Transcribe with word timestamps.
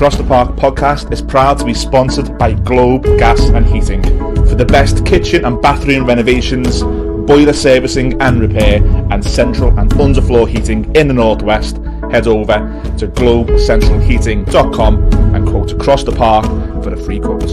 Across 0.00 0.16
the 0.16 0.24
Park 0.24 0.56
podcast 0.56 1.12
is 1.12 1.20
proud 1.20 1.58
to 1.58 1.66
be 1.66 1.74
sponsored 1.74 2.38
by 2.38 2.54
Globe 2.54 3.04
Gas 3.18 3.50
and 3.50 3.66
Heating. 3.66 4.02
For 4.48 4.54
the 4.54 4.64
best 4.64 5.04
kitchen 5.04 5.44
and 5.44 5.60
bathroom 5.60 6.06
renovations, 6.06 6.82
boiler 6.82 7.52
servicing 7.52 8.18
and 8.22 8.40
repair, 8.40 8.82
and 9.12 9.22
central 9.22 9.78
and 9.78 9.90
underfloor 9.90 10.48
heating 10.48 10.90
in 10.96 11.06
the 11.06 11.12
Northwest, 11.12 11.76
head 12.10 12.26
over 12.26 12.60
to 12.96 13.08
globecentralheating.com 13.08 15.34
and 15.34 15.46
quote 15.46 15.72
Across 15.72 16.04
the 16.04 16.12
Park 16.12 16.46
for 16.82 16.94
a 16.94 16.96
free 16.96 17.20
quote. 17.20 17.50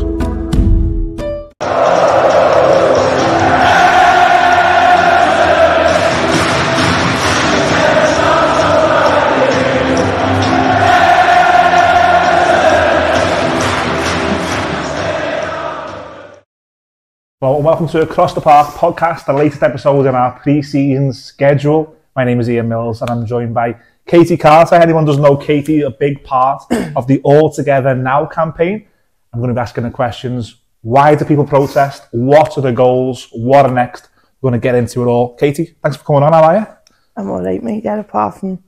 Well, 17.58 17.66
welcome 17.66 17.88
to 17.88 18.04
Across 18.04 18.36
the 18.36 18.42
Park 18.42 18.76
podcast, 18.76 19.26
the 19.26 19.34
latest 19.34 19.64
episode 19.64 20.06
in 20.06 20.14
our 20.14 20.40
pre-season 20.42 21.12
schedule. 21.12 21.98
My 22.16 22.24
name 22.24 22.40
is 22.40 22.48
Ian 22.52 22.70
Mills 22.70 23.02
and 23.02 23.10
I'm 23.10 23.26
joined 23.26 23.56
by 23.56 23.78
Katie 24.06 24.38
Carter. 24.38 24.76
Anyone 24.76 25.06
doesn't 25.06 25.24
know 25.24 25.36
Katie, 25.36 25.82
a 25.82 25.90
big 25.90 26.24
part 26.24 26.62
of 26.96 27.08
the 27.08 27.20
All 27.24 27.52
Together 27.52 27.96
Now 27.96 28.28
campaign. 28.28 28.86
I'm 29.34 29.40
going 29.40 29.48
to 29.48 29.56
be 29.56 29.60
asking 29.60 29.86
the 29.86 29.90
questions. 29.90 30.58
Why 30.82 31.16
do 31.16 31.26
people 31.26 31.46
protest? 31.48 32.04
What 32.12 32.56
are 32.60 32.62
the 32.62 32.72
goals? 32.72 33.28
What 33.32 33.66
are 33.66 33.74
next? 33.74 34.10
We're 34.40 34.52
going 34.52 34.62
to 34.62 34.64
get 34.64 34.76
into 34.76 35.02
it 35.02 35.08
all. 35.08 35.36
Katie, 35.36 35.78
thanks 35.82 35.98
for 35.98 36.04
coming 36.04 36.22
on. 36.22 36.34
How 36.34 36.44
are 36.44 36.58
you? 36.60 36.68
I'm 37.16 37.32
all 37.32 37.42
right, 37.42 37.64
mate. 37.64 37.84
Yeah, 37.84 38.02
apart 38.02 38.38
from 38.38 38.64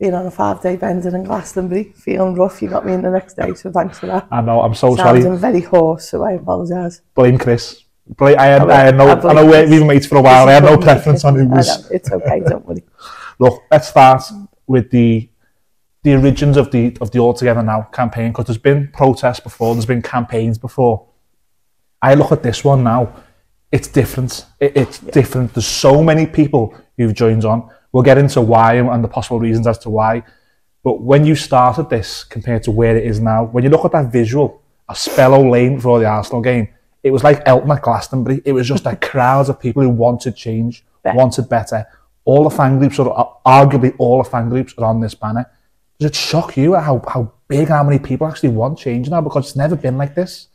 being 0.00 0.14
on 0.14 0.24
a 0.24 0.30
five-day 0.30 0.76
bender 0.76 1.14
in 1.14 1.24
Glastonbury, 1.24 1.92
feeling 1.94 2.36
rough, 2.36 2.62
you 2.62 2.70
got 2.70 2.86
me 2.86 2.94
in 2.94 3.02
the 3.02 3.10
next 3.10 3.34
day, 3.34 3.52
so 3.52 3.70
thanks 3.70 3.98
for 3.98 4.06
that. 4.06 4.28
I 4.30 4.40
know, 4.40 4.62
I'm 4.62 4.72
so 4.72 4.96
Sounding 4.96 5.24
sorry. 5.24 5.36
very 5.36 5.60
hoarse, 5.60 6.08
so 6.08 6.22
I 6.22 6.32
apologise. 6.32 7.02
Blame 7.14 7.36
Chris. 7.36 7.83
I, 8.20 8.30
had, 8.46 8.62
I 8.62 8.80
I 8.80 8.84
had 8.84 8.96
no, 8.96 9.08
I 9.08 9.28
I, 9.28 9.32
know 9.32 9.46
we've 9.46 9.70
been 9.70 9.86
mates 9.86 10.06
for 10.06 10.16
a 10.16 10.22
while. 10.22 10.48
I 10.48 10.52
had 10.52 10.64
no 10.64 10.76
preference 10.76 11.24
on 11.24 11.36
who 11.36 11.46
was. 11.46 11.90
It's 11.90 12.10
okay, 12.12 12.40
don't 12.40 12.64
worry. 12.66 12.84
Look, 13.38 13.62
let's 13.70 13.88
start 13.88 14.22
with 14.66 14.90
the 14.90 15.28
the 16.02 16.14
origins 16.14 16.58
of 16.58 16.70
the 16.70 16.96
of 17.00 17.10
the 17.12 17.18
All 17.18 17.32
Together 17.32 17.62
Now 17.62 17.88
campaign 17.92 18.30
because 18.30 18.46
there's 18.46 18.58
been 18.58 18.88
protests 18.92 19.40
before, 19.40 19.74
there's 19.74 19.86
been 19.86 20.02
campaigns 20.02 20.58
before. 20.58 21.08
I 22.02 22.14
look 22.14 22.30
at 22.32 22.42
this 22.42 22.62
one 22.62 22.84
now, 22.84 23.24
it's 23.72 23.88
different. 23.88 24.44
It, 24.60 24.76
it's 24.76 24.98
different. 24.98 25.54
There's 25.54 25.66
so 25.66 26.02
many 26.02 26.26
people 26.26 26.76
who've 26.98 27.14
joined 27.14 27.46
on. 27.46 27.70
We'll 27.92 28.02
get 28.02 28.18
into 28.18 28.42
why 28.42 28.74
and 28.74 29.02
the 29.02 29.08
possible 29.08 29.40
reasons 29.40 29.66
as 29.66 29.78
to 29.78 29.90
why. 29.90 30.24
But 30.82 31.00
when 31.00 31.24
you 31.24 31.34
started 31.34 31.88
this 31.88 32.22
compared 32.22 32.62
to 32.64 32.70
where 32.70 32.96
it 32.96 33.06
is 33.06 33.20
now, 33.20 33.44
when 33.44 33.64
you 33.64 33.70
look 33.70 33.86
at 33.86 33.92
that 33.92 34.12
visual, 34.12 34.62
a 34.88 34.92
Spellow 34.92 35.50
Lane 35.50 35.80
for 35.80 35.98
the 35.98 36.04
Arsenal 36.04 36.42
game, 36.42 36.68
it 37.04 37.12
was 37.12 37.22
like 37.22 37.42
Elton 37.46 37.70
at 37.70 37.82
Glastonbury. 37.82 38.40
It 38.44 38.52
was 38.52 38.66
just 38.66 38.86
a 38.86 38.96
crowd 38.96 39.48
of 39.48 39.60
people 39.60 39.82
who 39.82 39.90
wanted 39.90 40.34
change, 40.34 40.84
Bet. 41.02 41.14
wanted 41.14 41.48
better. 41.48 41.84
All 42.24 42.44
the 42.44 42.50
fan 42.50 42.78
groups, 42.78 42.98
or 42.98 43.38
arguably 43.46 43.94
all 43.98 44.22
the 44.22 44.28
fan 44.28 44.48
groups, 44.48 44.74
are 44.78 44.86
on 44.86 45.00
this 45.00 45.14
banner. 45.14 45.44
Does 45.98 46.10
it 46.10 46.16
shock 46.16 46.56
you 46.56 46.74
how, 46.74 47.02
how 47.06 47.32
big, 47.46 47.68
how 47.68 47.84
many 47.84 47.98
people 47.98 48.26
actually 48.26 48.48
want 48.48 48.78
change 48.78 49.08
now? 49.10 49.20
Because 49.20 49.46
it's 49.46 49.56
never 49.56 49.76
been 49.76 49.98
like 49.98 50.14
this. 50.14 50.48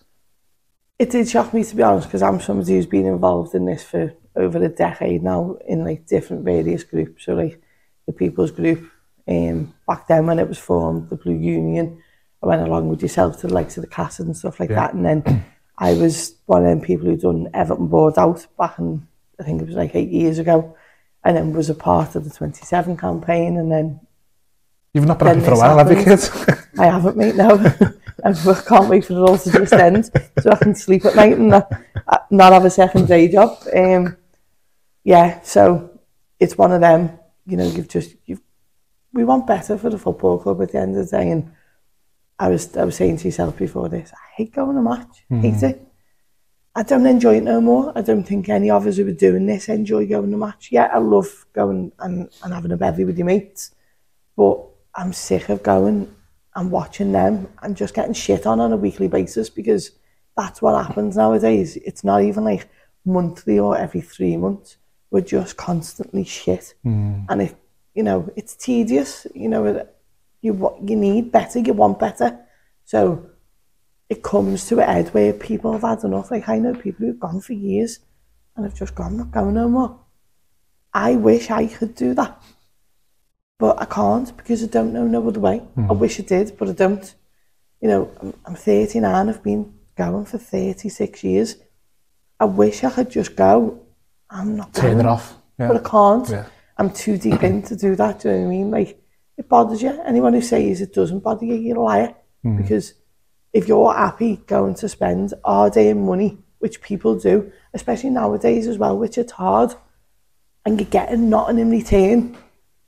It 0.97 1.11
did 1.11 1.29
shock 1.29 1.53
me, 1.53 1.63
to 1.63 1.75
be 1.75 1.83
honest, 1.83 2.07
because 2.07 2.23
I'm 2.23 2.41
somebody 2.41 2.73
who's 2.73 2.87
been 2.87 3.05
involved 3.05 3.53
in 3.55 3.65
this 3.65 3.83
for 3.83 4.13
over 4.35 4.57
a 4.61 4.67
decade 4.69 5.23
now 5.23 5.57
in 5.67 5.85
like 5.85 6.07
different 6.07 6.43
various 6.43 6.83
groups. 6.83 7.25
So 7.25 7.35
like 7.35 7.61
the 8.07 8.11
People's 8.13 8.51
Group, 8.51 8.89
um, 9.27 9.73
back 9.87 10.07
then 10.07 10.25
when 10.25 10.39
it 10.39 10.47
was 10.47 10.57
formed, 10.57 11.09
the 11.09 11.15
Blue 11.15 11.35
Union, 11.35 12.01
I 12.43 12.47
went 12.47 12.63
along 12.63 12.89
with 12.89 13.01
yourself 13.01 13.39
to 13.41 13.47
the 13.47 13.53
likes 13.53 13.77
of 13.77 13.81
the 13.81 13.89
Castle 13.89 14.25
and 14.25 14.35
stuff 14.35 14.59
like 14.59 14.69
Yeah. 14.71 14.75
that. 14.77 14.93
And 14.95 15.05
then 15.05 15.45
I 15.79 15.93
was 15.93 16.35
one 16.45 16.65
of 16.65 16.69
them 16.69 16.81
people 16.81 17.07
who 17.07 17.15
done 17.15 17.49
Everton 17.53 17.87
Board 17.87 18.17
Out 18.17 18.45
back 18.57 18.77
in, 18.79 19.07
I 19.39 19.43
think 19.43 19.61
it 19.61 19.67
was 19.67 19.77
like 19.77 19.95
eight 19.95 20.09
years 20.09 20.37
ago. 20.37 20.75
And 21.23 21.35
then 21.35 21.53
was 21.53 21.69
a 21.69 21.75
part 21.75 22.15
of 22.15 22.25
the 22.25 22.29
27 22.29 22.97
campaign. 22.97 23.57
And 23.57 23.71
then 23.71 23.99
You've 24.93 25.05
not 25.05 25.19
been 25.19 25.27
happy 25.27 25.41
for 25.41 25.53
a 25.53 25.57
while, 25.57 25.77
have 25.77 25.89
you, 25.89 26.03
kids? 26.03 26.29
I 26.79 26.85
haven't, 26.85 27.15
mate, 27.15 27.35
no. 27.35 27.55
I 28.25 28.33
can't 28.33 28.89
wait 28.89 29.05
for 29.05 29.13
it 29.13 29.19
all 29.19 29.37
to 29.37 29.51
just 29.51 29.73
end 29.73 30.05
so 30.41 30.51
I 30.51 30.55
can 30.55 30.75
sleep 30.75 31.05
at 31.05 31.15
night 31.15 31.33
and 31.33 31.49
not, 31.49 31.71
not 32.29 32.51
have 32.51 32.65
a 32.65 32.69
second 32.69 33.07
day 33.07 33.29
job. 33.29 33.57
Um, 33.73 34.17
yeah, 35.05 35.41
so 35.41 35.97
it's 36.39 36.57
one 36.57 36.73
of 36.73 36.81
them, 36.81 37.17
you 37.45 37.55
know, 37.55 37.65
you've 37.65 37.87
just, 37.87 38.15
you've, 38.25 38.41
we 39.13 39.23
want 39.23 39.47
better 39.47 39.77
for 39.77 39.89
the 39.89 39.97
football 39.97 40.39
club 40.39 40.61
at 40.61 40.73
the 40.73 40.79
end 40.79 40.97
of 40.97 41.09
the 41.09 41.17
day. 41.17 41.29
And 41.29 41.53
I 42.39 42.47
was, 42.47 42.75
I 42.77 42.85
was 42.85 42.95
saying 42.95 43.17
to 43.17 43.25
yourself 43.25 43.57
before 43.57 43.89
this, 43.89 44.11
I 44.13 44.35
hate 44.37 44.53
going 44.53 44.75
to 44.75 44.81
match, 44.81 45.25
hate 45.29 45.53
mm-hmm. 45.55 45.65
it. 45.65 45.85
I 46.73 46.83
don't 46.83 47.05
enjoy 47.05 47.37
it 47.37 47.43
no 47.43 47.59
more. 47.59 47.91
I 47.95 48.01
don't 48.01 48.23
think 48.23 48.47
any 48.47 48.69
of 48.69 48.87
us 48.87 48.97
who 48.97 49.07
are 49.07 49.11
doing 49.11 49.45
this 49.45 49.67
enjoy 49.67 50.07
going 50.07 50.31
to 50.31 50.37
match. 50.37 50.69
Yeah, 50.71 50.89
I 50.93 50.99
love 50.99 51.45
going 51.51 51.91
and, 51.99 52.29
and 52.41 52.53
having 52.53 52.71
a 52.71 52.77
bevy 52.77 53.03
with 53.03 53.17
your 53.17 53.25
mates, 53.25 53.71
but 54.37 54.63
I'm 54.95 55.11
sick 55.11 55.49
of 55.49 55.61
going 55.61 56.15
and 56.55 56.71
watching 56.71 57.11
them 57.11 57.49
and 57.61 57.75
just 57.75 57.93
getting 57.93 58.13
shit 58.13 58.45
on 58.45 58.61
on 58.61 58.71
a 58.71 58.77
weekly 58.77 59.09
basis 59.09 59.49
because 59.49 59.91
that's 60.37 60.61
what 60.61 60.85
happens 60.85 61.17
nowadays. 61.17 61.75
It's 61.77 62.03
not 62.05 62.21
even 62.21 62.45
like 62.45 62.69
monthly 63.05 63.59
or 63.59 63.77
every 63.77 64.01
three 64.01 64.37
months. 64.37 64.77
We're 65.11 65.21
just 65.21 65.57
constantly 65.57 66.23
shit, 66.23 66.75
mm. 66.85 67.25
and 67.27 67.41
if 67.41 67.55
you 67.95 68.03
know, 68.03 68.31
it's 68.35 68.55
tedious. 68.55 69.25
You 69.33 69.49
know, 69.49 69.65
it- 69.65 69.95
you 70.41 70.77
you 70.83 70.95
need 70.95 71.31
better, 71.31 71.59
you 71.59 71.73
want 71.73 71.99
better, 71.99 72.39
so 72.85 73.29
it 74.09 74.23
comes 74.23 74.65
to 74.67 74.79
a 74.79 74.83
head 74.83 75.09
where 75.09 75.33
people 75.33 75.73
have 75.73 75.83
had 75.83 76.03
enough. 76.03 76.31
Like 76.31 76.49
I 76.49 76.57
know 76.59 76.73
people 76.73 77.05
who've 77.05 77.19
gone 77.19 77.41
for 77.41 77.53
years 77.53 77.99
and 78.55 78.65
have 78.65 78.73
just 78.73 78.95
gone, 78.95 79.17
not 79.17 79.31
going 79.31 79.53
no 79.53 79.69
more. 79.69 79.99
I 80.93 81.15
wish 81.15 81.51
I 81.51 81.67
could 81.67 81.95
do 81.95 82.13
that. 82.15 82.41
But 83.59 83.81
I 83.81 83.85
can't 83.85 84.35
because 84.35 84.63
I 84.63 84.67
don't 84.67 84.93
know 84.93 85.05
no 85.05 85.27
other 85.27 85.39
way. 85.39 85.61
I 85.77 85.81
mm-hmm. 85.81 85.99
wish 85.99 86.19
I 86.19 86.23
did, 86.23 86.57
but 86.57 86.69
I 86.69 86.73
don't. 86.73 87.13
You 87.81 87.87
know, 87.87 88.11
I'm, 88.21 88.33
I'm 88.45 88.55
39, 88.55 89.29
I've 89.29 89.43
been 89.43 89.73
going 89.95 90.25
for 90.25 90.37
36 90.37 91.23
years. 91.23 91.55
I 92.39 92.45
wish 92.45 92.83
I 92.83 92.89
could 92.89 93.09
just 93.09 93.35
go. 93.35 93.81
I'm 94.29 94.55
not 94.55 94.73
Turn 94.73 94.91
going. 94.91 94.99
it 95.01 95.05
off. 95.05 95.35
Yeah. 95.57 95.67
But 95.67 95.85
I 95.85 95.89
can't. 95.89 96.29
Yeah. 96.29 96.45
I'm 96.77 96.91
too 96.91 97.17
deep 97.17 97.43
in 97.43 97.61
to 97.63 97.75
do 97.75 97.95
that. 97.97 98.21
Do 98.21 98.29
you 98.29 98.35
know 98.35 98.41
what 98.41 98.47
I 98.47 98.49
mean? 98.49 98.71
Like, 98.71 99.01
it 99.39 99.47
bothers 99.47 99.81
you. 99.81 99.99
Anyone 100.05 100.33
who 100.33 100.41
says 100.41 100.81
it 100.81 100.93
doesn't 100.93 101.21
bother 101.21 101.45
you, 101.45 101.55
you're 101.55 101.77
a 101.77 101.81
liar. 101.81 102.13
Because 102.43 102.93
if 103.53 103.67
you're 103.67 103.93
happy 103.93 104.37
going 104.47 104.75
to 104.75 104.89
spend 104.89 105.33
our 105.45 105.69
day 105.69 105.89
and 105.89 106.05
money, 106.05 106.37
which 106.59 106.81
people 106.81 107.17
do, 107.17 107.51
especially 107.73 108.09
nowadays 108.09 108.67
as 108.67 108.77
well, 108.77 108.97
which 108.97 109.17
it's 109.17 109.31
hard, 109.31 109.73
and 110.65 110.79
you're 110.79 110.89
getting 110.89 111.29
nothing 111.29 111.57
in 111.57 111.71
return 111.71 112.37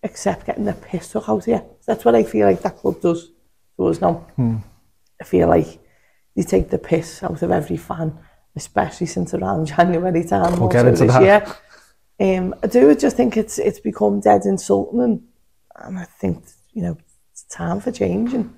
except 0.04 0.46
getting 0.46 0.66
the 0.66 0.74
piss 0.74 1.12
took 1.12 1.30
out 1.30 1.40
of 1.40 1.48
you. 1.48 1.64
That's 1.86 2.04
what 2.04 2.16
I 2.16 2.24
feel 2.24 2.48
like 2.48 2.62
that 2.62 2.78
club 2.78 3.02
does 3.02 3.30
to 3.78 3.88
us 3.88 4.02
now. 4.02 4.28
I 5.20 5.24
feel 5.24 5.48
like 5.48 5.80
they 6.36 6.44
take 6.44 6.70
the 6.70 6.78
piss 6.78 7.24
out 7.24 7.42
of 7.42 7.52
every 7.52 7.78
fan, 7.78 8.18
especially 8.58 9.08
since 9.08 9.34
around 9.34 9.66
January 9.78 10.26
time. 10.26 10.60
We'll 10.60 10.70
get 10.70 10.86
into 10.86 11.06
this 11.06 11.14
that. 11.14 11.22
Year. 12.20 12.38
Um, 12.38 12.56
I 12.62 12.68
do 12.68 12.94
just 12.96 13.16
think 13.18 13.38
it's 13.38 13.58
it's 13.58 13.80
become 13.80 14.20
dead 14.20 14.46
insulting, 14.46 15.02
and, 15.02 15.24
and 15.76 15.98
I 15.98 16.06
think 16.06 16.44
you 16.74 16.82
know 16.82 16.98
it's 17.32 17.44
time 17.44 17.80
for 17.80 17.92
change 17.92 18.34
and 18.34 18.54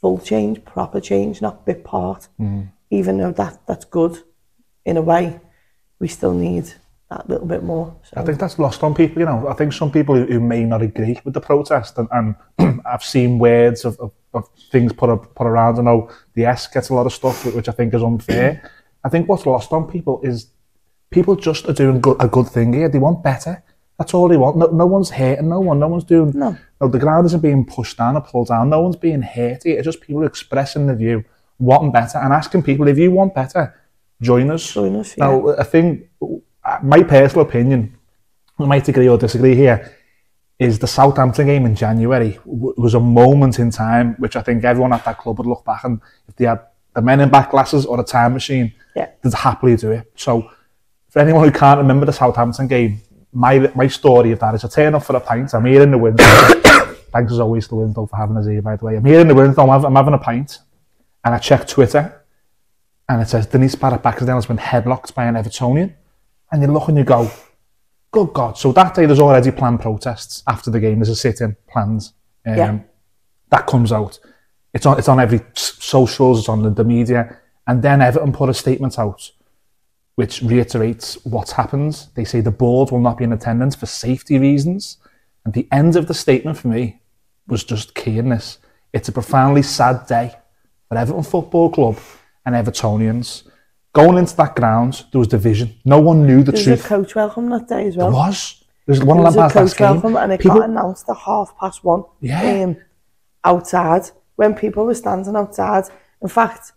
full 0.00 0.18
change, 0.18 0.64
proper 0.64 1.00
change, 1.00 1.42
not 1.42 1.66
bit 1.66 1.84
part. 1.84 2.28
Mm-hmm. 2.40 2.62
Even 2.90 3.18
though 3.18 3.32
that 3.32 3.60
that's 3.66 3.84
good 3.84 4.22
in 4.84 4.96
a 4.96 5.02
way, 5.02 5.40
we 5.98 6.08
still 6.08 6.32
need 6.32 6.72
that 7.10 7.28
little 7.28 7.46
bit 7.46 7.62
more. 7.62 7.96
So 8.02 8.20
I 8.20 8.24
think 8.24 8.38
that's 8.38 8.58
lost 8.58 8.82
on 8.82 8.94
people, 8.94 9.20
you 9.20 9.26
know. 9.26 9.48
I 9.48 9.54
think 9.54 9.72
some 9.72 9.90
people 9.90 10.14
who, 10.14 10.24
who 10.24 10.40
may 10.40 10.64
not 10.64 10.82
agree 10.82 11.18
with 11.24 11.34
the 11.34 11.40
protest, 11.40 11.98
and, 11.98 12.08
and 12.12 12.80
I've 12.86 13.02
seen 13.02 13.38
words 13.38 13.84
of, 13.84 13.98
of, 13.98 14.12
of 14.34 14.48
things 14.70 14.92
put 14.92 15.10
up, 15.10 15.34
put 15.34 15.46
around. 15.46 15.78
I 15.78 15.82
know 15.82 16.10
the 16.34 16.44
S 16.44 16.66
gets 16.66 16.90
a 16.90 16.94
lot 16.94 17.06
of 17.06 17.12
stuff, 17.12 17.44
which 17.54 17.68
I 17.68 17.72
think 17.72 17.94
is 17.94 18.02
unfair. 18.02 18.70
I 19.04 19.08
think 19.08 19.28
what's 19.28 19.46
lost 19.46 19.72
on 19.72 19.90
people 19.90 20.20
is 20.22 20.50
people 21.10 21.36
just 21.36 21.68
are 21.68 21.72
doing 21.72 22.00
good, 22.00 22.16
a 22.20 22.28
good 22.28 22.48
thing 22.48 22.72
here. 22.72 22.88
They 22.88 22.98
want 22.98 23.22
better. 23.22 23.62
That's 23.98 24.14
all 24.14 24.28
they 24.28 24.36
want. 24.36 24.56
No, 24.56 24.66
no 24.66 24.86
one's 24.86 25.10
hurting 25.10 25.48
no 25.48 25.58
one. 25.60 25.78
No 25.80 25.88
one's 25.88 26.04
doing. 26.04 26.32
No. 26.34 26.56
no, 26.80 26.88
the 26.88 26.98
ground 27.00 27.26
isn't 27.26 27.40
being 27.42 27.64
pushed 27.64 27.96
down 27.98 28.16
or 28.16 28.20
pulled 28.20 28.48
down. 28.48 28.70
No 28.70 28.80
one's 28.82 28.96
being 28.96 29.22
hurt. 29.22 29.66
It's 29.66 29.84
just 29.84 30.00
people 30.00 30.24
expressing 30.24 30.86
the 30.86 30.94
view, 30.94 31.24
wanting 31.58 31.90
better, 31.90 32.18
and 32.18 32.32
asking 32.32 32.62
people 32.62 32.86
if 32.86 32.96
you 32.96 33.10
want 33.10 33.34
better, 33.34 33.74
join 34.22 34.50
us. 34.50 34.72
Join 34.72 34.94
us, 34.96 35.16
yeah. 35.16 35.24
Now, 35.26 35.48
I 35.58 35.64
think 35.64 36.04
my 36.82 37.02
personal 37.02 37.44
opinion, 37.44 37.96
we 38.58 38.66
might 38.66 38.86
agree 38.88 39.08
or 39.08 39.18
disagree 39.18 39.56
here, 39.56 39.92
is 40.60 40.78
the 40.78 40.86
Southampton 40.86 41.46
game 41.46 41.66
in 41.66 41.74
January 41.74 42.38
w- 42.44 42.74
was 42.76 42.94
a 42.94 43.00
moment 43.00 43.58
in 43.60 43.70
time 43.70 44.14
which 44.18 44.34
I 44.36 44.42
think 44.42 44.64
everyone 44.64 44.92
at 44.92 45.04
that 45.04 45.18
club 45.18 45.38
would 45.38 45.46
look 45.46 45.64
back 45.64 45.84
and 45.84 46.00
if 46.28 46.34
they 46.34 46.46
had 46.46 46.60
the 46.94 47.00
men 47.00 47.20
in 47.20 47.28
back 47.28 47.52
glasses 47.52 47.86
or 47.86 48.00
a 48.00 48.02
time 48.04 48.32
machine, 48.32 48.72
Yeah. 48.96 49.08
they'd 49.22 49.34
happily 49.34 49.76
do 49.76 49.92
it. 49.92 50.10
So, 50.16 50.50
for 51.10 51.20
anyone 51.20 51.44
who 51.44 51.52
can't 51.52 51.78
remember 51.78 52.06
the 52.06 52.12
Southampton 52.12 52.66
game, 52.66 53.00
my 53.32 53.70
my 53.74 53.86
story 53.86 54.32
of 54.32 54.40
that 54.40 54.54
is 54.54 54.64
I 54.64 54.68
turn 54.68 54.94
up 54.94 55.02
for 55.04 55.16
a 55.16 55.20
pint, 55.20 55.54
I'm 55.54 55.64
here 55.64 55.82
in 55.82 55.90
the 55.90 55.98
winter, 55.98 56.24
thanks 57.12 57.32
as 57.32 57.40
always 57.40 57.64
to 57.64 57.70
the 57.70 57.76
Window 57.76 58.06
for 58.06 58.16
having 58.16 58.36
us 58.36 58.46
here, 58.46 58.62
by 58.62 58.76
the 58.76 58.84
way. 58.84 58.96
I'm 58.96 59.04
here 59.04 59.20
in 59.20 59.28
the 59.28 59.34
Window, 59.34 59.62
I'm, 59.68 59.84
I'm 59.84 59.94
having 59.94 60.14
a 60.14 60.18
pint, 60.18 60.58
and 61.24 61.34
I 61.34 61.38
check 61.38 61.66
Twitter, 61.66 62.24
and 63.08 63.22
it 63.22 63.28
says 63.28 63.46
Denise 63.46 63.74
Barrett 63.74 64.02
Baxendale 64.02 64.36
has 64.36 64.46
been 64.46 64.58
headlocked 64.58 65.14
by 65.14 65.24
an 65.26 65.34
Evertonian. 65.34 65.94
And 66.50 66.62
you 66.62 66.68
look 66.68 66.88
and 66.88 66.96
you 66.96 67.04
go, 67.04 67.30
good 68.10 68.32
God. 68.32 68.56
So 68.56 68.72
that 68.72 68.94
day 68.94 69.04
there's 69.06 69.20
already 69.20 69.50
planned 69.50 69.80
protests 69.80 70.42
after 70.46 70.70
the 70.70 70.80
game. 70.80 70.98
There's 70.98 71.10
a 71.10 71.16
sit-in 71.16 71.56
planned. 71.70 72.10
Um, 72.46 72.56
Yeah. 72.56 72.78
That 73.50 73.66
comes 73.66 73.92
out. 73.92 74.18
It's 74.74 74.86
on, 74.86 74.98
it's 74.98 75.08
on 75.08 75.20
every 75.20 75.40
socials, 75.54 76.40
it's 76.40 76.48
on 76.48 76.62
the, 76.62 76.70
the 76.70 76.84
media. 76.84 77.38
And 77.66 77.82
then 77.82 78.00
Everton 78.00 78.32
put 78.32 78.48
a 78.48 78.54
statement 78.54 78.98
out 78.98 79.30
which 80.18 80.42
reiterates 80.42 81.16
what's 81.24 81.52
happened. 81.52 82.08
They 82.16 82.24
say 82.24 82.40
the 82.40 82.50
board 82.50 82.90
will 82.90 82.98
not 82.98 83.18
be 83.18 83.22
in 83.22 83.32
attendance 83.32 83.76
for 83.76 83.86
safety 83.86 84.36
reasons. 84.36 84.98
And 85.44 85.54
the 85.54 85.68
end 85.70 85.94
of 85.94 86.08
the 86.08 86.12
statement 86.12 86.58
for 86.58 86.66
me 86.66 87.00
was 87.46 87.62
just 87.62 87.94
key 87.94 88.18
in 88.18 88.30
this. 88.30 88.58
It's 88.92 89.08
a 89.08 89.12
profoundly 89.12 89.62
sad 89.62 90.08
day 90.08 90.34
for 90.88 90.98
Everton 90.98 91.22
Football 91.22 91.70
Club 91.70 91.98
and 92.44 92.56
Evertonians. 92.56 93.48
Going 93.92 94.18
into 94.18 94.34
that 94.34 94.56
ground, 94.56 95.04
there 95.12 95.20
was 95.20 95.28
division. 95.28 95.76
No 95.84 96.00
one 96.00 96.26
knew 96.26 96.42
the 96.42 96.50
There 96.50 96.72
was 96.72 96.84
a 96.84 96.88
coach 96.88 97.14
welcome 97.14 97.48
that 97.50 97.68
day 97.68 97.86
as 97.86 97.96
well. 97.96 98.10
There 98.10 98.18
was. 98.18 98.64
There 98.86 98.94
was 98.94 99.04
one 99.04 99.18
There 99.18 99.26
of 99.28 99.36
was 99.36 99.52
a 99.52 99.54
coach 99.54 99.78
welcome 99.78 100.16
and 100.16 100.32
it 100.32 100.40
People, 100.40 100.58
got 100.58 100.70
announced 100.70 101.08
at 101.08 101.16
half 101.16 101.56
past 101.56 101.84
one. 101.84 102.02
Yeah. 102.20 102.64
Um, 102.64 102.76
outside 103.44 104.10
when 104.34 104.56
people 104.56 104.84
were 104.84 104.96
standing 104.96 105.36
outside. 105.36 105.84
In 106.20 106.28
fact, 106.28 106.72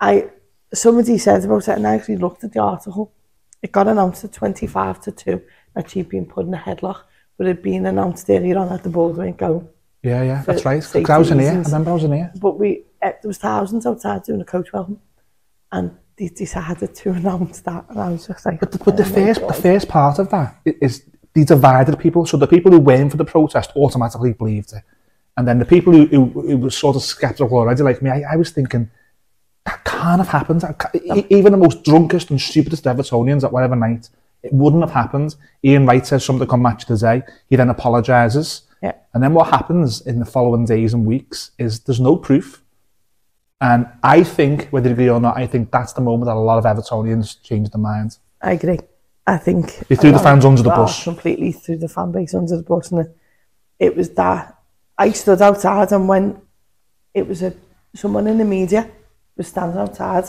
I 0.00 0.30
somebody 0.74 1.18
said 1.18 1.44
about 1.44 1.68
it 1.68 1.76
and 1.76 1.86
I 1.86 1.94
actually 1.96 2.16
looked 2.16 2.44
at 2.44 2.52
the 2.52 2.60
article. 2.60 3.12
It 3.62 3.72
got 3.72 3.88
announced 3.88 4.24
at 4.24 4.32
25 4.32 5.00
to 5.02 5.12
2 5.12 5.42
that 5.74 5.90
she'd 5.90 6.08
been 6.08 6.26
put 6.26 6.46
in 6.46 6.54
a 6.54 6.58
headlock, 6.58 7.00
but 7.38 7.46
it 7.46 7.56
had 7.56 7.62
been 7.62 7.86
announced 7.86 8.28
earlier 8.28 8.58
on 8.58 8.72
at 8.72 8.82
the 8.82 8.90
board 8.90 9.16
weren't 9.16 9.36
going. 9.38 9.68
yeah, 10.02 10.22
yeah, 10.22 10.42
that's 10.46 10.64
right. 10.64 10.74
right. 10.74 10.82
'Cause 10.82 10.90
safety 10.90 11.12
I 11.12 11.18
was 11.18 11.30
in 11.30 11.38
here. 11.38 11.52
I 11.52 11.62
remember 11.62 11.90
I 11.90 11.94
was 11.94 12.04
in 12.04 12.12
here. 12.12 12.32
But 12.40 12.58
we 12.58 12.84
uh, 13.02 13.12
there 13.22 13.28
was 13.28 13.38
thousands 13.38 13.86
outside 13.86 14.22
doing 14.22 14.40
a 14.40 14.44
coach 14.44 14.72
welcome 14.72 15.00
and 15.72 15.90
they 16.16 16.28
decided 16.28 16.94
to 16.94 17.10
announce 17.18 17.60
that 17.60 17.84
and 17.88 17.98
I 17.98 18.10
was 18.10 18.26
just 18.26 18.44
like 18.46 18.60
But 18.60 18.72
the, 18.72 18.78
but 18.78 18.96
the 18.96 19.02
oh 19.02 19.06
first, 19.06 19.40
the 19.46 19.52
first 19.54 19.88
part 19.88 20.18
of 20.18 20.30
that 20.30 20.56
is 20.64 21.04
they 21.34 21.44
divided 21.44 21.98
people. 21.98 22.26
So 22.26 22.36
the 22.36 22.46
people 22.46 22.70
who 22.70 22.80
weren't 22.80 23.10
for 23.10 23.16
the 23.16 23.24
protest 23.24 23.72
automatically 23.76 24.32
believed 24.34 24.72
it, 24.72 24.82
and 25.36 25.48
then 25.48 25.58
the 25.58 25.64
people 25.64 25.92
who, 25.92 26.06
who, 26.06 26.24
who 26.48 26.56
were 26.58 26.70
sort 26.70 26.94
of 26.96 27.02
skeptical 27.02 27.58
already, 27.58 27.82
like 27.82 28.00
me, 28.02 28.10
I, 28.10 28.34
I 28.34 28.36
was 28.36 28.50
thinking 28.52 28.90
that 29.66 29.84
can't 29.84 30.18
have 30.18 30.28
happened. 30.28 30.62
Even 31.30 31.52
the 31.52 31.58
most 31.58 31.84
drunkest 31.84 32.30
and 32.30 32.40
stupidest 32.40 32.84
Evertonians 32.84 33.44
at 33.44 33.52
whatever 33.52 33.76
night, 33.76 34.08
it 34.42 34.52
wouldn't 34.52 34.82
have 34.82 34.90
happened. 34.92 35.36
Ian 35.64 35.86
Wright 35.86 36.06
says 36.06 36.24
something 36.24 36.48
on 36.50 36.62
Match 36.62 36.82
of 36.82 36.88
the 36.88 36.96
Day. 36.98 37.22
He 37.48 37.56
then 37.56 37.70
apologises, 37.70 38.62
Yeah. 38.82 38.92
and 39.14 39.22
then 39.22 39.32
what 39.32 39.48
happens 39.48 40.02
in 40.02 40.18
the 40.18 40.26
following 40.26 40.66
days 40.66 40.92
and 40.92 41.06
weeks 41.06 41.52
is 41.58 41.80
there's 41.80 42.00
no 42.00 42.16
proof. 42.16 42.62
And 43.60 43.86
I 44.02 44.22
think, 44.22 44.68
whether 44.68 44.88
you 44.88 44.92
agree 44.92 45.08
or 45.08 45.20
not, 45.20 45.38
I 45.38 45.46
think 45.46 45.70
that's 45.70 45.94
the 45.94 46.02
moment 46.02 46.26
that 46.26 46.34
a 46.36 46.38
lot 46.38 46.58
of 46.58 46.64
Evertonians 46.64 47.42
changed 47.42 47.72
their 47.72 47.80
minds. 47.80 48.18
I 48.42 48.52
agree. 48.52 48.80
I 49.26 49.38
think 49.38 49.88
They 49.88 49.96
threw 49.96 50.12
the 50.12 50.18
fans 50.18 50.44
under 50.44 50.62
the 50.62 50.68
bus. 50.68 51.02
Completely 51.02 51.52
threw 51.52 51.78
the 51.78 51.88
fan 51.88 52.12
base 52.12 52.34
under 52.34 52.58
the 52.58 52.62
bus, 52.62 52.90
and 52.90 53.00
it, 53.00 53.16
it 53.78 53.96
was 53.96 54.10
that 54.10 54.58
I 54.98 55.12
stood 55.12 55.40
outside, 55.40 55.92
and 55.92 56.06
when 56.06 56.42
it 57.14 57.26
was 57.26 57.42
a 57.42 57.54
someone 57.94 58.26
in 58.26 58.36
the 58.36 58.44
media 58.44 58.90
was 59.36 59.48
standing 59.48 59.78
outside, 59.78 60.24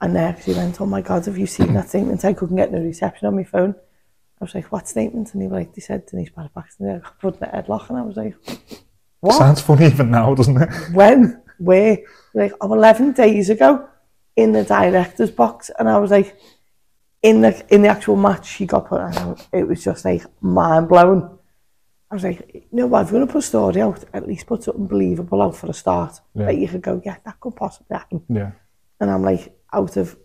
and 0.00 0.14
they 0.14 0.20
actually 0.20 0.54
went, 0.54 0.80
"Oh 0.80 0.86
my 0.86 1.02
God, 1.02 1.24
have 1.26 1.38
you 1.38 1.46
seen 1.46 1.74
that 1.74 1.88
statement?" 1.88 2.24
I 2.24 2.32
couldn't 2.32 2.56
get 2.56 2.72
no 2.72 2.80
reception 2.80 3.28
on 3.28 3.36
my 3.36 3.44
phone. 3.44 3.74
I 4.40 4.44
was 4.44 4.54
like, 4.54 4.72
"What 4.72 4.88
statement?" 4.88 5.32
And 5.32 5.42
he 5.42 5.48
was 5.48 5.58
like, 5.58 5.74
"They 5.74 5.80
said 5.80 6.06
Denise 6.06 6.30
Barrett 6.30 6.54
Baxter 6.54 7.00
got 7.02 7.18
put 7.18 7.36
in 7.36 7.44
a 7.44 7.62
headlock," 7.62 7.88
and 7.88 7.98
I 7.98 8.02
was 8.02 8.16
like, 8.16 8.36
"What?" 9.20 9.38
Sounds 9.38 9.60
funny 9.60 9.86
even 9.86 10.10
now, 10.10 10.34
doesn't 10.34 10.60
it? 10.60 10.70
when, 10.92 11.42
where, 11.58 11.98
like, 12.34 12.52
oh, 12.60 12.72
11 12.72 13.12
days 13.12 13.50
ago 13.50 13.88
in 14.36 14.52
the 14.52 14.64
director's 14.64 15.30
box. 15.30 15.70
And 15.78 15.88
I 15.88 15.98
was 15.98 16.10
like, 16.10 16.36
in 17.22 17.42
the 17.42 17.64
in 17.68 17.82
the 17.82 17.88
actual 17.88 18.16
match, 18.16 18.46
she 18.46 18.66
got 18.66 18.88
put 18.88 19.00
on. 19.00 19.36
It 19.52 19.68
was 19.68 19.84
just 19.84 20.04
like 20.04 20.24
mind 20.40 20.88
blowing. 20.88 21.38
I 22.10 22.14
was 22.14 22.24
like, 22.24 22.50
you 22.54 22.62
know 22.72 22.86
what, 22.86 23.02
if 23.02 23.12
you're 23.12 23.20
going 23.20 23.26
to 23.28 23.32
put 23.32 23.44
a 23.44 23.46
story 23.46 23.80
out, 23.80 24.04
at 24.12 24.26
least 24.26 24.46
put 24.46 24.64
something 24.64 24.88
believable 24.88 25.40
out 25.42 25.54
for 25.54 25.68
a 25.70 25.72
start. 25.72 26.20
Yeah. 26.34 26.46
That 26.46 26.56
you 26.56 26.66
could 26.66 26.82
go, 26.82 27.00
yeah, 27.04 27.16
that 27.24 27.38
could 27.38 27.54
possibly 27.54 27.96
happen. 27.96 28.22
Yeah. 28.28 28.50
And 29.00 29.10
I'm 29.10 29.22
like, 29.22 29.56
out 29.72 29.96
of, 29.96 30.18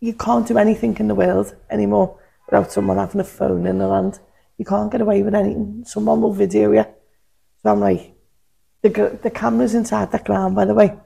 you 0.00 0.14
can't 0.14 0.46
do 0.46 0.56
anything 0.56 0.96
in 0.98 1.08
the 1.08 1.14
world 1.14 1.54
anymore 1.68 2.18
without 2.46 2.70
someone 2.70 2.96
having 2.96 3.20
a 3.20 3.24
phone 3.24 3.66
in 3.66 3.78
their 3.78 3.88
hand. 3.88 4.20
You 4.56 4.64
can't 4.64 4.90
get 4.90 5.00
away 5.00 5.22
with 5.22 5.34
anything. 5.34 5.82
Someone 5.84 6.20
will 6.20 6.32
video 6.32 6.72
you. 6.72 6.84
So 7.62 7.72
I'm 7.72 7.80
like, 7.80 8.14
the, 8.82 9.18
the 9.22 9.30
cameras 9.30 9.74
inside 9.74 10.12
the 10.12 10.18
ground, 10.18 10.54
by 10.54 10.64
the 10.64 10.74
way, 10.74 10.96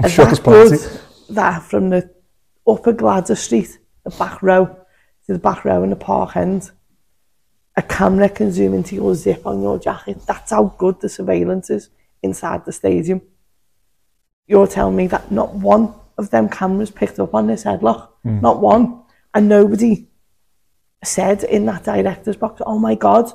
I'm 0.00 0.06
are 0.06 0.08
sure 0.08 0.26
that 0.26 0.44
there's 0.44 0.86
good 0.86 1.00
that 1.30 1.62
from 1.62 1.90
the 1.90 2.10
upper 2.66 2.92
Gladys 2.92 3.38
Street, 3.38 3.78
the 4.04 4.10
back 4.10 4.42
row, 4.42 4.66
to 5.26 5.32
the 5.32 5.38
back 5.38 5.64
row 5.64 5.82
in 5.82 5.90
the 5.90 5.96
park 5.96 6.36
end, 6.36 6.70
a 7.76 7.82
camera 7.82 8.28
can 8.28 8.50
zoom 8.50 8.74
into 8.74 8.94
your 8.94 9.14
zip 9.14 9.46
on 9.46 9.60
your 9.60 9.78
jacket. 9.78 10.18
That's 10.26 10.50
how 10.50 10.74
good 10.78 11.00
the 11.00 11.08
surveillance 11.08 11.70
is 11.70 11.90
inside 12.22 12.64
the 12.64 12.72
stadium. 12.72 13.20
You're 14.46 14.66
telling 14.66 14.96
me 14.96 15.06
that 15.08 15.30
not 15.30 15.54
one 15.54 15.94
of 16.16 16.30
them 16.30 16.48
cameras 16.48 16.90
picked 16.90 17.18
up 17.18 17.34
on 17.34 17.46
this 17.46 17.64
headlock, 17.64 18.08
mm. 18.24 18.40
not 18.40 18.60
one, 18.60 19.02
and 19.34 19.48
nobody 19.48 20.08
said 21.04 21.44
in 21.44 21.66
that 21.66 21.84
director's 21.84 22.36
box, 22.36 22.62
"Oh 22.64 22.78
my 22.78 22.94
God!" 22.94 23.30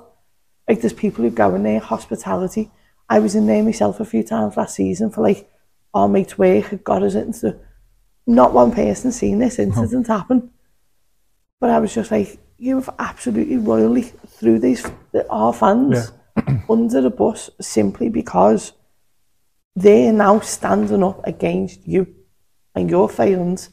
Like 0.68 0.82
there's 0.82 0.94
people 0.94 1.24
who 1.24 1.30
go 1.30 1.54
in 1.56 1.64
there, 1.64 1.80
hospitality. 1.80 2.72
I 3.10 3.20
was 3.20 3.36
in 3.36 3.46
there 3.46 3.62
myself 3.62 4.00
a 4.00 4.06
few 4.06 4.24
times 4.24 4.58
last 4.58 4.76
season 4.76 5.12
for 5.12 5.22
like 5.22 5.50
our 5.94 6.08
mate's 6.08 6.38
work 6.38 6.66
had 6.66 6.84
got 6.84 7.04
us 7.04 7.16
into. 7.16 7.58
Not 8.26 8.54
one 8.54 8.72
person 8.72 9.12
seen 9.12 9.40
this 9.40 9.60
incident 9.60 10.08
happen, 10.08 10.52
but 11.60 11.70
I 11.70 11.80
was 11.80 11.94
just 11.94 12.12
like, 12.12 12.40
you've 12.62 12.90
absolutely 13.00 13.58
royally 13.58 14.04
threw 14.28 14.60
these 14.60 14.86
our 15.32 15.52
fans 15.52 16.12
under 16.70 17.02
the 17.02 17.10
bus 17.10 17.50
simply 17.60 18.08
because 18.08 18.74
they're 19.76 20.14
now 20.14 20.40
standing 20.42 21.04
up 21.04 21.26
against 21.26 21.88
you 21.88 22.06
and 22.76 22.88
your 22.88 23.10
failings 23.10 23.72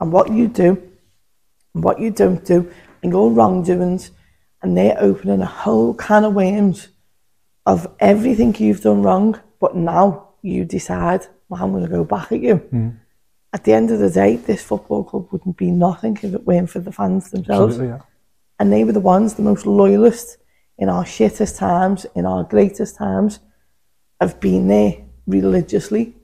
and 0.00 0.10
what 0.10 0.32
you 0.32 0.48
do 0.48 0.70
and 1.74 1.84
what 1.84 2.00
you 2.00 2.10
don't 2.10 2.42
do 2.46 2.72
and 3.02 3.12
your 3.12 3.30
wrongdoings. 3.30 4.12
And 4.62 4.78
they're 4.78 4.96
opening 4.98 5.42
a 5.42 5.46
whole 5.46 5.92
can 5.92 6.24
of 6.24 6.34
worms 6.34 6.88
of 7.66 7.86
everything 8.00 8.54
you've 8.58 8.80
done 8.80 9.02
wrong 9.02 9.38
but 9.60 9.76
now 9.76 10.30
you 10.40 10.64
decide 10.64 11.26
well 11.48 11.62
I'm 11.62 11.72
going 11.72 11.84
to 11.84 11.88
go 11.88 12.02
back 12.02 12.32
at 12.32 12.40
you. 12.40 12.56
Hmm. 12.56 12.88
At 13.52 13.64
the 13.64 13.74
end 13.74 13.90
of 13.90 13.98
the 13.98 14.10
day 14.10 14.36
this 14.36 14.62
football 14.62 15.04
club 15.04 15.28
wouldn't 15.30 15.58
be 15.58 15.70
nothing 15.70 16.16
if 16.22 16.32
it 16.32 16.46
weren't 16.46 16.70
for 16.70 16.78
the 16.78 16.92
fans 16.92 17.30
themselves. 17.30 17.74
Absolutely, 17.74 17.98
yeah. 17.98 18.02
And 18.62 18.72
they 18.72 18.84
were 18.84 18.92
the 18.92 19.00
ones, 19.00 19.34
the 19.34 19.42
most 19.42 19.66
loyalist 19.66 20.38
in 20.78 20.88
our 20.88 21.02
shittest 21.02 21.58
times, 21.58 22.06
in 22.14 22.24
our 22.24 22.44
greatest 22.44 22.94
times, 22.94 23.40
have 24.20 24.38
been 24.38 24.68
there 24.68 24.98
religiously. 25.26 26.14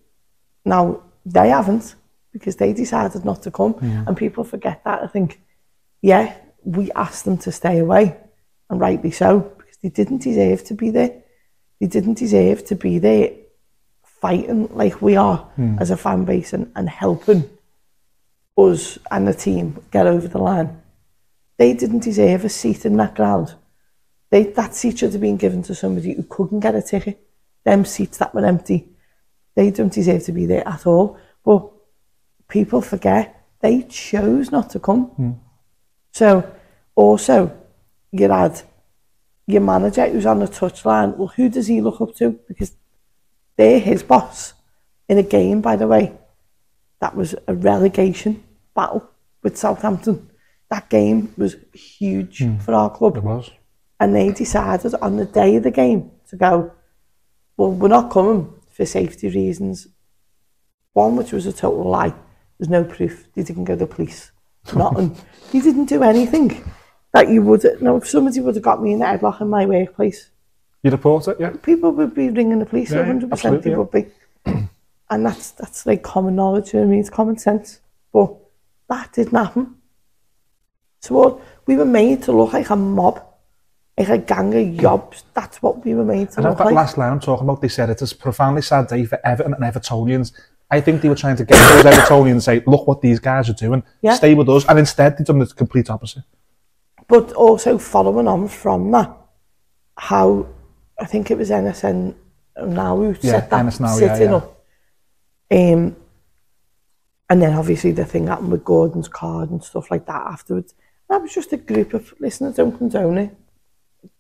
Now, 0.64 1.02
they 1.26 1.48
haven't 1.48 1.96
because 2.32 2.54
they 2.54 2.72
decided 2.72 3.24
not 3.24 3.42
to 3.42 3.50
come. 3.50 3.74
And 4.06 4.16
people 4.16 4.44
forget 4.44 4.84
that. 4.84 5.02
I 5.02 5.08
think, 5.08 5.40
yeah, 6.00 6.32
we 6.62 6.92
asked 6.92 7.24
them 7.24 7.38
to 7.38 7.50
stay 7.50 7.80
away, 7.80 8.16
and 8.70 8.78
rightly 8.78 9.10
so, 9.10 9.40
because 9.58 9.78
they 9.82 9.88
didn't 9.88 10.22
deserve 10.22 10.62
to 10.66 10.74
be 10.74 10.90
there. 10.90 11.20
They 11.80 11.88
didn't 11.88 12.18
deserve 12.18 12.64
to 12.66 12.76
be 12.76 13.00
there 13.00 13.32
fighting 14.04 14.68
like 14.76 15.02
we 15.02 15.16
are 15.16 15.38
hmm. 15.56 15.76
as 15.80 15.90
a 15.90 15.96
fan 15.96 16.24
base 16.24 16.52
and, 16.52 16.70
and 16.76 16.88
helping 16.88 17.50
us 18.56 18.96
and 19.10 19.26
the 19.26 19.34
team 19.34 19.76
get 19.90 20.06
over 20.06 20.28
the 20.28 20.38
line 20.38 20.80
they 21.58 21.74
didn't 21.74 22.04
deserve 22.04 22.44
a 22.44 22.48
seat 22.48 22.86
in 22.86 22.96
that 22.96 23.14
ground. 23.14 23.54
They, 24.30 24.44
that 24.44 24.74
seat 24.74 24.98
should 24.98 25.12
have 25.12 25.20
been 25.20 25.36
given 25.36 25.62
to 25.64 25.74
somebody 25.74 26.14
who 26.14 26.22
couldn't 26.22 26.60
get 26.60 26.74
a 26.74 26.82
ticket. 26.82 27.20
Them 27.64 27.84
seats 27.84 28.18
that 28.18 28.34
were 28.34 28.44
empty, 28.44 28.88
they 29.54 29.70
don't 29.70 29.92
deserve 29.92 30.24
to 30.24 30.32
be 30.32 30.46
there 30.46 30.66
at 30.66 30.86
all. 30.86 31.18
But 31.44 31.68
people 32.48 32.80
forget 32.80 33.44
they 33.60 33.82
chose 33.82 34.52
not 34.52 34.70
to 34.70 34.78
come. 34.78 35.06
Hmm. 35.06 35.32
So 36.12 36.50
also, 36.94 37.56
you 38.12 38.28
had 38.28 38.62
your 39.46 39.62
manager 39.62 40.08
who's 40.08 40.26
on 40.26 40.40
the 40.40 40.46
touchline. 40.46 41.16
Well, 41.16 41.28
who 41.28 41.48
does 41.48 41.66
he 41.66 41.80
look 41.80 42.00
up 42.00 42.14
to? 42.16 42.38
Because 42.46 42.72
they're 43.56 43.80
his 43.80 44.02
boss 44.02 44.54
in 45.08 45.18
a 45.18 45.22
game, 45.22 45.60
by 45.60 45.76
the 45.76 45.88
way. 45.88 46.12
That 47.00 47.16
was 47.16 47.34
a 47.46 47.54
relegation 47.54 48.44
battle 48.74 49.08
with 49.42 49.56
Southampton. 49.56 50.27
That 50.70 50.90
game 50.90 51.32
was 51.36 51.56
huge 51.72 52.38
hmm. 52.38 52.58
for 52.58 52.74
our 52.74 52.90
club 52.90 53.16
It 53.16 53.22
was. 53.22 53.50
and 54.00 54.14
they 54.14 54.32
decided 54.32 54.94
on 54.96 55.16
the 55.16 55.24
day 55.24 55.56
of 55.56 55.62
the 55.62 55.70
game 55.70 56.10
to 56.28 56.36
go, 56.36 56.72
well, 57.56 57.72
we're 57.72 57.88
not 57.88 58.10
coming 58.10 58.52
for 58.70 58.86
safety 58.86 59.28
reasons. 59.28 59.88
One, 60.92 61.16
which 61.16 61.32
was 61.32 61.46
a 61.46 61.52
total 61.52 61.88
lie. 61.88 62.14
There's 62.58 62.68
no 62.68 62.84
proof. 62.84 63.28
They 63.34 63.42
didn't 63.42 63.64
go 63.64 63.74
to 63.74 63.80
the 63.80 63.86
police. 63.86 64.30
Nothing. 64.74 65.16
he 65.52 65.60
didn't 65.60 65.86
do 65.86 66.02
anything 66.02 66.64
that 67.12 67.28
you 67.28 67.42
would. 67.42 67.64
No, 67.80 67.96
if 67.96 68.08
somebody 68.08 68.40
would 68.40 68.54
have 68.54 68.64
got 68.64 68.82
me 68.82 68.92
in 68.92 68.98
the 68.98 69.06
headlock 69.06 69.40
in 69.40 69.48
my 69.48 69.66
workplace, 69.66 70.30
you'd 70.82 70.92
report 70.92 71.28
it, 71.28 71.36
yeah. 71.40 71.50
people 71.62 71.92
would 71.92 72.14
be 72.14 72.30
ringing 72.30 72.58
the 72.58 72.66
police. 72.66 72.92
Yeah, 72.92 73.04
100% 73.04 73.32
absolutely, 73.32 73.60
they 73.62 73.70
yeah. 73.70 73.76
would 73.76 73.90
be. 73.90 74.06
and 75.10 75.26
that's 75.26 75.52
that's 75.52 75.86
like 75.86 76.02
common 76.02 76.36
knowledge. 76.36 76.72
You 76.72 76.80
know 76.80 76.86
I 76.86 76.88
mean, 76.88 77.00
it's 77.00 77.10
common 77.10 77.38
sense. 77.38 77.80
But 78.12 78.34
that 78.88 79.12
didn't 79.12 79.36
happen. 79.36 79.76
So 81.00 81.14
what, 81.14 81.40
we 81.66 81.76
were 81.76 81.84
made 81.84 82.22
to 82.24 82.32
look 82.32 82.52
like 82.52 82.70
a 82.70 82.76
mob, 82.76 83.22
like 83.96 84.08
a 84.08 84.18
gang 84.18 84.52
of 84.54 84.80
yobs. 84.82 85.22
That's 85.34 85.62
what 85.62 85.84
we 85.84 85.94
were 85.94 86.04
made 86.04 86.30
to 86.32 86.40
know 86.40 86.50
look 86.50 86.58
that 86.58 86.64
like. 86.66 86.74
last 86.74 86.98
line 86.98 87.12
I'm 87.12 87.20
talking 87.20 87.44
about, 87.44 87.60
they 87.60 87.68
said 87.68 87.90
it 87.90 88.02
is 88.02 88.12
a 88.12 88.16
profoundly 88.16 88.62
sad 88.62 88.88
day 88.88 89.04
for 89.04 89.18
Everton 89.24 89.54
and 89.54 89.62
Evertonians. 89.62 90.32
I 90.70 90.80
think 90.80 91.00
they 91.00 91.08
were 91.08 91.14
trying 91.14 91.36
to 91.36 91.44
get 91.44 91.56
those 91.82 91.94
Evertonians 91.94 92.30
and 92.32 92.42
say, 92.42 92.62
look 92.66 92.86
what 92.86 93.00
these 93.00 93.20
guys 93.20 93.48
are 93.48 93.54
doing, 93.54 93.82
Yeah. 94.02 94.14
stay 94.14 94.34
with 94.34 94.48
us. 94.48 94.64
And 94.68 94.78
instead, 94.78 95.16
they've 95.16 95.26
done 95.26 95.38
the 95.38 95.46
complete 95.46 95.88
opposite. 95.88 96.24
But 97.06 97.32
also 97.32 97.78
following 97.78 98.28
on 98.28 98.48
from 98.48 98.90
that, 98.90 99.10
how 99.96 100.46
I 101.00 101.06
think 101.06 101.30
it 101.30 101.38
was 101.38 101.50
NSN 101.50 102.14
now 102.66 102.96
who 102.96 103.14
Yeah, 103.20 103.32
set 103.32 103.50
that 103.50 103.64
NS 103.64 103.80
Now, 103.80 103.96
yeah, 103.98 104.14
sitting 104.14 104.30
yeah. 104.30 104.36
up. 104.36 104.64
Um, 105.50 105.96
and 107.30 107.42
then 107.42 107.54
obviously 107.54 107.92
the 107.92 108.04
thing 108.04 108.26
happened 108.26 108.50
with 108.52 108.64
Gordon's 108.64 109.08
card 109.08 109.50
and 109.50 109.62
stuff 109.62 109.90
like 109.90 110.06
that 110.06 110.26
afterwards. 110.26 110.74
That 111.08 111.22
was 111.22 111.34
just 111.34 111.52
a 111.52 111.56
group 111.56 111.94
of, 111.94 112.12
listeners, 112.20 112.56
don't 112.56 112.76
condone 112.76 113.18
it. 113.18 113.36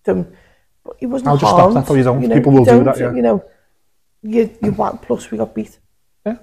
Don't, 0.04 0.28
but 0.84 0.96
it 1.00 1.06
wasn't 1.06 1.28
I'll 1.28 1.36
just 1.36 1.52
harmed. 1.52 1.72
stop 1.72 1.84
that, 1.84 1.88
though, 1.88 1.96
you 1.96 2.04
don't. 2.04 2.22
You 2.22 2.28
know, 2.28 2.34
people 2.34 2.52
will 2.52 2.64
don't, 2.64 2.78
do 2.78 2.84
that, 2.84 2.98
yeah. 2.98 3.12
You 3.12 3.22
know, 3.22 3.44
you, 4.22 4.56
you 4.62 4.72
want, 4.72 5.02
plus 5.02 5.30
we 5.30 5.38
got 5.38 5.54
beat. 5.54 5.78
Yeah. 6.24 6.38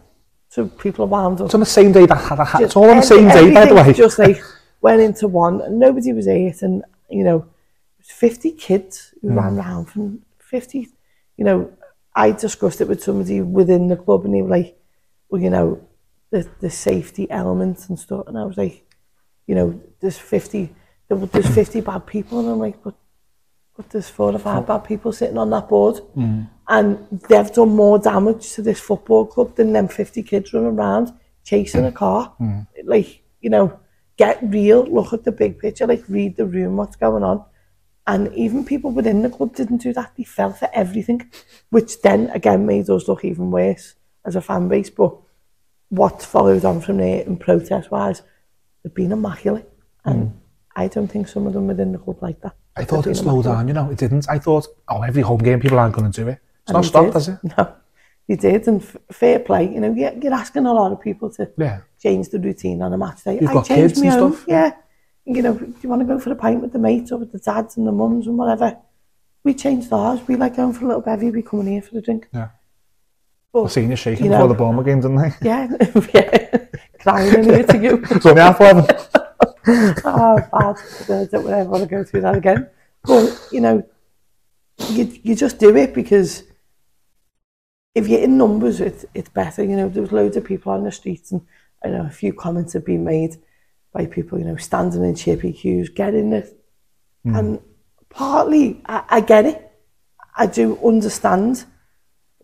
So 0.50 0.68
people 0.68 1.06
are 1.06 1.08
wound 1.08 1.42
up. 1.42 1.46
It's 1.46 1.54
on 1.54 1.60
the 1.60 1.66
same 1.66 1.92
day 1.92 2.06
that 2.06 2.16
had 2.16 2.40
a 2.40 2.46
hat. 2.46 2.62
It's 2.62 2.76
all 2.76 2.90
on 2.90 2.98
the 2.98 3.04
same 3.04 3.28
day, 3.28 3.54
by 3.54 3.66
the 3.66 3.74
way. 3.76 3.92
just 3.94 4.20
like, 4.20 4.42
went 4.82 5.02
into 5.02 5.28
one, 5.28 5.62
and 5.62 5.80
nobody 5.80 6.14
was 6.14 6.28
ate, 6.28 6.62
and, 6.62 6.84
you 7.10 7.24
know, 7.24 7.38
it 7.38 8.00
was 8.00 8.12
50 8.12 8.52
kids 8.52 9.14
who 9.22 9.30
mm. 9.30 9.38
ran 9.38 9.58
around 9.58 9.86
from 9.86 10.22
50, 10.38 10.88
you 11.38 11.44
know, 11.44 11.72
I 12.14 12.32
discussed 12.32 12.82
it 12.82 12.88
with 12.88 13.04
somebody 13.04 13.42
within 13.42 13.88
the 13.88 13.98
club, 13.98 14.26
and 14.26 14.34
they 14.34 14.42
were 14.44 14.50
like, 14.50 14.78
well, 15.30 15.42
you 15.42 15.50
know, 15.50 15.86
the, 16.30 16.48
the 16.62 16.70
safety 16.70 17.30
element 17.32 17.90
and 17.90 18.00
stuff, 18.00 18.28
and 18.28 18.38
I 18.38 18.46
was 18.46 18.58
like, 18.58 18.85
"You 19.48 19.56
know, 19.56 19.82
there's 20.00 20.18
fifty, 20.18 20.74
there's 21.08 21.54
fifty 21.54 21.82
bad 21.82 22.06
people," 22.06 22.40
and 22.40 22.50
I'm 22.50 22.60
like, 22.60 22.82
"But." 22.84 22.96
But 23.78 23.90
there's 23.90 24.08
four 24.08 24.34
or 24.34 24.40
five 24.40 24.66
bad 24.66 24.86
people 24.86 25.12
sitting 25.12 25.38
on 25.38 25.50
that 25.50 25.68
board, 25.68 26.00
mm. 26.16 26.50
and 26.70 26.98
they've 27.28 27.52
done 27.52 27.76
more 27.76 28.00
damage 28.00 28.54
to 28.54 28.62
this 28.62 28.80
football 28.80 29.26
club 29.26 29.58
than 29.58 29.74
them 29.74 29.90
50 29.90 30.24
kids 30.24 30.54
running 30.54 30.70
around 30.80 31.12
chasing 31.46 31.86
a 31.86 31.92
car. 31.92 32.34
Mm. 32.42 32.68
Like, 32.84 33.22
you 33.40 33.50
know, 33.50 33.80
get 34.18 34.40
real, 34.42 34.86
look 34.86 35.14
at 35.14 35.24
the 35.24 35.32
big 35.32 35.60
picture, 35.60 35.88
like 35.88 36.04
read 36.10 36.36
the 36.36 36.46
room, 36.46 36.76
what's 36.76 36.96
going 36.98 37.24
on. 37.24 37.46
And 38.08 38.34
even 38.34 38.66
people 38.66 38.92
within 38.92 39.22
the 39.22 39.30
club 39.30 39.56
didn't 39.56 39.82
do 39.82 39.94
that. 39.94 40.14
They 40.16 40.24
fell 40.24 40.52
for 40.52 40.70
everything, 40.74 41.32
which 41.70 42.02
then 42.02 42.30
again 42.32 42.66
made 42.66 42.90
us 42.90 43.08
look 43.08 43.24
even 43.24 43.50
worse 43.50 43.96
as 44.26 44.36
a 44.36 44.42
fan 44.42 44.68
base. 44.68 44.90
But 44.90 45.16
what 45.90 46.22
followed 46.22 46.66
on 46.66 46.82
from 46.82 46.98
there 46.98 47.22
in 47.22 47.38
protest 47.38 47.90
wise, 47.90 48.22
they've 48.86 48.94
been 48.94 49.12
immaculate. 49.12 49.68
And 50.06 50.28
mm. 50.28 50.34
I 50.76 50.88
don't 50.88 51.08
think 51.08 51.28
some 51.28 51.48
of 51.48 51.54
them 51.54 51.66
within 51.66 51.92
the 51.92 51.98
club 51.98 52.22
like 52.22 52.40
that. 52.42 52.56
I 52.78 52.84
thought 52.84 53.08
it 53.08 53.16
slowed 53.16 53.46
down, 53.46 53.68
you 53.68 53.74
know, 53.74 53.90
it 53.90 53.98
didn't. 53.98 54.30
I 54.30 54.38
thought, 54.38 54.68
oh, 54.90 55.02
every 55.02 55.24
home 55.24 55.40
game, 55.40 55.60
people 55.60 55.80
aren't 55.80 55.96
going 55.96 56.12
to 56.12 56.22
do 56.22 56.28
it. 56.28 56.40
It's 56.62 56.70
and 56.70 56.76
not 56.76 56.86
stopped, 56.86 57.08
did. 57.08 57.14
has 57.14 57.28
it? 57.30 57.40
No, 57.58 57.76
he 58.28 58.36
did. 58.36 58.68
And 58.68 58.86
fair 59.12 59.40
play, 59.40 59.74
you 59.74 59.80
know, 59.80 59.94
you're, 59.94 60.14
you're 60.14 60.34
asking 60.34 60.66
a 60.68 60.74
lot 60.74 60.92
of 60.92 61.02
people 61.02 61.32
to 61.32 61.50
yeah. 61.58 61.82
change 62.02 62.30
the 62.30 62.40
routine 62.40 62.82
on 62.82 62.94
a 62.94 62.98
match 62.98 63.24
day. 63.24 63.40
You've 63.40 63.50
I 63.50 63.54
got 63.54 63.66
kids 63.66 64.00
and 64.00 64.12
own, 64.12 64.34
stuff. 64.34 64.46
Yeah. 64.48 64.76
You 65.26 65.42
know, 65.42 65.54
do 65.54 65.76
you 65.82 65.90
want 65.90 66.02
to 66.02 66.06
go 66.06 66.20
for 66.20 66.32
a 66.32 66.36
pint 66.36 66.62
with 66.62 66.74
the 66.74 66.80
mates 66.80 67.12
or 67.12 67.18
with 67.18 67.32
the 67.32 67.40
dads 67.40 67.78
and 67.78 67.88
the 67.88 67.92
mums 67.92 68.28
and 68.28 68.38
whatever? 68.38 68.78
We 69.44 69.56
changed 69.56 69.92
ours. 69.92 70.20
We 70.28 70.36
like 70.36 70.56
going 70.56 70.74
for 70.74 70.86
a 70.86 70.88
little 70.88 71.02
bevy. 71.02 71.32
We 71.32 71.42
come 71.42 71.62
in 71.62 71.68
here 71.68 71.82
for 71.82 71.98
a 71.98 72.02
drink. 72.02 72.28
Yeah. 72.32 72.50
But, 73.56 73.64
I've 73.64 73.72
seen 73.72 73.90
you 73.90 73.96
shaking 73.96 74.26
You 74.26 74.32
before 74.32 74.50
the 74.50 74.54
Bournemouth 74.54 74.86
game, 74.86 75.00
didn't 75.00 75.16
they? 75.16 75.32
yeah, 75.42 75.70
yeah, 76.14 76.58
crying 77.00 77.36
in 77.36 77.44
here 77.46 77.64
to 77.64 77.82
you. 77.82 78.04
It's 78.12 78.26
only 78.26 78.42
half 78.42 78.60
eleven. 78.60 78.86
oh, 80.04 80.38
bad. 80.52 80.76
I 81.10 81.26
don't 81.32 81.48
ever 81.48 81.70
want 81.70 81.84
to 81.84 81.90
go 81.90 82.04
through 82.04 82.20
that 82.20 82.36
again. 82.36 82.70
But, 83.06 83.48
you 83.54 83.62
know, 83.62 83.88
you, 84.90 85.10
you 85.24 85.36
just 85.38 85.58
do 85.58 85.74
it 85.78 85.94
because 85.94 86.44
if 87.94 88.10
you're 88.10 88.20
in 88.20 88.38
numbers, 88.38 88.82
it, 88.82 89.06
it's 89.14 89.30
better. 89.30 89.64
You 89.64 89.78
know, 89.78 89.88
there 89.88 90.02
was 90.02 90.12
loads 90.12 90.36
of 90.36 90.44
people 90.44 90.74
on 90.74 90.84
the 90.84 90.92
streets 90.92 91.32
and 91.32 91.40
I 91.82 91.88
know 91.88 92.06
a 92.06 92.10
few 92.10 92.34
comments 92.34 92.74
have 92.74 92.86
been 92.86 93.06
made 93.06 93.38
by 93.94 94.06
people, 94.06 94.38
you 94.38 94.44
know, 94.44 94.58
standing 94.58 95.06
in 95.06 95.16
chippy 95.16 95.54
queues, 95.54 95.88
getting 95.88 96.34
it. 96.34 96.60
Hmm. 97.24 97.36
And 97.38 97.60
partly, 98.10 98.82
I, 98.86 99.04
I 99.08 99.22
get 99.22 99.46
it. 99.46 99.72
I 100.36 100.46
do 100.46 100.78
understand. 100.86 101.64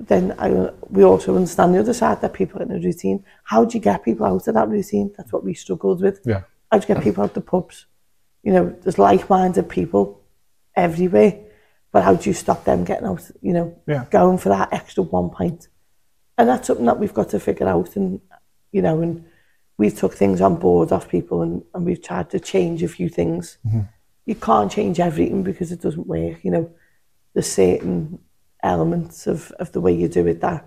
Then 0.07 0.33
I, 0.39 0.71
we 0.89 1.03
also 1.03 1.35
understand 1.35 1.75
the 1.75 1.79
other 1.79 1.93
side 1.93 2.21
that 2.21 2.33
people 2.33 2.59
are 2.59 2.65
in 2.65 2.71
a 2.71 2.79
routine. 2.79 3.23
How 3.43 3.65
do 3.65 3.77
you 3.77 3.83
get 3.83 4.03
people 4.03 4.25
out 4.25 4.47
of 4.47 4.53
that 4.55 4.67
routine? 4.69 5.13
That's 5.15 5.31
what 5.31 5.43
we 5.43 5.53
struggled 5.53 6.01
with. 6.01 6.21
Yeah. 6.25 6.41
How 6.71 6.79
do 6.79 6.87
you 6.87 6.95
get 6.95 7.03
people 7.03 7.23
out 7.23 7.33
the 7.33 7.41
pubs? 7.41 7.85
You 8.43 8.53
know, 8.53 8.75
there's 8.81 8.97
like-minded 8.97 9.69
people 9.69 10.21
everywhere, 10.75 11.39
but 11.91 12.03
how 12.03 12.15
do 12.15 12.29
you 12.29 12.33
stop 12.33 12.63
them 12.63 12.83
getting 12.83 13.07
out? 13.07 13.29
You 13.41 13.53
know, 13.53 13.77
Yeah. 13.87 14.05
going 14.09 14.39
for 14.39 14.49
that 14.49 14.73
extra 14.73 15.03
one 15.03 15.29
pint, 15.29 15.67
and 16.37 16.49
that's 16.49 16.67
something 16.67 16.85
that 16.87 16.99
we've 16.99 17.13
got 17.13 17.29
to 17.29 17.39
figure 17.39 17.67
out. 17.67 17.95
And 17.95 18.21
you 18.71 18.81
know, 18.81 19.01
and 19.01 19.25
we 19.77 19.91
took 19.91 20.13
things 20.15 20.41
on 20.41 20.55
board 20.55 20.91
off 20.91 21.09
people, 21.09 21.41
and, 21.43 21.63
and 21.75 21.85
we've 21.85 22.01
tried 22.01 22.29
to 22.31 22.39
change 22.39 22.81
a 22.81 22.87
few 22.87 23.09
things. 23.09 23.57
Mm-hmm. 23.67 23.81
You 24.25 24.35
can't 24.35 24.71
change 24.71 24.99
everything 24.99 25.43
because 25.43 25.71
it 25.71 25.81
doesn't 25.81 26.07
work. 26.07 26.43
You 26.43 26.51
know, 26.51 26.71
there's 27.33 27.51
certain 27.51 28.19
elements 28.63 29.27
of, 29.27 29.51
of 29.59 29.71
the 29.71 29.81
way 29.81 29.93
you 29.93 30.07
do 30.07 30.27
it 30.27 30.41
that 30.41 30.65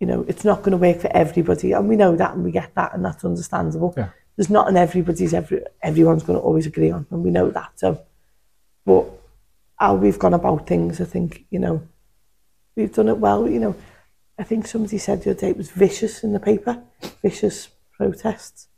you 0.00 0.06
know 0.06 0.24
it's 0.28 0.44
not 0.44 0.58
going 0.58 0.72
to 0.72 0.76
work 0.76 1.00
for 1.00 1.10
everybody, 1.14 1.72
and 1.72 1.88
we 1.88 1.96
know 1.96 2.16
that, 2.16 2.34
and 2.34 2.44
we 2.44 2.50
get 2.50 2.74
that, 2.74 2.94
and 2.94 3.04
that's 3.04 3.24
understandable. 3.24 3.94
Yeah. 3.96 4.08
There's 4.36 4.50
not 4.50 4.68
an 4.68 4.76
everybody's 4.76 5.34
every 5.34 5.62
everyone's 5.82 6.22
going 6.22 6.38
to 6.38 6.44
always 6.44 6.66
agree 6.66 6.90
on, 6.90 7.06
and 7.10 7.22
we 7.22 7.30
know 7.30 7.50
that. 7.50 7.72
So, 7.76 8.00
but 8.86 9.06
how 9.76 9.94
we've 9.94 10.18
gone 10.18 10.34
about 10.34 10.66
things, 10.66 11.00
I 11.00 11.04
think 11.04 11.44
you 11.50 11.58
know, 11.58 11.82
we've 12.76 12.92
done 12.92 13.08
it 13.08 13.18
well. 13.18 13.48
You 13.48 13.60
know, 13.60 13.76
I 14.38 14.44
think 14.44 14.66
somebody 14.66 14.98
said 14.98 15.22
the 15.22 15.30
other 15.30 15.40
day 15.40 15.50
it 15.50 15.56
was 15.56 15.70
vicious 15.70 16.24
in 16.24 16.32
the 16.32 16.40
paper, 16.40 16.82
vicious 17.20 17.68
protests. 17.92 18.68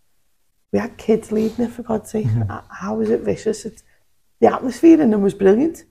We 0.73 0.81
had 0.81 0.97
kids 0.97 1.31
leading 1.31 1.67
it 1.67 1.71
for 1.71 1.85
God's 1.85 2.11
sake. 2.11 2.27
Mm-hmm. 2.27 2.51
H- 2.51 2.65
How 2.69 3.01
is 3.01 3.09
it 3.09 3.21
vicious? 3.21 3.65
It's, 3.65 3.85
the 4.41 4.53
atmosphere 4.53 5.01
in 5.01 5.11
them 5.11 5.23
was 5.23 5.33
brilliant. 5.33 5.85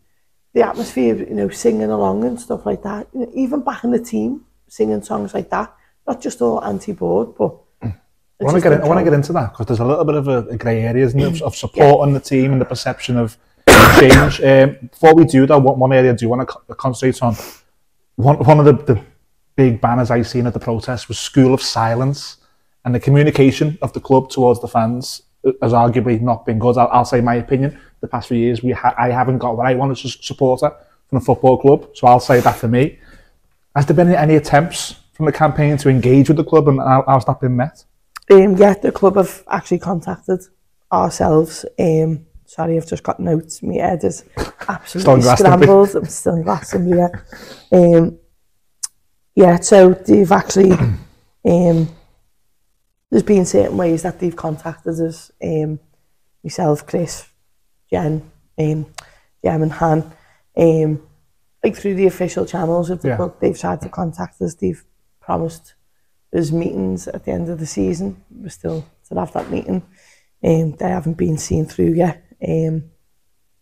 The 0.54 0.62
atmosphere, 0.68 1.14
of, 1.14 1.20
you 1.22 1.36
know, 1.36 1.50
singing 1.50 1.90
along 1.90 2.24
and 2.26 2.40
stuff 2.40 2.66
like 2.66 2.84
that. 2.84 3.08
You 3.14 3.22
know, 3.22 3.32
even 3.34 3.62
back 3.62 3.84
in 3.84 3.92
the 3.92 4.00
team, 4.00 4.46
singing 4.68 5.02
songs 5.02 5.34
like 5.34 5.50
that. 5.50 5.74
Not 6.08 6.22
just 6.22 6.42
all 6.42 6.64
anti-board, 6.64 7.36
but 7.38 7.58
I 7.82 8.46
want 8.46 8.58
to 8.58 8.62
get 8.62 8.74
in, 8.74 8.82
I 8.82 8.88
want 8.88 9.00
to 9.00 9.04
get 9.04 9.14
into 9.14 9.34
that 9.34 9.52
because 9.52 9.68
there's 9.68 9.80
a 9.80 9.86
little 9.86 10.04
bit 10.04 10.16
of 10.16 10.28
a, 10.28 10.40
a 10.50 10.58
grey 10.58 10.82
area, 10.82 11.06
isn't 11.06 11.20
it, 11.20 11.42
of, 11.42 11.56
support 11.56 12.02
on 12.02 12.14
the 12.14 12.20
team 12.20 12.52
and 12.52 12.60
the 12.60 12.66
perception 12.66 13.18
of 13.18 13.38
change. 14.00 14.42
Um, 14.44 14.90
before 14.92 15.16
we 15.16 15.24
do 15.24 15.46
that, 15.46 15.58
one, 15.58 15.80
one 15.80 15.94
area 15.94 16.12
I 16.12 16.16
do 16.16 16.30
want 16.30 16.50
to 16.50 16.76
concentrate 16.76 17.22
on. 17.22 17.36
One, 18.16 18.38
one 18.40 18.60
of 18.60 18.66
the, 18.66 18.94
the 18.94 19.02
big 19.56 19.80
banners 19.80 20.12
I 20.12 20.22
seen 20.24 20.46
at 20.46 20.54
the 20.54 20.60
protest 20.60 21.08
was 21.08 21.20
"School 21.20 21.54
of 21.54 21.62
Silence," 21.62 22.38
and 22.84 22.94
the 22.94 23.00
communication 23.00 23.78
of 23.82 23.94
the 23.94 24.00
club 24.00 24.30
towards 24.30 24.60
the 24.62 24.68
fans 24.68 25.22
has 25.62 25.74
arguably 25.74 26.20
not 26.22 26.46
been 26.46 26.60
good. 26.60 26.78
I'll, 26.78 26.90
I'll 26.92 27.06
say 27.06 27.22
my 27.22 27.36
opinion. 27.36 27.80
The 28.02 28.08
past 28.08 28.28
few 28.28 28.38
years, 28.38 28.64
we 28.64 28.72
ha- 28.72 28.96
I 28.98 29.10
haven't 29.10 29.38
got 29.38 29.58
what 29.58 29.68
I 29.68 29.76
want 29.76 29.92
as 29.92 30.04
a 30.06 30.10
supporter 30.10 30.72
from 31.08 31.18
a 31.18 31.22
football 31.22 31.58
club, 31.58 31.90
so 31.94 32.08
I'll 32.08 32.20
say 32.20 32.40
that 32.40 32.56
for 32.56 32.68
me. 32.68 33.00
Has 33.76 33.86
there 33.86 33.96
been 33.96 34.14
any 34.14 34.36
attempts 34.36 34.96
from 35.14 35.26
the 35.26 35.32
campaign 35.32 35.78
to 35.78 35.90
engage 35.90 36.28
with 36.28 36.38
the 36.38 36.44
club, 36.44 36.68
and 36.68 36.80
how, 36.80 37.04
how's 37.08 37.26
that 37.26 37.40
been 37.40 37.56
met? 37.56 37.84
Um, 38.32 38.56
yeah, 38.58 38.74
the 38.74 38.92
club 38.92 39.18
have 39.18 39.44
actually 39.50 39.80
contacted 39.80 40.42
ourselves. 40.92 41.66
Um, 41.80 42.26
sorry, 42.46 42.78
I've 42.78 42.88
just 42.88 43.04
got 43.04 43.20
notes. 43.20 43.62
My 43.62 43.76
head 43.76 44.04
is 44.04 44.24
absolutely 44.68 45.22
scrambled. 45.24 45.96
I'm 45.96 46.06
still 46.06 46.36
in 46.36 46.44
Glastonbury, 46.44 47.00
yeah. 47.00 47.78
Um, 47.78 48.20
yeah, 49.36 49.60
so 49.60 49.94
they've 49.94 50.32
actually, 50.32 50.72
um, 51.46 51.90
there's 53.14 53.22
been 53.22 53.46
certain 53.46 53.78
ways 53.78 54.02
that 54.02 54.20
they've 54.20 54.36
contacted 54.36 55.00
us. 55.00 55.32
Um, 55.44 55.80
myself, 56.44 56.88
Chris, 56.88 57.28
Jen, 57.88 58.28
um, 58.58 58.88
Jem 59.44 59.62
and 59.62 59.72
Han, 59.74 60.12
um, 60.58 61.08
like 61.64 61.76
through 61.76 61.94
the 61.94 62.08
official 62.08 62.44
channels 62.48 62.90
of 62.90 63.04
the 63.04 63.10
Yeah. 63.10 63.18
club, 63.18 63.36
they've 63.40 63.58
tried 63.58 63.82
to 63.82 63.90
contact 63.90 64.42
us. 64.42 64.56
They've 64.56 64.84
promised 65.22 65.76
us 66.36 66.52
meetings 66.52 67.08
at 67.08 67.24
the 67.26 67.32
end 67.32 67.50
of 67.50 67.60
the 67.60 67.68
season. 67.68 68.18
We're 68.32 68.50
still 68.50 68.84
to 69.10 69.20
have 69.20 69.32
that 69.34 69.52
meeting. 69.52 69.84
Um, 70.44 70.72
they 70.72 70.90
haven't 70.90 71.18
been 71.18 71.38
seen 71.38 71.68
through 71.68 71.94
yet. 71.94 72.24
Um, 72.42 72.86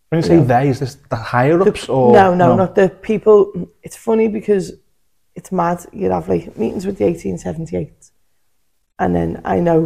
When 0.07 0.21
you 0.21 0.21
say 0.21 0.37
they, 0.41 0.69
is 0.69 0.79
this 0.79 0.95
the 1.09 1.17
higher 1.17 1.61
ups 1.61 1.89
or 1.89 2.13
no, 2.13 2.33
no, 2.33 2.55
not 2.55 2.75
the 2.75 2.87
people. 2.87 3.67
It's 3.83 3.97
funny 3.97 4.29
because 4.29 4.71
it's 5.35 5.51
mad. 5.51 5.85
You'd 5.91 6.13
have 6.13 6.29
like 6.29 6.57
meetings 6.57 6.85
with 6.85 6.97
the 6.99 7.03
1878, 7.05 8.11
and 9.01 9.15
then 9.15 9.29
I 9.43 9.59
know 9.59 9.79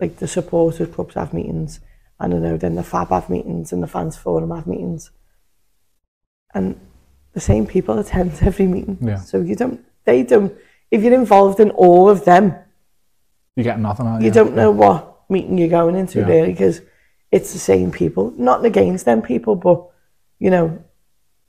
like 0.00 0.16
the 0.18 0.28
supporters 0.28 0.88
clubs 0.94 1.14
have 1.14 1.34
meetings, 1.34 1.80
and 2.20 2.32
I 2.34 2.38
know 2.38 2.56
then 2.56 2.76
the 2.76 2.82
Fab 2.92 3.08
have 3.10 3.28
meetings 3.28 3.72
and 3.72 3.82
the 3.82 3.86
fans 3.94 4.16
forum 4.16 4.50
have 4.56 4.66
meetings, 4.74 5.10
and 6.54 6.78
the 7.32 7.40
same 7.40 7.66
people 7.66 7.98
attend 7.98 8.32
every 8.50 8.66
meeting. 8.66 8.98
Yeah. 9.00 9.18
So 9.18 9.40
you 9.40 9.56
don't, 9.56 9.80
they 10.04 10.22
don't, 10.22 10.52
if 10.90 11.02
you're 11.02 11.14
involved 11.14 11.58
in 11.60 11.70
all 11.70 12.08
of 12.08 12.24
them, 12.24 12.54
You 13.56 13.64
get 13.64 13.78
nothing 13.80 14.06
out 14.06 14.16
of 14.16 14.20
it. 14.20 14.24
you 14.24 14.30
it. 14.30 14.34
don't 14.34 14.54
know 14.54 14.70
what 14.70 15.00
meeting 15.28 15.58
you're 15.58 15.68
going 15.80 15.96
into 15.96 16.20
Yeah. 16.20 16.26
really 16.26 16.52
because 16.52 16.80
it's 17.32 17.52
the 17.52 17.58
same 17.58 17.90
people. 17.90 18.32
Not 18.36 18.64
against 18.64 19.04
them 19.04 19.20
people, 19.22 19.56
but 19.56 19.78
you 20.38 20.50
know, 20.50 20.78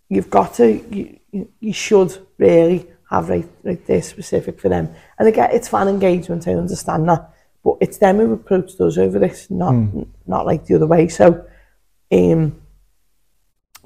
you've 0.10 0.30
got 0.30 0.56
to, 0.56 0.66
you, 0.96 1.20
you, 1.32 1.50
you 1.60 1.74
should 1.74 2.18
really 2.40 2.88
have 3.10 3.30
right, 3.30 3.48
right 3.64 3.86
this 3.86 4.10
specific 4.10 4.60
for 4.60 4.70
them. 4.70 4.94
And 5.20 5.28
again, 5.28 5.50
it's 5.52 5.68
fan 5.68 5.88
engagement, 5.88 6.48
I 6.48 6.54
understand 6.54 7.08
that, 7.10 7.34
but 7.64 7.78
it's 7.82 7.98
them 7.98 8.18
who 8.18 8.34
approached 8.34 8.80
us 8.82 8.98
over 8.98 9.20
this, 9.20 9.50
not 9.50 9.76
not 10.26 10.46
like 10.46 10.66
the 10.66 10.76
other 10.76 10.88
way. 10.88 11.08
So, 11.08 11.46
um, 12.12 12.62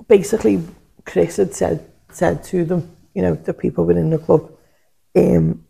basically, 0.08 0.64
Chris 1.06 1.38
had 1.38 1.54
said 1.54 1.90
said 2.12 2.44
to 2.46 2.66
them, 2.66 2.96
you 3.14 3.22
know, 3.22 3.36
the 3.36 3.54
people 3.54 3.86
within 3.86 4.10
the 4.10 4.18
club, 4.18 4.52
um, 5.16 5.66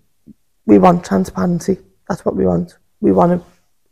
we 0.66 0.78
want 0.78 1.06
transparency. 1.06 1.78
That's 2.08 2.26
what 2.26 2.36
we 2.36 2.46
want. 2.46 2.78
We 3.02 3.12
want 3.12 3.40
to, 3.40 3.46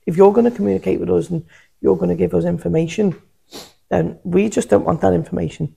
if 0.05 0.17
you're 0.17 0.33
going 0.33 0.49
to 0.49 0.55
communicate 0.55 0.99
with 0.99 1.09
us 1.09 1.29
and 1.29 1.45
you're 1.81 1.95
going 1.95 2.09
to 2.09 2.15
give 2.15 2.33
us 2.33 2.45
information, 2.45 3.19
then 3.89 4.19
we 4.23 4.49
just 4.49 4.69
don't 4.69 4.83
want 4.83 5.01
that 5.01 5.13
information 5.13 5.75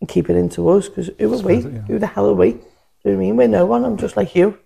and 0.00 0.08
keep 0.08 0.28
it 0.28 0.36
into 0.36 0.68
us 0.68 0.88
because 0.88 1.10
who 1.18 1.34
are 1.34 1.42
we? 1.42 1.56
Yeah. 1.58 1.80
Who 1.82 1.98
the 1.98 2.06
hell 2.06 2.26
are 2.28 2.34
we? 2.34 2.58
Do 3.06 3.12
you 3.12 3.18
know 3.18 3.22
I 3.22 3.26
mean? 3.26 3.36
We're 3.36 3.46
no 3.46 3.66
one. 3.66 3.84
I'm 3.84 3.96
just 3.96 4.16
like 4.16 4.34
you. 4.34 4.58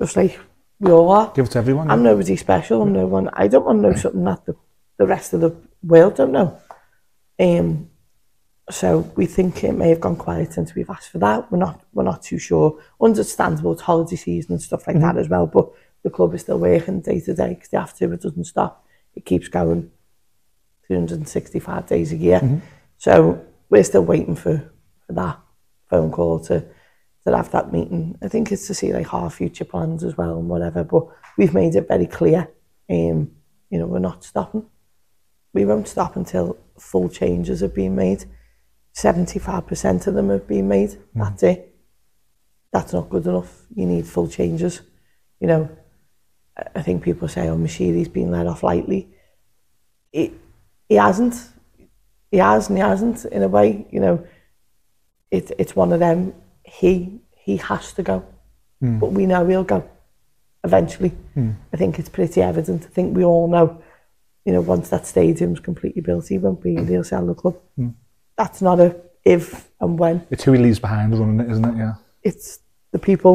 Just 0.00 0.16
like 0.16 0.36
we 0.80 0.90
all 0.90 1.12
are. 1.12 1.32
Give 1.32 1.46
it 1.46 1.52
to 1.52 1.58
everyone. 1.58 1.88
I'm 1.88 2.02
nobody 2.02 2.34
special. 2.34 2.82
I'm 2.82 2.92
no 2.92 3.06
one. 3.06 3.30
I 3.32 3.46
don't 3.46 3.64
want 3.64 3.80
to 3.80 3.88
know 3.88 3.94
something 3.94 4.24
that 4.24 4.44
the, 4.46 4.56
the 4.96 5.06
rest 5.06 5.32
of 5.32 5.40
the 5.42 5.54
world 5.84 6.16
don't 6.16 6.32
know. 6.32 6.58
Um, 7.38 7.88
so 8.68 9.12
we 9.14 9.26
think 9.26 9.62
it 9.62 9.74
may 9.74 9.90
have 9.90 10.00
gone 10.00 10.16
quiet 10.16 10.54
since 10.54 10.74
we've 10.74 10.90
asked 10.90 11.10
for 11.10 11.18
that. 11.18 11.52
We're 11.52 11.58
not. 11.58 11.84
We're 11.92 12.02
not 12.02 12.20
too 12.20 12.40
sure. 12.40 12.82
Understandable. 13.00 13.74
It's 13.74 13.82
holiday 13.82 14.16
season 14.16 14.54
and 14.54 14.62
stuff 14.62 14.88
like 14.88 14.98
that 14.98 15.16
as 15.16 15.28
well. 15.28 15.46
But 15.46 15.70
the 16.02 16.10
club 16.10 16.34
is 16.34 16.40
still 16.40 16.58
working 16.58 17.00
day 17.00 17.20
to 17.20 17.32
day 17.32 17.50
because 17.50 17.68
they 17.68 17.78
have 17.78 17.94
to. 17.98 18.12
It 18.12 18.22
doesn't 18.22 18.46
stop. 18.46 18.84
It 19.14 19.24
keeps 19.24 19.46
going. 19.46 19.92
365 20.88 21.86
days 21.86 22.10
a 22.10 22.16
year. 22.16 22.60
So 22.96 23.46
we're 23.70 23.84
still 23.84 24.04
waiting 24.04 24.34
for, 24.34 24.68
for 25.06 25.12
that 25.12 25.38
phone 25.88 26.10
call 26.10 26.40
to 26.46 26.64
to 27.30 27.36
have 27.36 27.50
that 27.52 27.72
meeting. 27.72 28.18
I 28.22 28.28
think 28.28 28.50
it's 28.52 28.66
to 28.68 28.74
see 28.74 28.92
like 28.92 29.12
our 29.14 29.30
future 29.30 29.64
plans 29.64 30.04
as 30.04 30.16
well 30.16 30.38
and 30.38 30.48
whatever. 30.48 30.84
But 30.84 31.06
we've 31.36 31.54
made 31.54 31.74
it 31.74 31.88
very 31.88 32.06
clear. 32.06 32.48
Um, 32.90 33.32
you 33.70 33.78
know, 33.78 33.86
we're 33.86 33.98
not 33.98 34.24
stopping. 34.24 34.66
We 35.52 35.64
won't 35.64 35.88
stop 35.88 36.16
until 36.16 36.56
full 36.78 37.08
changes 37.08 37.60
have 37.60 37.74
been 37.74 37.94
made. 37.96 38.24
Seventy-five 38.92 39.66
percent 39.66 40.06
of 40.06 40.14
them 40.14 40.28
have 40.30 40.46
been 40.46 40.68
made. 40.68 40.98
That's 41.14 41.42
it. 41.42 41.74
That's 42.72 42.92
not 42.92 43.08
good 43.10 43.26
enough. 43.26 43.64
You 43.74 43.86
need 43.86 44.06
full 44.06 44.28
changes. 44.28 44.82
You 45.40 45.46
know, 45.46 45.68
I- 46.56 46.66
I 46.76 46.82
think 46.82 47.02
people 47.02 47.28
say, 47.28 47.48
"Oh, 47.48 47.56
Moshiri's 47.56 48.08
been 48.08 48.30
let 48.30 48.46
off 48.46 48.62
lightly." 48.62 49.08
It, 50.12 50.32
he 50.88 50.96
hasn't. 50.96 51.34
He 52.30 52.38
has 52.38 52.68
and 52.68 52.76
he 52.78 52.82
hasn't 52.82 53.24
in 53.26 53.42
a 53.42 53.48
way. 53.48 53.86
You 53.90 54.00
know, 54.00 54.26
it, 55.30 55.50
it's 55.58 55.76
one 55.76 55.92
of 55.92 56.00
them. 56.00 56.34
He 56.68 57.20
he 57.34 57.56
has 57.56 57.92
to 57.94 58.02
go, 58.02 58.24
hmm. 58.80 58.98
but 58.98 59.12
we 59.12 59.26
know 59.26 59.46
he'll 59.46 59.64
go 59.64 59.88
eventually. 60.64 61.10
Hmm. 61.34 61.52
I 61.72 61.76
think 61.76 61.98
it's 61.98 62.08
pretty 62.08 62.42
evident. 62.42 62.84
I 62.84 62.88
think 62.88 63.16
we 63.16 63.24
all 63.24 63.48
know. 63.48 63.82
You 64.44 64.54
know, 64.54 64.60
once 64.62 64.88
that 64.88 65.06
stadium's 65.06 65.60
completely 65.60 66.00
built, 66.00 66.28
he 66.28 66.38
won't 66.38 66.62
be. 66.62 66.74
He'll 66.84 67.04
sell 67.04 67.26
the 67.26 67.34
club. 67.34 67.56
Hmm. 67.76 67.90
That's 68.36 68.62
not 68.62 68.80
a 68.80 68.96
if 69.24 69.68
and 69.80 69.98
when. 69.98 70.26
It's 70.30 70.44
who 70.44 70.52
he 70.52 70.58
leaves 70.58 70.78
behind 70.78 71.18
running 71.18 71.40
it, 71.40 71.50
isn't 71.50 71.64
it? 71.64 71.76
Yeah. 71.76 71.94
It's 72.22 72.60
the 72.92 72.98
people 72.98 73.34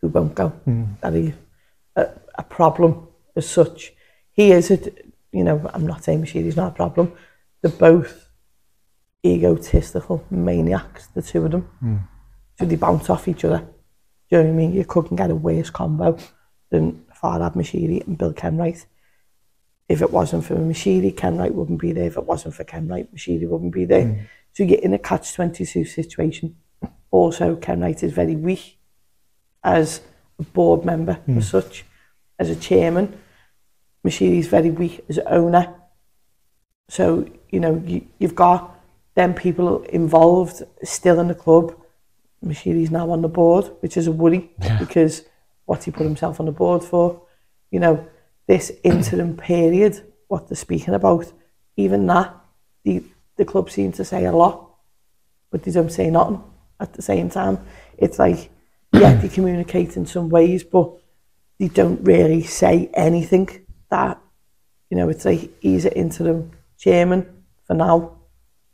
who 0.00 0.08
won't 0.08 0.34
go 0.34 0.52
that 1.00 1.14
are 1.14 1.32
a, 1.96 2.08
a 2.38 2.42
problem 2.42 3.08
as 3.36 3.48
such. 3.48 3.92
He 4.32 4.52
is 4.52 4.70
a, 4.70 4.78
you 5.32 5.44
know, 5.44 5.70
I'm 5.72 5.86
not 5.86 6.04
saying 6.04 6.22
Moshiri's 6.22 6.56
not 6.56 6.72
a 6.72 6.74
problem. 6.74 7.12
They're 7.62 7.70
both 7.70 8.28
egotistical 9.24 10.24
maniacs, 10.30 11.06
the 11.08 11.22
two 11.22 11.44
of 11.44 11.50
them. 11.52 11.68
So 12.60 12.66
they 12.66 12.76
bounce 12.76 13.08
off 13.08 13.26
each 13.26 13.46
other. 13.46 13.60
Do 14.28 14.36
you 14.36 14.38
know 14.42 14.44
what 14.44 14.52
I 14.52 14.56
mean? 14.56 14.74
You 14.74 14.84
couldn't 14.84 15.16
get 15.16 15.30
a 15.30 15.34
worse 15.34 15.70
combo 15.70 16.18
than 16.68 17.06
Farhad 17.10 17.56
Moshiri 17.56 18.06
and 18.06 18.18
Bill 18.18 18.34
Kenwright. 18.34 18.84
If 19.88 20.02
it 20.02 20.10
wasn't 20.10 20.44
for 20.44 20.56
Moshiri, 20.56 21.16
Kenwright 21.16 21.54
wouldn't 21.54 21.80
be 21.80 21.92
there. 21.92 22.04
If 22.04 22.18
it 22.18 22.26
wasn't 22.26 22.54
for 22.54 22.64
Kenwright, 22.64 23.14
Moshiri 23.14 23.48
wouldn't 23.48 23.72
be 23.72 23.86
there. 23.86 24.04
Mm. 24.04 24.26
So 24.52 24.64
you're 24.64 24.78
in 24.78 24.92
a 24.92 24.98
catch-22 24.98 25.88
situation. 25.88 26.56
Also, 27.10 27.56
Kenwright 27.56 28.02
is 28.02 28.12
very 28.12 28.36
weak 28.36 28.78
as 29.64 30.02
a 30.38 30.42
board 30.42 30.84
member 30.84 31.18
as 31.28 31.34
mm. 31.34 31.42
such, 31.42 31.86
as 32.38 32.50
a 32.50 32.56
chairman. 32.56 33.18
Moshiri's 34.06 34.48
very 34.48 34.70
weak 34.70 35.02
as 35.08 35.18
owner. 35.20 35.74
So, 36.90 37.26
you 37.48 37.58
know, 37.58 37.82
you, 37.86 38.06
you've 38.18 38.34
got 38.34 38.78
them 39.14 39.32
people 39.32 39.82
involved 39.84 40.62
still 40.82 41.20
in 41.20 41.28
the 41.28 41.34
club. 41.34 41.74
Moshiri's 42.44 42.90
now 42.90 43.10
on 43.10 43.22
the 43.22 43.28
board, 43.28 43.70
which 43.80 43.96
is 43.96 44.06
a 44.06 44.12
worry 44.12 44.50
because 44.78 45.24
what's 45.66 45.84
he 45.84 45.90
put 45.90 46.04
himself 46.04 46.40
on 46.40 46.46
the 46.46 46.52
board 46.52 46.82
for? 46.82 47.22
You 47.70 47.80
know, 47.80 48.08
this 48.46 48.72
interim 48.82 49.36
period, 49.36 50.00
what 50.28 50.48
they're 50.48 50.56
speaking 50.56 50.94
about, 50.94 51.32
even 51.76 52.06
that, 52.06 52.34
the, 52.84 53.04
the 53.36 53.44
club 53.44 53.70
seem 53.70 53.92
to 53.92 54.04
say 54.04 54.24
a 54.24 54.32
lot, 54.32 54.74
but 55.50 55.62
they 55.62 55.70
don't 55.70 55.92
say 55.92 56.10
nothing 56.10 56.42
at 56.80 56.94
the 56.94 57.02
same 57.02 57.28
time. 57.30 57.58
It's 57.98 58.18
like, 58.18 58.50
yeah, 58.92 59.14
they 59.14 59.28
communicate 59.28 59.96
in 59.96 60.06
some 60.06 60.30
ways, 60.30 60.64
but 60.64 60.90
they 61.58 61.68
don't 61.68 62.02
really 62.02 62.42
say 62.42 62.90
anything 62.94 63.66
that, 63.90 64.18
you 64.88 64.96
know, 64.96 65.08
it's 65.08 65.24
like 65.24 65.50
he's 65.60 65.84
an 65.84 65.92
interim 65.92 66.50
chairman 66.78 67.44
for 67.64 67.74
now. 67.74 68.16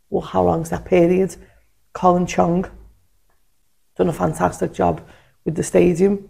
Well, 0.09 0.23
how 0.23 0.45
long's 0.45 0.71
that 0.71 0.85
period? 0.85 1.37
Colin 1.93 2.27
Chong 2.27 2.71
done 3.97 4.09
a 4.09 4.13
fantastic 4.13 4.73
job 4.73 5.01
with 5.45 5.55
the 5.55 5.63
stadium. 5.63 6.29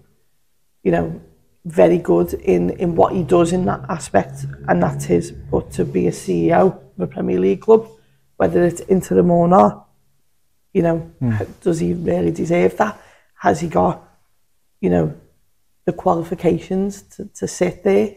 You 0.83 0.92
know, 0.92 1.20
very 1.64 1.98
good 1.98 2.33
in, 2.35 2.70
in 2.70 2.94
what 2.94 3.12
he 3.12 3.24
does 3.24 3.52
in 3.52 3.64
that 3.66 3.81
aspect, 3.88 4.46
and 4.68 4.83
that's 4.83 5.05
his. 5.05 5.33
But 5.33 5.72
to 5.72 5.85
be 5.85 6.07
a 6.07 6.12
CEO 6.12 6.61
of 6.61 7.00
a 7.00 7.07
Premier 7.07 7.40
League 7.40 7.62
club, 7.62 7.88
whether 8.37 8.62
it's 8.62 8.81
interim 8.83 9.31
or 9.31 9.48
not, 9.48 9.88
you 10.72 10.83
know, 10.83 10.98
hmm. 11.18 11.35
does 11.61 11.81
he 11.81 11.92
really 11.92 12.31
deserve 12.31 12.76
that? 12.76 13.00
Has 13.40 13.61
he 13.61 13.68
got, 13.68 14.02
you 14.81 14.90
know, 14.90 15.14
the 15.87 15.92
qualifications 15.92 17.02
to, 17.02 17.24
to 17.35 17.48
sit 17.48 17.83
there 17.83 18.16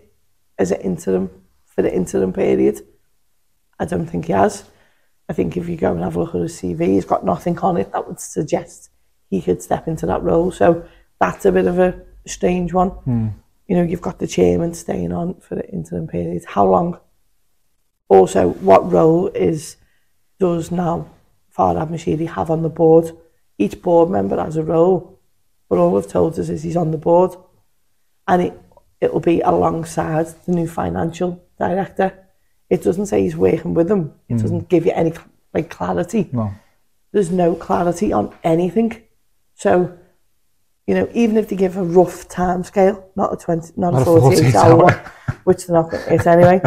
as 0.58 0.72
an 0.72 0.82
interim 0.82 1.30
for 1.66 1.82
the 1.82 1.94
interim 1.94 2.34
period? 2.34 2.82
I 3.80 3.86
don't 3.86 4.06
think 4.06 4.26
he 4.26 4.34
has. 4.34 4.66
I 5.28 5.34
think 5.34 5.56
if 5.58 5.70
you 5.70 5.78
go 5.78 5.94
and 5.94 6.04
have 6.04 6.16
a 6.16 6.20
look 6.20 6.36
at 6.36 6.42
his 6.42 6.62
CV, 6.62 6.88
he's 6.88 7.06
got 7.06 7.26
nothing 7.26 7.58
on 7.60 7.78
it 7.78 7.92
that 7.94 8.08
would 8.08 8.20
suggest 8.20 8.90
he 9.30 9.42
could 9.42 9.62
step 9.62 9.88
into 9.88 10.06
that 10.06 10.24
role. 10.24 10.52
So 10.52 10.86
that's 11.20 11.46
a 11.46 11.52
bit 11.52 11.68
of 11.68 11.80
a 11.80 12.02
strange 12.26 12.74
one. 12.74 12.90
Hmm. 12.90 13.28
You 13.68 13.76
know, 13.76 13.84
you've 13.84 14.02
got 14.02 14.20
the 14.20 14.28
chairman 14.28 14.74
staying 14.74 15.12
on 15.12 15.36
for 15.36 15.56
the 15.56 15.70
interim 15.70 16.08
period. 16.08 16.44
How 16.48 16.66
long? 16.66 17.00
Also, 18.08 18.50
what 18.50 18.92
role 18.92 19.28
is 19.28 19.78
does 20.40 20.72
now 20.72 21.08
Farhad 21.56 21.90
Moshiri 21.90 22.28
have 22.28 22.50
on 22.50 22.64
the 22.64 22.70
board? 22.70 23.12
Each 23.58 23.80
board 23.80 24.10
member 24.10 24.42
has 24.42 24.58
a 24.58 24.64
role, 24.64 25.20
but 25.68 25.78
all 25.78 25.94
they've 25.94 26.10
told 26.10 26.40
us 26.40 26.50
is 26.50 26.64
he's 26.64 26.78
on 26.78 26.92
the 26.92 26.98
board, 26.98 27.36
and 28.28 28.42
it 28.42 28.60
it'll 29.00 29.20
be 29.20 29.42
alongside 29.42 30.28
the 30.46 30.52
new 30.52 30.68
financial 30.68 31.44
director. 31.60 32.28
It 32.70 32.84
doesn't 32.84 33.08
say 33.08 33.22
he's 33.22 33.36
working 33.36 33.74
with 33.74 33.88
them. 33.88 34.14
It 34.28 34.36
hmm. 34.36 34.42
doesn't 34.42 34.70
give 34.70 34.86
you 34.86 34.94
any 34.94 35.14
like 35.54 35.70
clarity 35.70 36.30
No. 36.32 36.52
there's 37.12 37.32
no 37.32 37.56
clarity 37.56 38.14
on 38.14 38.34
anything. 38.44 39.02
So, 39.60 39.98
you 40.88 40.96
know, 40.96 41.10
even 41.14 41.36
if 41.36 41.50
they 41.50 41.58
give 41.58 41.76
a 41.76 41.84
rough 41.84 42.30
time 42.30 42.64
scale, 42.64 43.12
not 43.18 43.34
a 43.34 43.36
20, 43.36 43.74
not, 43.76 43.92
Not 43.92 44.08
a 44.08 44.12
a 44.12 44.20
48 44.22 44.54
48 44.54 44.56
hour 44.56 44.72
hour. 44.72 44.84
one, 44.86 44.94
which 45.44 45.68
they're 45.68 45.76
not 45.76 45.92
going 45.92 46.02
to 46.02 46.10
hit 46.12 46.28
anyway. 46.28 46.62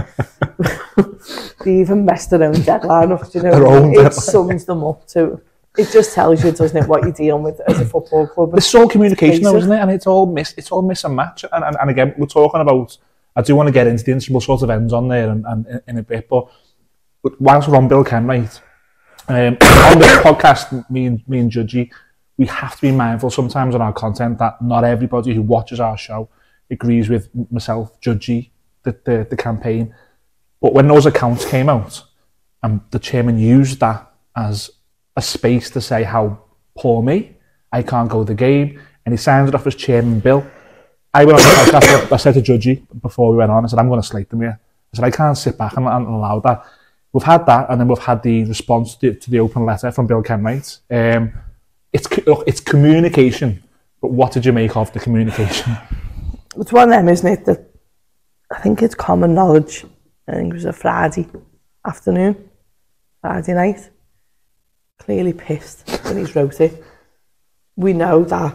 they 1.65 1.81
even 1.81 2.05
messed 2.05 2.29
their 2.29 2.43
own 2.43 2.61
deadline 2.61 3.13
up, 3.13 3.35
you 3.35 3.43
know. 3.43 3.51
Their 3.51 3.67
own 3.67 3.93
it 3.93 3.95
deadline. 3.95 4.13
sums 4.13 4.67
them 4.67 4.85
up 4.85 5.07
to, 5.09 5.41
it 5.79 5.91
just 5.91 6.13
tells 6.15 6.45
you, 6.45 6.53
doesn't 6.53 6.77
it, 6.77 6.87
what 6.87 7.03
you're 7.03 7.13
dealing 7.13 7.43
with 7.43 7.63
as 7.67 7.81
a 7.81 7.87
football 7.87 8.27
club. 8.27 8.55
It's 8.59 8.75
all 8.75 8.91
communication, 8.91 9.43
though, 9.43 9.57
isn't 9.57 9.73
it? 9.73 9.81
And 9.81 9.91
it's 9.91 10.07
all 10.07 10.27
miss, 10.27 10.53
it's 10.59 10.71
all 10.71 10.83
miss 10.83 11.03
and 11.05 11.17
match. 11.17 11.47
And, 11.51 11.65
and, 11.65 11.75
and 11.81 11.89
again, 11.91 12.15
we're 12.19 12.27
talking 12.27 12.61
about. 12.61 12.99
I 13.35 13.41
do 13.41 13.57
want 13.57 13.69
to 13.69 13.73
get 13.73 13.87
into 13.87 14.05
the 14.05 14.13
integral 14.13 14.43
sort 14.43 14.61
of 14.61 14.69
ends 14.69 14.93
on 14.93 15.09
there 15.09 15.31
and, 15.31 15.47
and 15.47 15.81
in, 15.89 15.97
a 15.97 16.03
bit, 16.03 16.29
but 16.29 16.49
but 17.23 17.41
whilst 17.41 17.67
we're 17.67 17.79
on 17.79 17.89
Bill 17.89 18.05
Kenwright, 18.05 18.61
um, 19.29 19.37
on 19.63 19.99
this 19.99 20.19
podcast, 20.19 20.91
me 20.91 21.07
and 21.07 21.27
me 21.27 21.39
and 21.39 21.51
Judgy, 21.51 21.91
we 22.37 22.47
have 22.47 22.77
to 22.77 22.83
be 22.83 22.93
mindful 22.93 23.31
sometimes 23.31 23.75
on 23.75 23.83
our 23.83 23.93
content 23.93 24.39
that 24.39 24.61
not 24.63 24.85
everybody 24.85 25.35
who 25.35 25.43
watches 25.43 25.81
our 25.81 25.97
show 25.97 26.29
agrees 26.71 27.09
with 27.09 27.29
myself, 27.51 28.01
Judgy, 28.01 28.51
the, 28.83 28.97
the 29.05 29.27
the 29.31 29.37
campaign. 29.37 29.95
But 30.61 30.75
when 30.75 30.89
those 30.89 31.07
accounts 31.07 31.45
came 31.45 31.69
out, 31.69 32.03
and 32.63 32.81
the 32.91 32.99
chairman 32.99 33.39
used 33.39 33.81
that 33.81 34.13
as 34.37 34.71
a 35.17 35.23
space 35.23 35.71
to 35.71 35.81
say 35.81 36.05
how 36.05 36.43
poor 36.77 37.03
me, 37.03 37.37
I 37.71 37.83
can't 37.83 38.09
go 38.09 38.25
the 38.25 38.35
game, 38.35 38.81
and 39.05 39.13
he 39.13 39.17
signs 39.17 39.49
it 39.49 39.55
off 39.55 39.67
as 39.67 39.75
chairman 39.75 40.21
Bill. 40.21 40.47
I 41.13 41.25
went 41.25 41.39
on 41.39 41.45
the 41.45 41.73
podcast, 41.73 42.13
I 42.13 42.17
said 42.17 42.35
to 42.35 42.41
Judgy 42.41 42.87
before 43.03 43.31
we 43.33 43.37
went 43.37 43.51
on, 43.51 43.65
I 43.65 43.69
said, 43.69 43.79
I'm 43.79 43.89
going 43.89 44.01
to 44.01 44.07
slate 44.07 44.31
them 44.31 44.41
here. 44.41 44.59
I 44.93 44.97
said, 44.97 45.05
I 45.05 45.11
can't 45.11 45.37
sit 45.37 45.59
back 45.59 45.77
and, 45.77 45.87
and 45.87 46.07
allow 46.07 46.41
that. 46.41 46.65
We've 47.13 47.23
had 47.23 47.45
that, 47.47 47.69
and 47.69 47.79
then 47.79 47.89
we've 47.89 47.99
had 47.99 48.23
the 48.23 48.45
response 48.45 48.95
to, 48.97 49.15
to 49.15 49.31
the 49.31 49.41
open 49.41 49.67
letter 49.67 49.91
from 49.93 50.07
Bill 50.07 50.23
Kenwright. 50.23 50.79
Um, 50.91 51.35
it's, 51.93 52.27
look, 52.27 52.45
it's 52.47 52.61
communication, 52.61 53.63
but 54.01 54.11
what 54.11 54.33
did 54.33 54.45
you 54.45 54.53
make 54.53 54.77
of 54.77 54.93
the 54.93 55.01
communication? 55.01 55.77
It's 56.55 56.71
one 56.71 56.91
of 56.91 56.91
them, 56.91 57.09
isn't 57.09 57.27
it, 57.27 57.47
that 57.47 57.71
I 58.51 58.61
think 58.61 58.83
it's 58.83 58.95
common 58.95 59.35
knowledge. 59.35 59.87
I 60.29 60.35
think 60.35 60.51
it 60.51 60.55
was 60.55 60.67
a 60.67 60.73
Friday 60.75 61.27
afternoon, 61.87 62.51
Friday 63.23 63.55
night. 63.55 63.89
Clearly 64.99 65.33
pissed 65.33 65.89
when 66.05 66.19
he's 66.19 66.37
wrote 66.37 66.61
it. 66.61 66.85
We 67.75 67.95
know 67.95 68.25
that, 68.25 68.55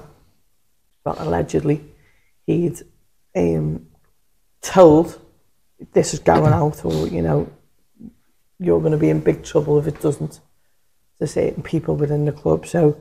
well, 1.04 1.16
allegedly, 1.18 1.84
he'd 2.46 2.84
um, 3.36 3.88
told 4.62 5.20
this 5.94 6.14
is 6.14 6.20
going 6.20 6.54
out 6.54 6.86
or, 6.86 7.08
you 7.08 7.24
know, 7.24 7.52
you're 8.60 8.80
going 8.80 8.92
to 8.92 8.98
be 8.98 9.10
in 9.10 9.20
big 9.22 9.44
trouble 9.44 9.80
if 9.80 9.88
it 9.88 10.02
doesn't 10.02 10.40
to 11.20 11.28
certain 11.28 11.64
people 11.64 11.96
within 11.96 12.26
the 12.26 12.32
club. 12.32 12.68
So, 12.68 13.00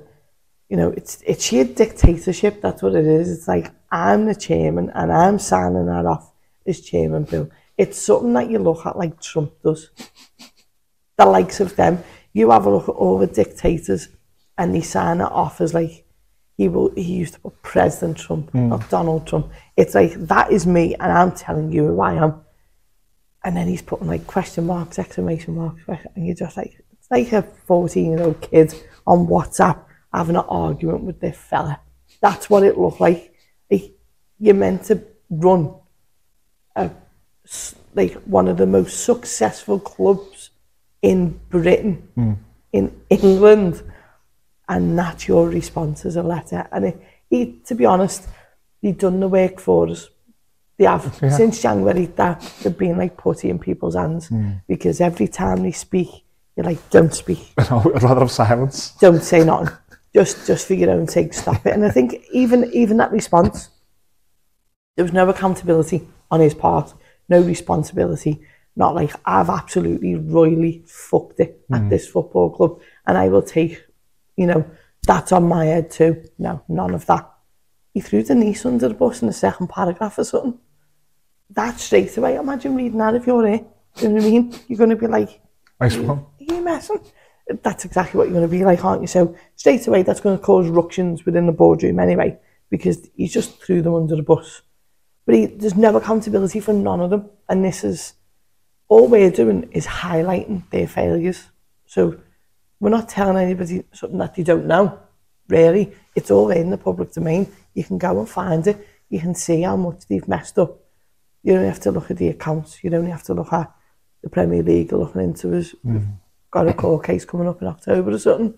you 0.69 0.77
know, 0.77 0.91
it's 0.97 1.23
it's 1.27 1.45
sheer 1.45 1.65
dictatorship. 1.65 2.61
That's 2.61 2.83
what 2.83 2.95
it 2.95 3.07
is. 3.07 3.31
It's 3.31 3.49
like 3.49 3.71
I'm 3.91 4.27
the 4.27 4.35
chairman 4.35 4.91
and 4.95 5.13
I'm 5.13 5.39
signing 5.39 5.87
that 5.87 6.07
off 6.07 6.33
as 6.67 6.81
chairman 6.81 7.25
bill. 7.25 7.51
It's 7.79 8.01
something 8.01 8.33
that 8.35 8.51
you 8.51 8.59
look 8.59 8.85
at 8.85 8.99
like 8.99 9.21
Trump 9.21 9.53
does. 9.63 9.91
The 11.17 11.27
likes 11.27 11.61
of 11.61 11.77
them. 11.77 12.03
You 12.33 12.51
have 12.51 12.67
a 12.67 12.71
look 12.71 12.89
at 12.89 12.93
all 12.93 13.19
the 13.19 13.27
dictators 13.27 14.09
and 14.59 14.75
they 14.75 14.81
sign 14.81 15.21
it 15.21 15.33
off 15.33 15.61
as 15.61 15.73
like 15.73 16.05
he 16.57 16.69
will 16.69 16.91
he 16.95 17.03
used 17.03 17.35
to 17.35 17.41
put 17.41 17.63
President 17.63 18.19
Trump, 18.19 18.51
mm. 18.53 18.69
not 18.69 18.91
Donald 18.91 19.27
Trump. 19.27 19.53
It's 19.77 19.95
like 19.95 20.15
that 20.15 20.51
is 20.51 20.67
me 20.67 20.95
and 20.95 21.13
I'm 21.13 21.33
telling 21.33 21.71
you 21.73 21.87
who 21.87 22.01
I 22.01 22.15
am. 22.15 22.43
And 23.45 23.57
then 23.57 23.69
he's 23.69 23.83
putting 23.83 24.09
like 24.09 24.27
question 24.27 24.67
marks, 24.67 24.99
exclamation 24.99 25.55
marks, 25.55 25.83
and 26.17 26.27
you're 26.27 26.35
just 26.35 26.57
like 26.57 26.83
it's 26.93 27.11
like 27.11 27.33
a 27.33 27.43
14 27.43 28.11
year 28.11 28.23
old 28.23 28.41
kid 28.41 28.75
on 29.07 29.27
WhatsApp 29.29 29.85
having 30.17 30.37
an 30.37 30.45
argument 30.49 31.03
with 31.03 31.21
this 31.21 31.37
fella. 31.37 31.79
That's 32.23 32.49
what 32.49 32.63
it 32.63 32.79
looked 32.79 33.01
like. 33.01 33.35
like 33.71 33.93
you're 34.39 34.55
meant 34.55 34.85
to 34.85 35.03
run 35.29 35.75
a, 36.75 36.91
like 37.95 38.15
one 38.25 38.49
of 38.49 38.57
the 38.57 38.67
most 38.67 39.05
successful 39.05 39.79
clubs 39.79 40.51
in 41.03 41.39
Britain, 41.51 42.09
mm. 42.17 42.37
in 42.73 42.99
England, 43.11 43.83
and 44.69 44.99
that's 44.99 45.29
your 45.29 45.49
response 45.49 46.07
as 46.07 46.17
a 46.17 46.23
letter. 46.23 46.67
And 46.73 46.87
it, 46.87 47.03
he, 47.29 47.61
to 47.67 47.75
be 47.75 47.85
honest, 47.85 48.27
he'd 48.81 48.99
done 48.99 49.21
the 49.21 49.29
work 49.29 49.61
for 49.61 49.89
us. 49.89 50.09
They 50.79 50.87
have 50.87 51.19
yeah. 51.23 51.29
since 51.29 51.61
January 51.61 52.07
that 52.17 52.41
they've 52.63 52.77
been 52.77 52.97
like 52.97 53.19
putty 53.19 53.51
in 53.51 53.59
people's 53.59 53.95
hands 53.95 54.31
mm. 54.31 54.63
because 54.67 55.03
every 55.03 55.29
time 55.29 55.63
they 55.63 55.73
speak, 55.73 56.09
you're 56.57 56.65
like, 56.65 56.89
don't 56.89 57.13
speak. 57.13 57.53
I'd 57.59 58.03
rather 58.03 58.21
have 58.21 58.31
silence. 58.31 58.93
Don't 58.99 59.23
say 59.23 59.45
nothing. 59.45 59.77
Just 60.17 60.47
just 60.47 60.67
for 60.67 60.73
your 60.73 60.91
own 60.91 61.07
sake, 61.07 61.35
stop 61.35 61.67
it. 61.67 61.75
And 61.75 61.85
I 61.85 61.91
think 61.91 62.25
even 62.33 62.73
even 62.73 62.97
that 62.97 63.13
response, 63.13 63.69
there 64.97 65.05
was 65.05 65.13
no 65.13 65.29
accountability 65.29 66.09
on 66.31 66.41
his 66.41 66.55
part, 66.55 66.95
no 67.29 67.43
responsibility. 67.43 68.41
Not 68.77 68.95
like 68.95 69.13
I've 69.27 69.51
absolutely 69.51 70.15
royally 70.15 70.85
fucked 70.87 71.41
it 71.41 71.61
at 71.71 71.83
mm. 71.83 71.91
this 71.91 72.09
football 72.09 72.49
club, 72.49 72.81
and 73.07 73.19
I 73.19 73.29
will 73.29 73.43
take, 73.43 73.85
you 74.37 74.47
know, 74.47 74.65
that's 75.07 75.33
on 75.33 75.49
my 75.49 75.67
head 75.67 75.91
too. 75.91 76.25
No, 76.39 76.63
none 76.67 76.95
of 76.95 77.05
that. 77.07 77.31
He 77.93 78.01
threw 78.01 78.23
the 78.23 78.35
niece 78.35 78.65
under 78.65 78.89
the 78.89 78.95
bus 78.95 79.21
in 79.21 79.29
the 79.29 79.35
second 79.35 79.69
paragraph 79.69 80.19
or 80.19 80.25
something. 80.25 80.59
That 81.51 81.79
straight 81.79 82.17
away, 82.17 82.37
imagine 82.37 82.75
reading 82.75 82.99
that 82.99 83.15
if 83.15 83.27
you're 83.27 83.47
here. 83.47 83.65
Do 83.97 84.03
you 84.03 84.09
know 84.09 84.15
what 84.17 84.25
I 84.25 84.31
mean? 84.31 84.55
You're 84.69 84.79
going 84.79 84.91
to 84.91 84.97
be 84.97 85.07
like, 85.07 85.41
nice 85.81 85.97
one. 85.97 86.19
Are 86.19 86.27
you 86.41 86.61
messing? 86.63 87.01
That's 87.63 87.85
exactly 87.85 88.19
what 88.19 88.25
you're 88.25 88.35
going 88.35 88.49
to 88.49 88.57
be 88.57 88.65
like, 88.65 88.85
aren't 88.85 89.03
you? 89.03 89.07
So 89.07 89.37
straight 89.55 89.87
away, 89.87 90.03
that's 90.03 90.21
going 90.21 90.37
to 90.37 90.43
cause 90.43 90.69
ructions 90.69 91.25
within 91.25 91.47
the 91.47 91.53
boardroom 91.53 92.01
anyway, 92.01 92.39
because 92.71 93.09
he 93.17 93.29
just 93.29 93.63
threw 93.63 93.83
them 93.83 93.95
under 93.95 94.17
the 94.17 94.23
bus. 94.23 94.63
But 95.25 95.35
he, 95.35 95.47
there's 95.47 95.77
no 95.77 95.97
accountability 95.97 96.61
for 96.61 96.73
none 96.73 97.01
of 97.01 97.11
them. 97.11 97.31
And 97.49 97.65
this 97.65 97.85
is, 97.85 98.15
all 98.89 99.09
we're 99.09 99.31
doing 99.31 99.69
is 99.73 99.87
highlighting 99.87 100.69
their 100.71 100.89
failures. 100.89 101.49
So 101.87 102.19
we're 102.81 102.91
not 102.91 103.09
telling 103.09 103.37
anybody 103.37 103.85
something 103.93 104.19
that 104.19 104.35
they 104.35 104.43
don't 104.43 104.67
know, 104.67 104.99
really. 105.49 105.93
It's 106.15 106.31
all 106.31 106.51
in 106.51 106.71
the 106.71 106.79
public 106.79 107.13
domain. 107.13 107.53
You 107.75 107.85
can 107.85 107.99
go 107.99 108.19
and 108.19 108.29
find 108.29 108.67
it. 108.67 108.87
You 109.09 109.21
can 109.21 109.35
see 109.35 109.63
how 109.63 109.77
much 109.77 110.07
they've 110.09 110.27
messed 110.27 110.59
up. 110.59 110.81
You 111.43 111.55
don't 111.55 111.65
have 111.65 111.81
to 111.81 111.93
look 111.93 112.11
at 112.11 112.17
the 112.17 112.29
accounts. 112.29 112.83
You 112.83 112.91
don't 112.91 113.07
have 113.07 113.23
to 113.25 113.35
look 113.35 113.53
at 113.53 113.73
the 114.23 114.31
Premier 114.31 114.65
League 114.65 114.93
looking 114.93 115.23
into 115.23 115.57
us. 115.57 115.75
Mm. 115.85 116.19
Got 116.57 116.69
a 116.69 116.73
court 116.73 117.05
case 117.05 117.27
coming 117.27 117.47
up 117.47 117.61
in 117.61 117.69
October 117.69 118.13
or 118.13 118.19
something. 118.19 118.55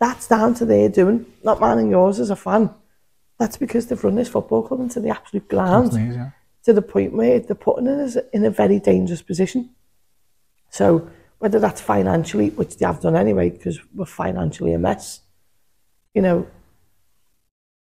That's 0.00 0.26
down 0.26 0.54
to 0.54 0.64
their 0.64 0.88
doing, 0.88 1.26
not 1.42 1.60
mine 1.60 1.76
and 1.76 1.90
yours 1.90 2.18
as 2.18 2.30
a 2.30 2.36
fan. 2.36 2.70
That's 3.38 3.58
because 3.58 3.86
they've 3.86 4.02
run 4.02 4.14
this 4.14 4.30
football 4.30 4.62
club 4.62 4.80
into 4.80 4.98
the 4.98 5.10
absolute 5.10 5.46
ground 5.46 5.92
yeah. 5.92 6.30
to 6.62 6.72
the 6.72 6.80
point 6.80 7.12
where 7.12 7.40
they're 7.40 7.54
putting 7.54 7.86
us 7.86 8.16
in 8.32 8.46
a 8.46 8.50
very 8.50 8.78
dangerous 8.78 9.20
position. 9.20 9.68
So 10.70 11.10
whether 11.38 11.58
that's 11.60 11.82
financially, 11.82 12.48
which 12.48 12.78
they 12.78 12.86
have 12.86 13.02
done 13.02 13.14
anyway, 13.14 13.50
because 13.50 13.78
we're 13.94 14.06
financially 14.06 14.72
a 14.72 14.78
mess, 14.78 15.20
you 16.14 16.22
know, 16.22 16.46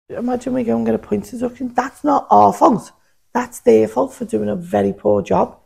imagine 0.09 0.53
we 0.53 0.65
go 0.65 0.77
and 0.77 0.85
get 0.85 0.97
a 0.97 0.99
point 0.99 1.31
deduction. 1.31 1.73
That's 1.75 2.03
not 2.03 2.27
our 2.29 2.53
fault. 2.53 2.91
That's 3.33 3.61
their 3.61 3.87
fault 3.87 4.15
for 4.15 4.25
doing 4.25 4.49
a 4.49 4.57
very 4.57 4.93
poor 4.93 5.23
job. 5.23 5.61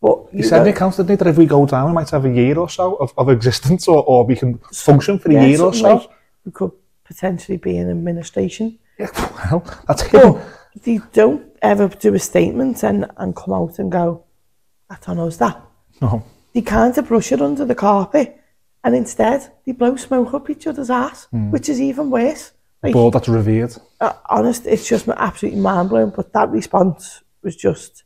But 0.00 0.32
you, 0.32 0.44
said 0.44 0.58
in 0.58 0.64
the 0.64 0.70
accounts, 0.70 0.96
didn't 0.96 1.18
that 1.18 1.26
if 1.26 1.36
we 1.36 1.46
go 1.46 1.66
down, 1.66 1.88
we 1.88 1.92
might 1.92 2.10
have 2.10 2.24
a 2.24 2.30
year 2.30 2.58
or 2.58 2.68
so 2.68 2.94
of, 2.96 3.12
of 3.16 3.28
existence, 3.28 3.88
or, 3.88 4.04
or 4.04 4.24
we 4.24 4.36
can 4.36 4.58
function 4.72 5.18
for 5.18 5.30
a 5.30 5.34
yeah, 5.34 5.44
year 5.44 5.62
or 5.62 5.74
so. 5.74 5.96
Like 5.96 6.10
we 6.44 6.52
could 6.52 6.72
potentially 7.04 7.58
be 7.58 7.76
in 7.76 7.90
administration. 7.90 8.78
Yeah, 8.98 9.08
well, 9.50 9.64
that's 9.86 10.02
him. 10.02 10.36
They 10.84 11.00
don't 11.12 11.46
ever 11.62 11.88
do 11.88 12.14
a 12.14 12.18
statement 12.18 12.84
and, 12.84 13.06
and 13.16 13.34
come 13.34 13.52
out 13.54 13.78
and 13.80 13.90
go, 13.90 14.24
that 14.88 15.08
on 15.08 15.18
us 15.18 15.36
that. 15.38 15.60
No. 16.00 16.24
They 16.52 16.62
can't 16.62 17.06
brush 17.06 17.32
it 17.32 17.42
under 17.42 17.64
the 17.64 17.74
carpet. 17.74 18.40
And 18.84 18.94
instead, 18.94 19.52
they 19.66 19.72
blow 19.72 19.96
smoke 19.96 20.32
up 20.34 20.48
each 20.48 20.66
other's 20.66 20.90
ass, 20.90 21.26
mm. 21.32 21.50
which 21.50 21.68
is 21.68 21.80
even 21.80 22.10
worse. 22.10 22.52
Like, 22.82 22.92
Ball 22.92 23.10
that's 23.10 23.28
revered. 23.28 23.74
Uh, 24.00 24.12
honest, 24.26 24.66
it's 24.66 24.88
just 24.88 25.08
absolutely 25.08 25.60
mind 25.60 25.88
blowing. 25.88 26.12
But 26.14 26.32
that 26.32 26.50
response 26.50 27.22
was 27.42 27.56
just, 27.56 28.04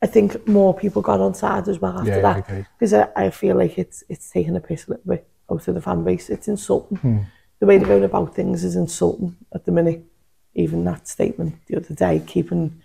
I 0.00 0.06
think 0.06 0.46
more 0.46 0.74
people 0.74 1.02
got 1.02 1.20
on 1.20 1.34
side 1.34 1.68
as 1.68 1.80
well 1.80 1.98
after 1.98 2.10
yeah, 2.10 2.20
that. 2.20 2.66
Because 2.78 2.94
I, 2.94 3.08
I, 3.16 3.30
feel 3.30 3.56
like 3.56 3.78
it's 3.78 4.04
it's 4.08 4.30
taking 4.30 4.56
a 4.56 4.60
piss 4.60 4.86
a 4.86 4.90
little 4.90 5.06
bit 5.06 5.28
out 5.50 5.66
of 5.66 5.74
the 5.74 5.80
fan 5.80 6.04
base. 6.04 6.30
It's 6.30 6.48
insulting. 6.48 6.98
Hmm. 6.98 7.18
The 7.58 7.66
way 7.66 7.78
they're 7.78 7.88
going 7.88 8.04
about 8.04 8.34
things 8.34 8.62
is 8.62 8.76
insulting 8.76 9.36
at 9.52 9.64
the 9.64 9.72
minute. 9.72 10.04
Even 10.54 10.84
that 10.84 11.08
statement 11.08 11.56
the 11.66 11.76
other 11.76 11.94
day, 11.94 12.22
keeping 12.26 12.80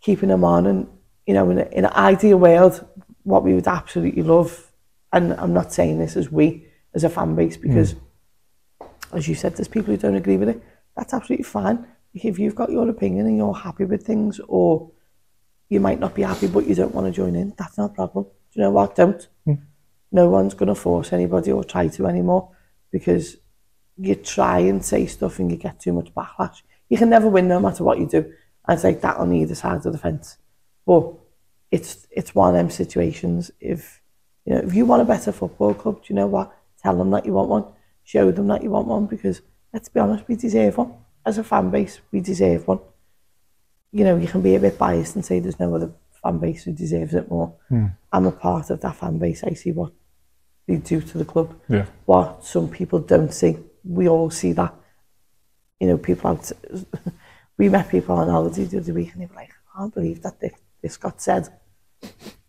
keeping 0.00 0.30
them 0.30 0.44
on. 0.44 0.66
And, 0.66 0.88
you 1.26 1.34
know, 1.34 1.48
in, 1.50 1.58
a, 1.58 1.68
in 1.70 1.84
an 1.84 1.92
ideal 1.92 2.38
world, 2.38 2.86
what 3.22 3.44
we 3.44 3.54
would 3.54 3.68
absolutely 3.68 4.22
love, 4.22 4.72
and 5.12 5.34
I'm 5.34 5.52
not 5.52 5.72
saying 5.72 5.98
this 5.98 6.16
as 6.16 6.30
we, 6.30 6.66
as 6.94 7.04
a 7.04 7.08
fan 7.08 7.34
base, 7.34 7.56
because. 7.56 7.92
Hmm 7.92 8.04
as 9.12 9.28
you 9.28 9.34
said, 9.34 9.56
there's 9.56 9.68
people 9.68 9.92
who 9.92 9.96
don't 9.96 10.14
agree 10.14 10.36
with 10.36 10.48
it. 10.48 10.62
That's 10.96 11.14
absolutely 11.14 11.44
fine. 11.44 11.86
If 12.14 12.38
you've 12.38 12.54
got 12.54 12.70
your 12.70 12.88
opinion 12.88 13.26
and 13.26 13.36
you're 13.36 13.54
happy 13.54 13.84
with 13.84 14.04
things, 14.04 14.40
or 14.48 14.90
you 15.70 15.80
might 15.80 15.98
not 15.98 16.14
be 16.14 16.22
happy 16.22 16.46
but 16.46 16.66
you 16.66 16.74
don't 16.74 16.94
want 16.94 17.06
to 17.06 17.12
join 17.12 17.34
in, 17.34 17.54
that's 17.56 17.78
no 17.78 17.88
problem. 17.88 18.24
Do 18.24 18.30
you 18.60 18.62
know 18.62 18.70
what? 18.70 18.94
Don't. 18.94 19.26
Mm. 19.46 19.62
No 20.12 20.28
one's 20.28 20.52
going 20.52 20.68
to 20.68 20.74
force 20.74 21.12
anybody 21.12 21.50
or 21.50 21.64
try 21.64 21.88
to 21.88 22.06
anymore 22.06 22.50
because 22.92 23.36
you 23.96 24.14
try 24.16 24.58
and 24.58 24.84
say 24.84 25.06
stuff 25.06 25.38
and 25.38 25.50
you 25.50 25.56
get 25.56 25.80
too 25.80 25.94
much 25.94 26.12
backlash. 26.14 26.62
You 26.90 26.98
can 26.98 27.08
never 27.08 27.28
win 27.28 27.48
no 27.48 27.60
matter 27.60 27.84
what 27.84 27.98
you 27.98 28.06
do. 28.06 28.18
And 28.66 28.74
it's 28.76 28.84
like 28.84 29.00
that 29.00 29.16
on 29.16 29.32
either 29.32 29.54
side 29.54 29.86
of 29.86 29.92
the 29.92 29.98
fence. 29.98 30.36
But 30.84 31.12
it's 31.70 32.06
it's 32.10 32.34
one 32.34 32.50
of 32.50 32.58
them 32.58 32.70
situations. 32.70 33.50
If 33.60 34.02
you 34.44 34.54
know, 34.54 34.60
if 34.60 34.74
you 34.74 34.84
want 34.84 35.02
a 35.02 35.04
better 35.04 35.32
football 35.32 35.74
club, 35.74 36.02
do 36.02 36.06
you 36.08 36.16
know 36.16 36.26
what? 36.26 36.52
Tell 36.82 36.96
them 36.96 37.10
that 37.10 37.24
you 37.24 37.32
want 37.32 37.48
one 37.48 37.64
show 38.10 38.32
them 38.32 38.48
that 38.48 38.62
you 38.62 38.70
want 38.70 38.88
one 38.88 39.06
because 39.06 39.40
let's 39.72 39.88
be 39.88 40.00
honest, 40.00 40.24
we 40.26 40.34
deserve 40.34 40.78
one. 40.78 40.92
As 41.24 41.38
a 41.38 41.44
fan 41.44 41.70
base, 41.70 42.00
we 42.10 42.20
deserve 42.20 42.66
one. 42.66 42.80
You 43.92 44.04
know, 44.04 44.16
you 44.16 44.28
can 44.28 44.42
be 44.42 44.54
a 44.54 44.60
bit 44.60 44.78
biased 44.78 45.16
and 45.16 45.24
say 45.24 45.40
there's 45.40 45.58
no 45.58 45.74
other 45.74 45.92
fan 46.22 46.38
base 46.38 46.64
who 46.64 46.72
deserves 46.72 47.14
it 47.14 47.30
more. 47.30 47.54
Mm. 47.70 47.96
I'm 48.12 48.26
a 48.26 48.32
part 48.32 48.70
of 48.70 48.80
that 48.80 48.96
fan 48.96 49.18
base. 49.18 49.42
I 49.44 49.54
see 49.54 49.72
what 49.72 49.92
they 50.66 50.76
do 50.76 51.00
to 51.00 51.18
the 51.18 51.24
club. 51.24 51.58
Yeah. 51.68 51.86
What 52.04 52.44
some 52.44 52.68
people 52.68 53.00
don't 53.00 53.32
see. 53.32 53.56
We 53.84 54.08
all 54.08 54.30
see 54.30 54.52
that. 54.52 54.74
You 55.80 55.88
know, 55.88 55.98
people 55.98 56.30
out. 56.30 56.52
we 57.58 57.68
met 57.68 57.88
people 57.88 58.16
on 58.16 58.28
holiday 58.28 58.64
the 58.64 58.78
other 58.78 58.94
week 58.94 59.12
and 59.12 59.22
they 59.22 59.26
were 59.26 59.34
like, 59.34 59.50
I 59.74 59.78
can't 59.78 59.94
believe 59.94 60.22
that 60.22 60.40
this, 60.40 60.52
this 60.82 60.96
got 60.96 61.20
said. 61.20 61.48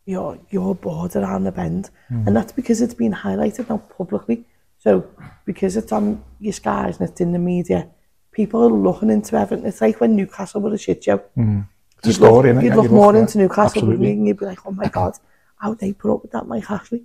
You're, 0.06 0.40
you're 0.50 0.76
bored 0.76 1.16
around 1.16 1.44
the 1.44 1.52
bend. 1.52 1.90
Mm. 2.12 2.28
And 2.28 2.36
that's 2.36 2.52
because 2.52 2.82
it's 2.82 2.94
been 2.94 3.14
highlighted 3.14 3.70
now 3.70 3.78
publicly 3.78 4.46
So 4.82 5.06
because 5.46 5.78
it's 5.78 5.92
on 5.92 6.24
your 6.40 6.54
skies 6.54 7.00
and 7.00 7.08
it's 7.08 7.22
in 7.22 7.34
the 7.34 7.40
media, 7.40 7.88
people 8.32 8.64
are 8.64 8.70
looking 8.70 9.10
into 9.10 9.36
Everton. 9.36 9.66
It's 9.66 9.82
like 9.82 10.00
when 10.00 10.16
Newcastle 10.16 10.62
were 10.62 10.74
a 10.74 10.78
shit 10.78 11.04
show. 11.04 11.18
Mm. 11.38 11.68
It's 11.98 12.08
You'd 12.08 12.16
story, 12.16 12.54
look, 12.54 12.64
you'd 12.64 12.76
look 12.76 12.86
you 12.86 12.92
more 12.92 13.16
into 13.16 13.38
Newcastle 13.38 13.88
wouldn't 13.88 14.02
you? 14.02 14.08
Absolutely. 14.08 14.12
and 14.12 14.28
you'd 14.28 14.40
be 14.40 14.46
like, 14.46 14.66
oh 14.66 14.72
my 14.72 14.88
God, 14.88 15.14
how 15.58 15.74
they 15.74 15.94
put 15.94 16.14
up 16.14 16.22
with 16.24 16.32
that 16.32 16.48
Mike 16.48 16.70
Ashley. 16.70 17.04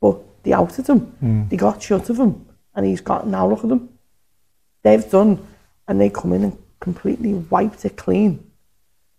But 0.00 0.42
they 0.42 0.52
outed 0.52 0.86
him. 0.86 1.12
Mm. 1.22 1.48
They 1.48 1.56
got 1.56 1.82
shut 1.82 2.10
of 2.10 2.18
him. 2.18 2.46
And 2.74 2.84
he's 2.84 3.00
got, 3.00 3.26
now 3.26 3.48
look 3.48 3.62
at 3.62 3.68
them. 3.70 3.88
They've 4.82 5.08
done, 5.10 5.46
and 5.88 6.00
they 6.00 6.10
come 6.10 6.32
in 6.32 6.44
and 6.44 6.58
completely 6.80 7.34
wiped 7.34 7.84
it 7.84 7.96
clean. 7.96 8.50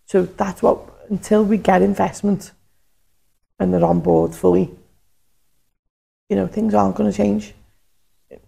So 0.06 0.22
that's 0.22 0.62
what, 0.62 0.88
until 1.10 1.44
we 1.44 1.58
get 1.58 1.82
investment 1.82 2.52
and 3.58 3.74
they're 3.74 3.84
on 3.84 4.00
board 4.00 4.34
fully, 4.34 4.70
you 6.28 6.36
know, 6.36 6.46
things 6.46 6.74
aren't 6.74 6.94
going 6.94 7.10
to 7.10 7.16
change. 7.16 7.54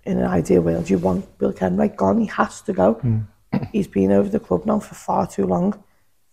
In 0.05 0.19
an 0.19 0.27
ideal 0.27 0.61
world, 0.63 0.91
you 0.91 0.99
want 0.99 1.39
Bill 1.39 1.53
Kenwright 1.53 1.97
gone. 1.97 2.19
He 2.19 2.27
has 2.27 2.61
to 2.63 2.73
go. 2.73 3.01
He's 3.73 3.89
been 3.89 4.13
over 4.13 4.29
the 4.29 4.41
club 4.41 4.67
now 4.67 4.79
for 4.81 4.95
far 4.95 5.27
too 5.27 5.47
long, 5.47 5.83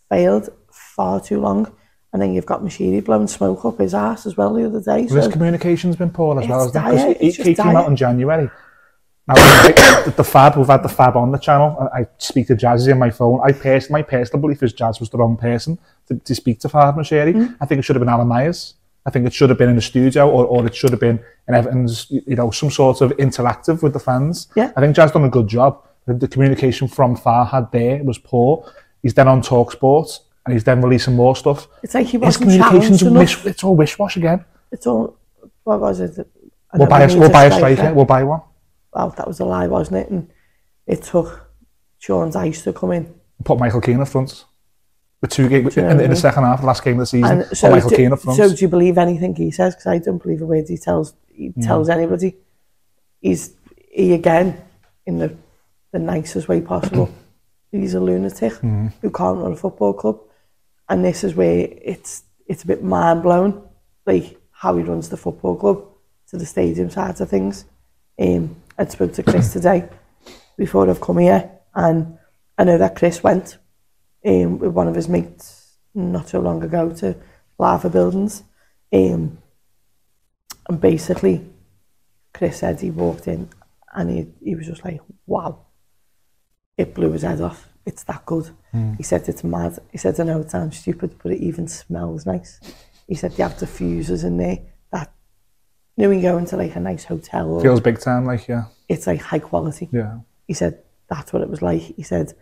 failed 0.09 0.49
far 0.71 1.19
too 1.21 1.39
long. 1.39 1.71
And 2.13 2.21
then 2.21 2.33
you've 2.33 2.45
got 2.45 2.61
Moshiri 2.61 3.03
blowing 3.03 3.27
smoke 3.27 3.65
up 3.65 3.79
his 3.79 3.93
ass 3.93 4.25
as 4.25 4.37
well 4.37 4.53
the 4.53 4.65
other 4.65 4.79
day. 4.81 5.05
Well, 5.05 5.15
his 5.15 5.25
So, 5.25 5.31
communication's 5.31 5.95
been 5.97 6.09
poor 6.09 6.39
as 6.41 6.47
well, 6.47 6.59
hasn't 6.71 6.75
it? 6.75 6.79
'Cause 6.79 6.93
dire, 6.93 7.13
he, 7.19 7.31
he 7.31 7.55
came 7.55 7.75
out 7.75 7.87
in 7.87 7.95
January. 7.95 8.49
Now, 9.27 9.33
the, 10.05 10.13
the 10.15 10.23
Fab, 10.23 10.55
we've 10.55 10.67
had 10.67 10.83
the 10.83 10.89
Fab 10.89 11.17
on 11.17 11.31
the 11.31 11.37
channel. 11.37 11.77
I, 11.93 12.01
I 12.01 12.07
speak 12.17 12.47
to 12.47 12.55
Jazzy 12.55 12.91
on 12.93 12.99
my 12.99 13.09
phone. 13.09 13.41
I 13.43 13.51
pers- 13.51 13.89
my 13.89 14.01
personal 14.01 14.39
belief 14.41 14.63
is 14.63 14.71
Jazz 14.73 14.99
was 15.01 15.09
the 15.09 15.17
wrong 15.17 15.35
person 15.37 15.77
to, 16.07 16.15
to 16.15 16.33
speak 16.33 16.59
to 16.61 16.69
Fab 16.69 16.95
Moshiri. 16.95 17.33
Mm. 17.33 17.57
I 17.59 17.65
think 17.65 17.79
it 17.79 17.81
should 17.83 17.95
have 17.97 18.01
been 18.01 18.09
Alan 18.09 18.27
Myers. 18.27 18.75
I 19.07 19.09
think 19.09 19.25
it 19.25 19.33
should 19.33 19.49
have 19.49 19.57
been 19.57 19.69
in 19.69 19.77
the 19.77 19.81
studio 19.81 20.29
or, 20.29 20.45
or 20.45 20.67
it 20.67 20.75
should 20.75 20.91
have 20.91 20.99
been 20.99 21.23
in 21.47 21.55
Everton's, 21.55 22.07
you 22.09 22.35
know, 22.35 22.51
some 22.51 22.69
sort 22.69 22.99
of 22.99 23.11
interactive 23.11 23.81
with 23.81 23.93
the 23.93 23.99
fans. 23.99 24.49
Yeah. 24.53 24.73
I 24.75 24.81
think 24.81 24.95
Jazz 24.97 25.13
done 25.13 25.23
a 25.23 25.29
good 25.29 25.47
job. 25.47 25.81
The, 26.05 26.13
the 26.13 26.27
communication 26.27 26.89
from 26.89 27.15
Farhad 27.15 27.71
there 27.71 28.03
was 28.03 28.17
poor. 28.17 28.69
He's 29.01 29.13
then 29.13 29.29
on 29.29 29.41
TalkSport 29.41 30.19
and 30.45 30.53
he's 30.53 30.65
then 30.65 30.81
releasing 30.81 31.15
more 31.15 31.37
stuff. 31.37 31.69
it's 31.83 31.93
like 31.93 32.07
he 32.07 32.17
wasn't 32.17 32.43
communication's 32.43 32.99
challenged 32.99 33.01
enough. 33.03 33.45
wish, 33.45 33.45
it's 33.45 33.63
all 33.63 33.75
wish-wash 33.77 34.17
again. 34.17 34.43
It's 34.73 34.85
all, 34.85 35.17
what 35.63 35.79
was 35.79 36.01
it? 36.01 36.27
I 36.73 36.77
We'll 36.77 36.87
buy, 36.87 37.03
a, 37.03 37.07
we'll 37.07 37.29
a 37.29 37.29
buy 37.29 37.45
a 37.45 37.51
striker. 37.51 37.93
We'll 37.93 38.05
buy 38.05 38.23
one. 38.23 38.41
Well, 38.93 39.11
that 39.11 39.25
was 39.25 39.39
a 39.39 39.45
lie, 39.45 39.67
wasn't 39.67 39.97
it? 39.97 40.09
And 40.09 40.29
it 40.85 41.03
took 41.03 41.49
Sean 41.97 42.29
Dyche 42.29 42.63
to 42.63 42.73
come 42.73 42.91
in. 42.91 43.15
put 43.45 43.57
Michael 43.57 43.79
Keane 43.79 44.01
up 44.01 44.09
front. 44.09 44.43
The 45.21 45.27
two 45.27 45.49
games 45.49 45.75
you 45.75 45.81
know 45.81 45.89
in, 45.89 45.99
in 45.99 46.09
the 46.11 46.15
second 46.15 46.43
half, 46.43 46.63
last 46.63 46.83
game 46.83 46.93
of 46.93 46.99
the 46.99 47.05
season, 47.07 47.41
And 47.41 47.57
so, 47.57 47.71
Michael 47.71 47.89
do, 47.89 47.95
Keane 47.95 48.13
up 48.13 48.19
front. 48.19 48.37
so 48.37 48.53
do 48.53 48.61
you 48.63 48.67
believe 48.69 48.97
anything 48.99 49.35
he 49.35 49.49
says? 49.49 49.73
Because 49.73 49.87
I 49.87 49.97
don't 49.97 50.21
believe 50.21 50.41
a 50.41 50.45
word 50.45 50.65
he 50.67 50.77
tells. 50.77 51.13
He 51.33 51.53
tells 51.61 51.89
anybody. 51.89 52.35
He's 53.21 53.53
he 53.91 54.13
again 54.13 54.61
in 55.05 55.17
the 55.17 55.35
the 55.91 55.99
nicest 55.99 56.47
way 56.47 56.61
possible. 56.61 57.09
He's 57.71 57.95
a 57.95 57.99
lunatic 57.99 58.53
who 58.53 59.09
can't 59.09 59.39
run 59.39 59.53
a 59.53 59.55
football 59.55 59.93
club, 59.93 60.19
and 60.87 61.03
this 61.03 61.23
is 61.23 61.33
where 61.35 61.67
it's 61.71 62.23
it's 62.45 62.63
a 62.63 62.67
bit 62.67 62.83
mind 62.83 63.23
blowing, 63.23 63.61
like 64.05 64.37
how 64.51 64.77
he 64.77 64.83
runs 64.83 65.09
the 65.09 65.17
football 65.17 65.55
club 65.55 65.83
to 66.29 66.37
the 66.37 66.45
stadium 66.45 66.89
side 66.89 67.19
of 67.19 67.29
things. 67.29 67.65
Um, 68.19 68.55
I 68.77 68.85
spoke 68.85 69.13
to 69.13 69.23
Chris 69.23 69.51
today 69.51 69.89
before 70.57 70.89
I've 70.89 71.01
come 71.01 71.17
here, 71.17 71.49
and 71.73 72.17
I 72.57 72.63
know 72.63 72.77
that 72.77 72.95
Chris 72.95 73.23
went 73.23 73.57
um, 74.25 74.59
with 74.59 74.71
one 74.71 74.87
of 74.87 74.95
his 74.95 75.07
mates 75.07 75.77
not 75.93 76.29
so 76.29 76.39
long 76.39 76.63
ago 76.63 76.91
to 76.91 77.15
Liver 77.57 77.89
Buildings. 77.89 78.43
Um, 78.93 79.39
and 80.69 80.81
basically, 80.81 81.45
Chris 82.33 82.59
said 82.59 82.79
he 82.79 82.91
walked 82.91 83.27
in 83.27 83.49
and 83.93 84.09
he, 84.09 84.27
he 84.43 84.55
was 84.55 84.67
just 84.67 84.85
like, 84.85 85.01
wow. 85.25 85.65
It 86.77 86.93
blew 86.93 87.11
his 87.11 87.23
head 87.23 87.41
off. 87.41 87.67
It's 87.87 88.03
that 88.03 88.25
good. 88.25 88.51
He 88.97 89.01
said 89.01 89.27
it's 89.27 89.43
mad. 89.43 89.79
He 89.91 89.97
said, 89.97 90.19
I 90.19 90.23
know 90.23 90.41
it 90.41 90.51
sounds 90.51 90.77
stupid, 90.77 91.15
but 91.23 91.31
it 91.31 91.39
even 91.41 91.67
smells 91.67 92.27
nice. 92.27 92.59
He 93.07 93.15
said 93.15 93.31
they 93.31 93.41
have 93.41 93.55
diffusers 93.55 94.23
in 94.23 94.37
there 94.37 94.59
that, 94.91 95.11
you 95.95 96.03
know, 96.03 96.09
when 96.09 96.19
you 96.19 96.23
go 96.23 96.37
into 96.37 96.57
like 96.57 96.75
a 96.75 96.79
nice 96.79 97.05
hotel, 97.05 97.49
or 97.49 97.61
Feels 97.61 97.79
big 97.79 97.99
time, 97.99 98.25
like, 98.25 98.47
yeah. 98.47 98.65
it's 98.87 99.07
like 99.07 99.21
high 99.21 99.39
quality. 99.39 99.89
Yeah. 99.91 100.19
He 100.45 100.53
said 100.53 100.83
that's 101.09 101.33
what 101.33 101.41
it 101.41 101.49
was 101.49 101.63
like. 101.63 101.81
He 101.81 102.03
said 102.03 102.33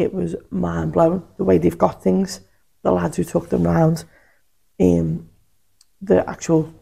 it 0.00 0.12
was 0.14 0.34
mind 0.50 0.92
blowing 0.92 1.22
the 1.36 1.44
way 1.44 1.58
they've 1.58 1.76
got 1.78 2.02
things. 2.02 2.40
The 2.82 2.90
lads 2.92 3.16
who 3.18 3.24
took 3.24 3.50
them 3.50 3.64
round, 3.64 4.04
um, 4.80 5.28
the 6.00 6.28
actual 6.28 6.72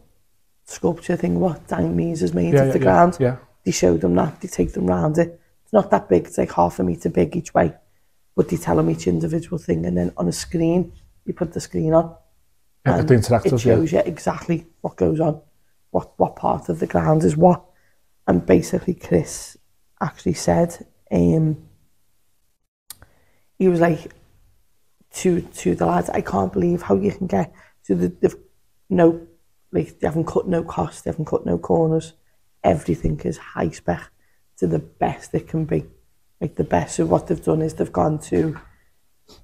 sculpture 0.65 1.17
thing, 1.17 1.39
what 1.39 1.67
Dan 1.67 1.95
Meis 1.95 2.21
has 2.21 2.33
made 2.33 2.53
Yeah, 2.53 2.61
of 2.61 2.67
yeah, 2.67 2.73
the 2.73 2.79
yeah, 2.79 2.83
ground. 2.83 3.17
yeah. 3.19 3.35
They 3.65 3.71
showed 3.71 4.01
them 4.01 4.15
that. 4.15 4.39
They 4.41 4.47
take 4.47 4.71
them 4.73 4.87
round 4.87 5.17
it. 5.17 5.39
It's 5.63 5.73
not 5.73 5.91
that 5.91 6.07
big. 6.07 6.25
It's 6.27 6.37
like 6.37 6.53
half 6.53 6.79
a 6.79 6.83
metre 6.83 7.09
big 7.09 7.35
each 7.35 7.53
way. 7.53 7.73
But 8.35 8.47
they 8.49 8.57
tell 8.57 8.77
them 8.77 8.89
each 8.89 9.07
individual 9.07 9.57
thing. 9.57 9.85
And 9.85 9.97
then 9.97 10.13
on 10.15 10.27
a 10.27 10.31
screen, 10.31 10.93
you 11.25 11.33
put 11.33 11.51
the 11.53 11.59
screen 11.59 11.93
on. 11.93 12.15
yeah 12.85 13.01
the 13.01 13.15
interactive, 13.15 13.53
it 13.53 13.59
shows 13.59 13.91
you 13.91 13.99
exactly 13.99 14.65
what 14.81 14.95
goes 14.95 15.19
on, 15.19 15.41
what 15.91 16.13
what 16.17 16.35
part 16.37 16.69
of 16.69 16.79
the 16.79 16.87
ground 16.87 17.23
is 17.23 17.35
what. 17.35 17.61
And 18.27 18.45
basically, 18.45 18.93
Chris 18.93 19.57
actually 20.01 20.35
said, 20.35 20.69
um, 21.11 21.68
he 23.59 23.67
was 23.67 23.81
like 23.81 24.11
to 25.11 25.41
to 25.41 25.75
the 25.75 25.85
lads, 25.85 26.09
I 26.09 26.21
can't 26.21 26.51
believe 26.51 26.81
how 26.81 26.95
you 26.95 27.11
can 27.11 27.27
get 27.27 27.53
to 27.85 27.95
the 27.95 28.07
they've 28.07 28.35
no 28.89 29.27
like 29.71 29.99
they 29.99 30.07
haven't 30.07 30.25
cut 30.25 30.47
no 30.47 30.63
costs, 30.63 31.01
they 31.01 31.11
haven't 31.11 31.25
cut 31.25 31.45
no 31.45 31.57
corners. 31.57 32.13
Everything 32.63 33.19
is 33.21 33.37
high 33.37 33.69
spec 33.69 34.11
to 34.57 34.67
the 34.67 34.79
best 34.79 35.33
it 35.33 35.47
can 35.47 35.65
be. 35.65 35.85
Like 36.41 36.55
the 36.55 36.63
best. 36.63 36.95
So 36.95 37.05
what 37.05 37.27
they've 37.27 37.43
done 37.43 37.61
is 37.61 37.73
they've 37.73 37.91
gone 37.91 38.19
to 38.19 38.57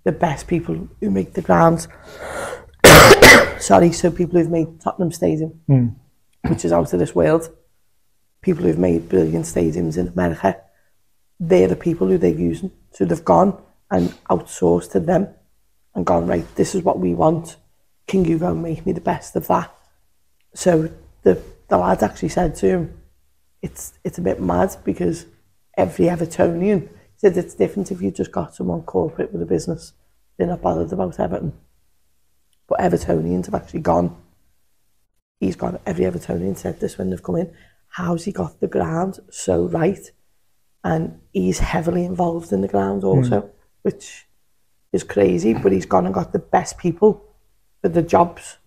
the 0.04 0.12
best 0.12 0.48
people 0.48 0.88
who 1.00 1.12
make 1.12 1.34
the 1.34 1.42
grounds. 1.42 1.88
Sorry, 3.60 3.92
so 3.92 4.12
people 4.12 4.40
who've 4.40 4.50
made 4.50 4.82
Tottenham 4.82 5.12
Stadium, 5.12 5.62
hmm. 5.68 5.88
which 6.48 6.66
is 6.66 6.72
out 6.72 6.94
of 6.94 7.00
this 7.00 7.16
world. 7.16 7.50
People 8.42 8.64
who've 8.64 8.78
made 8.78 9.10
brilliant 9.10 9.46
stadiums 9.46 9.98
in 9.98 10.08
America, 10.08 10.62
they're 11.40 11.68
the 11.68 11.76
people 11.76 12.08
who 12.08 12.18
they're 12.18 12.30
using. 12.32 12.72
So 12.92 13.06
they've 13.06 13.26
gone 13.26 13.62
and 13.92 14.10
outsourced 14.30 14.92
to 14.92 15.00
them 15.00 15.28
and 15.94 16.06
gone, 16.06 16.28
right, 16.28 16.46
this 16.56 16.76
is 16.76 16.84
what 16.84 17.00
we 17.00 17.14
want. 17.14 17.58
Can 18.08 18.26
you 18.26 18.38
go 18.38 18.52
and 18.52 18.62
make 18.62 18.86
me 18.86 18.92
the 18.92 19.02
best 19.02 19.36
of 19.36 19.48
that? 19.48 19.74
So 20.54 20.90
the, 21.24 21.42
the 21.68 21.78
lad 21.78 22.04
actually 22.04 22.30
said 22.30 22.56
to 22.56 22.68
him, 22.68 23.02
it's, 23.62 23.94
it's 24.04 24.18
a 24.18 24.22
bit 24.22 24.42
mad 24.42 24.76
because 24.84 25.26
every 25.78 26.06
Evertonian 26.06 26.90
said 27.18 27.38
it's 27.38 27.56
different 27.56 27.92
if 27.92 28.02
you 28.02 28.12
just 28.12 28.32
got 28.32 28.56
someone 28.56 28.82
corporate 28.84 29.32
with 29.32 29.42
a 29.42 29.46
business. 29.46 29.94
They're 30.38 30.48
not 30.48 30.62
bothered 30.62 30.92
about 30.92 31.20
Everton. 31.20 31.54
But 32.68 32.80
Evertonians 32.80 33.46
have 33.46 33.56
actually 33.56 33.82
gone. 33.82 34.16
He's 35.40 35.56
gone. 35.56 35.80
Every 35.86 36.06
Evertonian 36.06 36.58
said 36.58 36.80
this 36.80 36.98
when 36.98 37.10
they've 37.10 37.24
come 37.24 37.38
in. 37.38 37.54
How's 37.88 38.26
he 38.26 38.32
got 38.32 38.60
the 38.60 38.68
ground 38.68 39.20
so 39.30 39.68
right? 39.68 40.12
And 40.84 41.20
he's 41.32 41.60
heavily 41.60 42.06
involved 42.06 42.52
in 42.52 42.62
the 42.62 42.68
ground 42.68 43.02
hmm. 43.02 43.08
also, 43.08 43.52
which 43.86 44.26
is 44.92 45.04
crazy. 45.04 45.54
But 45.54 45.72
he's 45.72 45.86
gone 45.86 46.06
and 46.06 46.14
got 46.14 46.34
the 46.34 46.40
best 46.40 46.80
people 46.80 47.24
for 47.82 47.90
the 47.90 48.02
jobs. 48.02 48.58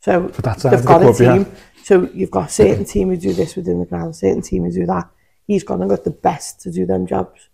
So 0.00 0.28
they've 0.28 0.46
of 0.46 0.62
the 0.62 0.76
got 0.86 1.00
club, 1.02 1.20
a 1.20 1.24
yeah. 1.24 1.32
team. 1.44 1.52
So 1.82 2.08
you've 2.14 2.30
got 2.30 2.46
a 2.46 2.52
certain 2.52 2.84
team 2.84 3.08
who 3.08 3.16
do 3.16 3.32
this 3.32 3.56
within 3.56 3.80
the 3.80 3.86
ground, 3.86 4.14
certain 4.14 4.42
team 4.42 4.62
who 4.62 4.72
do 4.72 4.86
that. 4.86 5.10
He's 5.48 5.64
gone 5.64 5.80
and 5.80 5.90
got 5.90 6.04
the 6.04 6.12
best 6.12 6.60
to 6.60 6.70
do 6.70 6.86
them 6.86 7.06
jobs. 7.06 7.48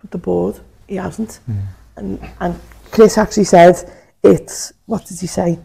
But 0.00 0.10
the 0.10 0.18
board, 0.18 0.58
he 0.88 0.96
hasn't. 0.96 1.38
And 1.96 2.18
and 2.40 2.58
Chris 2.90 3.16
actually 3.16 3.44
said 3.44 3.88
it's 4.24 4.72
what 4.86 5.06
did 5.06 5.20
he 5.20 5.28
say? 5.28 5.60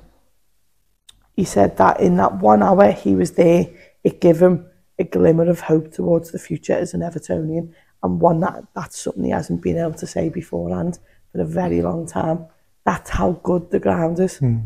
He 1.36 1.44
said 1.44 1.78
that 1.78 2.00
in 2.02 2.18
that 2.18 2.36
one 2.36 2.62
hour 2.62 2.92
he 2.92 3.16
was 3.16 3.32
there, 3.32 3.66
it 4.04 4.22
gave 4.22 4.40
him 4.40 4.68
a 5.00 5.06
glimmer 5.06 5.50
of 5.50 5.62
hope 5.62 5.92
towards 5.92 6.32
the 6.32 6.40
future 6.40 6.74
as 6.74 6.94
an 6.94 7.02
Evertonian, 7.02 7.74
and 8.04 8.22
one 8.22 8.40
that 8.40 8.64
that's 8.74 9.00
something 9.00 9.26
he 9.26 9.32
hasn't 9.32 9.62
been 9.62 9.78
able 9.78 9.94
to 9.94 10.08
say 10.08 10.30
beforehand 10.30 11.00
for 11.32 11.42
a 11.42 11.46
very 11.46 11.82
long 11.82 12.08
time. 12.08 12.46
That's 12.86 13.10
how 13.10 13.34
good 13.44 13.72
the 13.72 13.80
ground 13.80 14.20
is. 14.20 14.38
Hmm. 14.38 14.60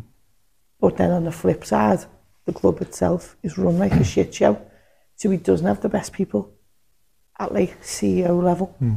But 0.79 0.97
then 0.97 1.11
on 1.11 1.25
the 1.25 1.31
flip 1.31 1.65
side, 1.65 2.05
the 2.45 2.53
club 2.53 2.81
itself 2.81 3.35
is 3.41 3.57
run 3.57 3.79
like 3.79 3.93
a 3.93 4.03
shit 4.03 4.33
show. 4.33 4.61
So 5.15 5.29
he 5.29 5.37
doesn't 5.37 5.65
have 5.65 5.81
the 5.81 5.89
best 5.89 6.13
people 6.13 6.53
at 7.39 7.53
like 7.53 7.81
CEO 7.81 8.41
level. 8.41 8.67
Hmm. 8.79 8.95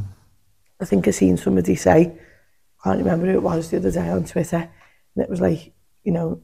I 0.79 0.85
think 0.85 1.07
I 1.07 1.11
seen 1.11 1.37
somebody 1.37 1.75
say, 1.75 2.13
I 2.79 2.83
can't 2.83 2.99
remember 2.99 3.25
who 3.25 3.33
it 3.33 3.43
was 3.43 3.69
the 3.69 3.77
other 3.77 3.91
day 3.91 4.09
on 4.09 4.25
Twitter, 4.25 4.69
and 5.15 5.23
it 5.23 5.29
was 5.29 5.41
like, 5.41 5.73
you 6.03 6.11
know, 6.11 6.43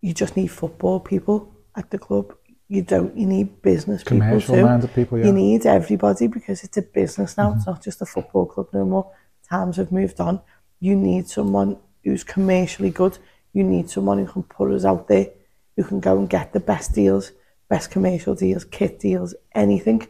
you 0.00 0.14
just 0.14 0.36
need 0.36 0.48
football 0.48 1.00
people 1.00 1.54
at 1.76 1.90
the 1.90 1.98
club. 1.98 2.34
You 2.68 2.82
don't, 2.82 3.16
you 3.16 3.26
need 3.26 3.62
business 3.62 4.02
people 4.02 4.18
Commercial 4.18 4.56
minded 4.56 4.92
people, 4.92 5.18
yeah. 5.18 5.26
You 5.26 5.32
need 5.32 5.66
everybody 5.66 6.26
because 6.26 6.64
it's 6.64 6.76
a 6.76 6.82
business 6.82 7.36
now. 7.36 7.54
It's 7.54 7.66
not 7.66 7.82
just 7.82 8.02
a 8.02 8.06
football 8.06 8.46
club 8.46 8.68
no 8.72 8.84
more. 8.84 9.12
Times 9.48 9.76
have 9.76 9.92
moved 9.92 10.20
on. 10.20 10.40
You 10.80 10.96
need 10.96 11.28
someone 11.28 11.78
who's 12.02 12.24
commercially 12.24 12.90
good. 12.90 13.18
You 13.52 13.62
need 13.62 13.88
someone 13.88 14.18
who 14.18 14.26
can 14.26 14.42
put 14.42 14.72
us 14.72 14.84
out 14.84 15.06
there, 15.06 15.28
who 15.76 15.84
can 15.84 16.00
go 16.00 16.18
and 16.18 16.28
get 16.28 16.52
the 16.52 16.60
best 16.60 16.92
deals, 16.92 17.30
best 17.68 17.90
commercial 17.90 18.34
deals, 18.34 18.64
kit 18.64 18.98
deals, 18.98 19.34
anything. 19.54 20.06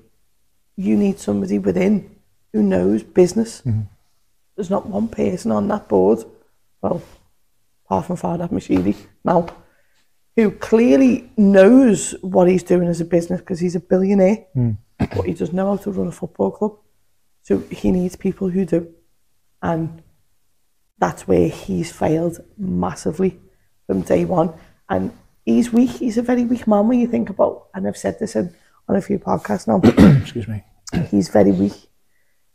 You 0.76 0.96
need 0.96 1.18
somebody 1.18 1.58
within 1.58 2.16
who 2.52 2.62
knows 2.62 3.02
business. 3.02 3.60
Mm-hmm. 3.60 3.82
There's 4.56 4.70
not 4.70 4.86
one 4.86 5.08
person 5.08 5.52
on 5.52 5.68
that 5.68 5.88
board, 5.88 6.24
well, 6.80 7.02
apart 7.84 8.06
from 8.06 8.16
Farhad 8.16 8.50
Moshiri 8.50 8.96
now, 9.24 9.46
who 10.36 10.50
clearly 10.50 11.30
knows 11.36 12.14
what 12.20 12.48
he's 12.48 12.62
doing 12.62 12.88
as 12.88 13.00
a 13.00 13.04
business 13.04 13.40
because 13.40 13.58
he's 13.60 13.74
a 13.76 13.80
billionaire, 13.80 14.44
Mm. 14.54 14.76
but 14.98 15.24
he 15.26 15.32
doesn't 15.32 15.54
know 15.54 15.70
how 15.70 15.76
to 15.78 15.90
run 15.90 16.06
a 16.08 16.12
football 16.12 16.50
club. 16.50 16.76
So 17.42 17.58
he 17.70 17.90
needs 17.92 18.16
people 18.16 18.48
who 18.48 18.64
do. 18.64 18.88
And 19.62 20.02
that's 20.98 21.26
where 21.26 21.48
he's 21.48 21.90
failed 21.92 22.40
massively 22.58 23.38
from 23.86 24.02
day 24.02 24.24
one. 24.24 24.52
And 24.88 25.10
he's 25.44 25.72
weak. 25.72 25.90
He's 25.90 26.18
a 26.18 26.22
very 26.22 26.44
weak 26.44 26.66
man 26.66 26.88
when 26.88 26.98
you 27.00 27.06
think 27.06 27.30
about, 27.30 27.68
and 27.74 27.86
I've 27.86 27.96
said 27.96 28.18
this 28.18 28.36
in, 28.36 28.54
on 28.88 28.96
a 28.96 29.00
few 29.02 29.18
podcasts 29.18 29.66
now, 29.66 29.80
Excuse 30.20 30.48
me. 30.48 30.62
he's 31.10 31.28
very 31.28 31.52
weak. 31.52 31.88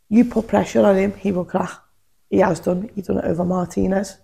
You 0.10 0.26
put 0.26 0.48
pressure 0.48 0.86
on 0.86 0.98
him, 0.98 1.14
he 1.16 1.32
will 1.32 1.46
crack. 1.46 1.72
He 2.30 2.38
has 2.40 2.60
done. 2.60 2.90
He's 2.96 3.08
done 3.08 3.18
it 3.18 3.26
over 3.26 3.44
Martinez. 3.44 4.18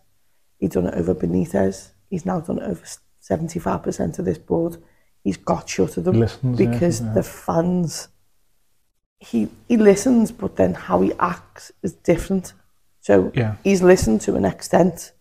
He's 0.59 0.71
done 0.71 0.87
it 0.87 0.93
over 0.95 1.13
Benitez. 1.15 1.91
He's 2.09 2.25
now 2.25 2.39
done 2.39 2.59
it 2.59 2.63
over 2.69 2.81
75% 3.29 4.19
of 4.19 4.25
this 4.25 4.37
board. 4.37 4.77
He's 5.23 5.37
got 5.37 5.67
shut 5.67 5.97
of 5.97 6.03
them 6.05 6.15
He 6.15 6.19
listens, 6.21 6.59
yeah, 6.59 6.69
because 6.71 7.01
yeah. 7.01 7.13
the 7.13 7.23
fans, 7.23 8.07
he, 9.19 9.49
he 9.67 9.77
listens, 9.77 10.31
but 10.31 10.55
then 10.55 10.73
how 10.73 11.01
he 11.01 11.11
acts 11.19 11.71
is 11.83 11.93
different. 11.93 12.53
So 13.01 13.31
Yeah. 13.35 13.55
he's 13.63 13.81
listened 13.81 14.21
to 14.21 14.35
an 14.35 14.45
extent, 14.45 15.11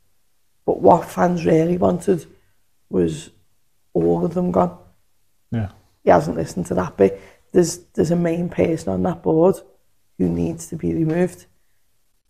but 0.64 0.80
what 0.80 1.04
fans 1.08 1.44
really 1.44 1.76
wanted 1.78 2.26
was 2.90 3.30
all 3.94 4.24
of 4.24 4.34
them 4.34 4.50
gone 4.52 4.76
Yeah. 5.50 5.70
he 6.04 6.10
hasn't 6.10 6.36
listened 6.36 6.66
to 6.66 6.74
that 6.74 6.96
bit. 6.96 7.20
There's 7.52 7.78
there's 7.94 8.10
a 8.10 8.16
main 8.16 8.48
person 8.48 8.92
on 8.92 9.02
that 9.04 9.22
board 9.22 9.56
who 10.18 10.28
needs 10.28 10.68
to 10.68 10.76
be 10.76 10.92
removed 10.94 11.46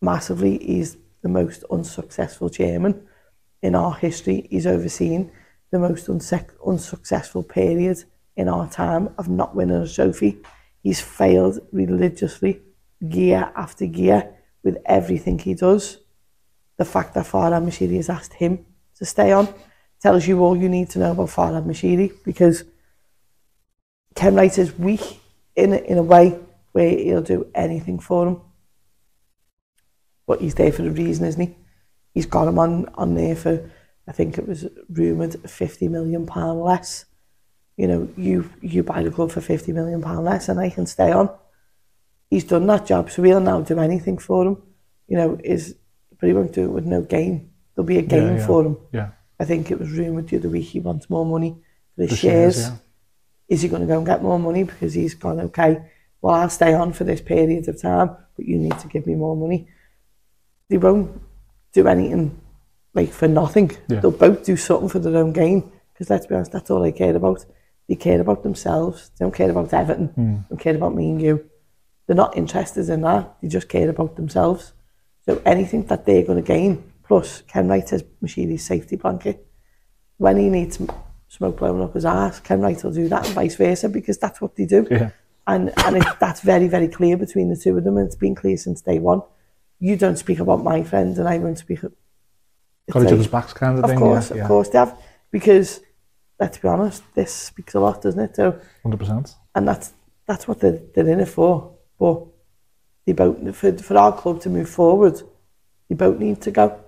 massively. 0.00 0.58
He's 0.58 0.96
the 1.22 1.28
most 1.28 1.64
unsuccessful 1.70 2.48
chairman 2.48 3.06
in 3.62 3.74
our 3.74 3.94
history. 3.94 4.46
He's 4.50 4.66
overseen 4.66 5.30
the 5.70 5.78
most 5.78 6.06
unsuc 6.06 6.50
unsuccessful 6.66 7.42
period 7.42 8.04
in 8.36 8.48
our 8.48 8.68
time 8.68 9.08
of 9.18 9.28
not 9.28 9.54
winning 9.54 9.82
a 9.82 9.88
trophy. 9.88 10.38
He's 10.82 11.00
failed 11.00 11.58
religiously, 11.72 12.62
year 13.00 13.50
after 13.56 13.84
year, 13.84 14.34
with 14.62 14.78
everything 14.86 15.38
he 15.38 15.54
does. 15.54 15.98
The 16.76 16.84
fact 16.84 17.14
that 17.14 17.26
Farhad 17.26 17.64
Moshiri 17.64 17.96
has 17.96 18.10
asked 18.10 18.34
him 18.34 18.64
to 18.96 19.04
stay 19.04 19.32
on 19.32 19.48
tells 20.00 20.26
you 20.26 20.40
all 20.40 20.56
you 20.56 20.68
need 20.68 20.90
to 20.90 20.98
know 20.98 21.12
about 21.12 21.30
Farhad 21.30 21.66
Moshiri 21.66 22.12
because 22.24 22.64
Kenwright 24.14 24.58
is 24.58 24.78
weak 24.78 25.20
in 25.54 25.72
in 25.72 25.98
a 25.98 26.02
way 26.02 26.38
where 26.72 26.90
he'll 26.90 27.22
do 27.22 27.50
anything 27.54 27.98
for 27.98 28.28
him. 28.28 28.40
But 30.26 30.40
he's 30.40 30.54
there 30.54 30.72
for 30.72 30.86
a 30.86 30.90
reason, 30.90 31.26
isn't 31.26 31.40
he? 31.40 31.56
He's 32.12 32.26
got 32.26 32.48
him 32.48 32.58
on, 32.58 32.88
on 32.94 33.14
there 33.14 33.36
for, 33.36 33.70
I 34.08 34.12
think 34.12 34.38
it 34.38 34.46
was 34.46 34.66
rumoured, 34.88 35.48
50 35.48 35.88
million 35.88 36.26
pound 36.26 36.60
less. 36.60 37.04
You 37.76 37.88
know, 37.88 38.08
you 38.16 38.50
you 38.62 38.82
buy 38.82 39.02
the 39.02 39.10
club 39.10 39.30
for 39.30 39.40
50 39.40 39.72
million 39.72 40.00
pound 40.00 40.24
less 40.24 40.48
and 40.48 40.58
I 40.58 40.70
can 40.70 40.86
stay 40.86 41.12
on. 41.12 41.28
He's 42.30 42.44
done 42.44 42.66
that 42.66 42.86
job, 42.86 43.10
so 43.10 43.22
we'll 43.22 43.40
now 43.40 43.60
do 43.60 43.78
anything 43.78 44.18
for 44.18 44.46
him. 44.46 44.62
You 45.08 45.16
know, 45.16 45.40
is 45.42 45.76
but 46.18 46.28
he 46.28 46.32
won't 46.32 46.52
do 46.52 46.64
it 46.64 46.72
with 46.72 46.86
no 46.86 47.02
gain. 47.02 47.50
There'll 47.74 47.86
be 47.86 47.98
a 47.98 48.02
gain 48.02 48.36
yeah. 48.36 48.46
for 48.46 48.64
him. 48.64 48.78
Yeah. 48.92 49.10
I 49.38 49.44
think 49.44 49.70
it 49.70 49.78
was 49.78 49.90
rumoured 49.90 50.28
the 50.28 50.38
other 50.38 50.48
week 50.48 50.66
he 50.66 50.80
wants 50.80 51.10
more 51.10 51.26
money 51.26 51.56
for 51.94 52.02
his 52.02 52.10
The 52.10 52.16
shares. 52.16 52.54
shares, 52.56 52.68
yeah. 52.68 52.76
Is 53.48 53.62
he 53.62 53.68
going 53.68 53.82
to 53.82 53.86
go 53.86 53.98
and 53.98 54.06
get 54.06 54.22
more 54.22 54.38
money 54.38 54.64
because 54.64 54.94
he's 54.94 55.14
gone, 55.14 55.38
okay, 55.40 55.82
well, 56.20 56.34
I'll 56.34 56.50
stay 56.50 56.72
on 56.74 56.92
for 56.92 57.04
this 57.04 57.20
period 57.20 57.68
of 57.68 57.80
time, 57.80 58.16
but 58.34 58.46
you 58.46 58.58
need 58.58 58.76
to 58.78 58.88
give 58.88 59.06
me 59.06 59.14
more 59.14 59.36
money. 59.36 59.68
They 60.68 60.78
won't 60.78 61.20
do 61.72 61.86
anything 61.86 62.40
like 62.96 63.12
for 63.12 63.28
nothing. 63.28 63.70
Yeah. 63.88 64.00
They'll 64.00 64.10
both 64.10 64.44
do 64.44 64.56
something 64.56 64.88
for 64.88 64.98
their 64.98 65.16
own 65.16 65.32
gain 65.32 65.70
because 65.92 66.10
let's 66.10 66.26
be 66.26 66.34
honest, 66.34 66.52
that's 66.52 66.70
all 66.70 66.80
they 66.80 66.92
care 66.92 67.14
about. 67.14 67.44
They 67.88 67.94
care 67.94 68.20
about 68.20 68.42
themselves. 68.42 69.10
They 69.10 69.24
don't 69.24 69.34
care 69.34 69.50
about 69.50 69.72
Everton. 69.72 70.08
Hmm. 70.08 70.34
They 70.34 70.42
don't 70.50 70.58
care 70.58 70.74
about 70.74 70.94
me 70.94 71.10
and 71.10 71.22
you. 71.22 71.48
They're 72.06 72.16
not 72.16 72.36
interested 72.36 72.88
in 72.88 73.02
that. 73.02 73.36
They 73.40 73.48
just 73.48 73.68
care 73.68 73.88
about 73.88 74.16
themselves. 74.16 74.72
So 75.24 75.40
anything 75.44 75.86
that 75.86 76.04
they're 76.04 76.24
going 76.24 76.42
to 76.42 76.46
gain, 76.46 76.92
plus 77.04 77.42
Kenwright 77.42 77.90
has 77.90 78.02
Moshiri's 78.22 78.64
safety 78.64 78.96
blanket. 78.96 79.46
When 80.16 80.36
he 80.38 80.48
needs 80.48 80.80
smoke 81.28 81.58
blowing 81.58 81.82
up 81.82 81.94
his 81.94 82.04
ass, 82.04 82.40
Kenwright 82.40 82.82
will 82.82 82.92
do 82.92 83.08
that 83.08 83.26
and 83.26 83.34
vice 83.34 83.56
versa 83.56 83.88
because 83.88 84.18
that's 84.18 84.40
what 84.40 84.56
they 84.56 84.66
do. 84.66 84.86
Yeah. 84.90 85.10
And 85.46 85.72
and 85.84 85.96
it, 85.96 86.06
that's 86.18 86.40
very, 86.40 86.66
very 86.66 86.88
clear 86.88 87.16
between 87.16 87.50
the 87.50 87.56
two 87.56 87.76
of 87.76 87.84
them 87.84 87.96
and 87.98 88.06
it's 88.06 88.16
been 88.16 88.34
clear 88.34 88.56
since 88.56 88.80
day 88.80 88.98
one. 88.98 89.22
You 89.78 89.96
don't 89.96 90.16
speak 90.16 90.40
about 90.40 90.64
my 90.64 90.82
friends 90.82 91.18
and 91.18 91.28
I 91.28 91.38
won't 91.38 91.58
speak. 91.58 91.80
Got 92.90 93.02
each 93.04 93.12
other's 93.12 93.26
backs 93.26 93.52
kind 93.52 93.78
of, 93.78 93.84
of 93.84 93.90
thing. 93.90 93.98
course, 93.98 94.30
yeah. 94.30 94.42
of 94.42 94.48
course 94.48 94.68
they 94.68 94.78
have. 94.78 94.98
Because 95.30 95.80
let's 96.38 96.58
be 96.58 96.68
honest, 96.68 97.02
this 97.14 97.32
speaks 97.32 97.74
a 97.74 97.80
lot, 97.80 98.02
doesn't 98.02 98.20
it? 98.20 98.36
So 98.36 98.60
Hundred 98.82 98.98
percent. 98.98 99.34
and 99.54 99.66
that's 99.66 99.92
that's 100.26 100.46
what 100.46 100.60
they're, 100.60 100.80
they're 100.94 101.08
in 101.08 101.20
it 101.20 101.28
for. 101.28 101.74
But 101.98 102.26
they 103.04 103.12
both 103.12 103.56
for 103.56 103.72
for 103.78 103.96
our 103.96 104.12
club 104.12 104.40
to 104.42 104.50
move 104.50 104.68
forward, 104.68 105.20
they 105.88 105.94
both 105.94 106.18
need 106.18 106.40
to 106.42 106.50
go, 106.50 106.80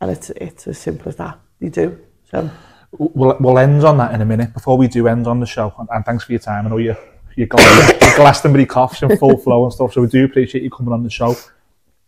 and 0.00 0.10
it's 0.10 0.30
it's 0.30 0.66
as 0.66 0.78
simple 0.78 1.08
as 1.08 1.16
that. 1.16 1.38
They 1.60 1.68
do. 1.68 1.98
So 2.30 2.50
We'll, 2.98 3.36
we'll 3.38 3.58
end 3.58 3.84
on 3.84 3.98
that 3.98 4.12
in 4.14 4.20
a 4.20 4.24
minute. 4.24 4.52
Before 4.52 4.76
we 4.76 4.88
do 4.88 5.06
end 5.06 5.28
on 5.28 5.38
the 5.38 5.46
show, 5.46 5.72
and, 5.78 5.88
and 5.92 6.04
thanks 6.04 6.24
for 6.24 6.32
your 6.32 6.40
time. 6.40 6.66
I 6.66 6.70
know 6.70 6.78
you 6.78 6.96
you 7.36 7.46
got 7.46 7.60
your 7.60 8.16
Glastonbury 8.16 8.66
coughs 8.66 9.02
in 9.02 9.16
full 9.16 9.36
flow 9.38 9.64
and 9.64 9.72
stuff, 9.72 9.92
so 9.92 10.00
we 10.00 10.08
do 10.08 10.24
appreciate 10.24 10.64
you 10.64 10.70
coming 10.70 10.92
on 10.92 11.04
the 11.04 11.10
show. 11.10 11.36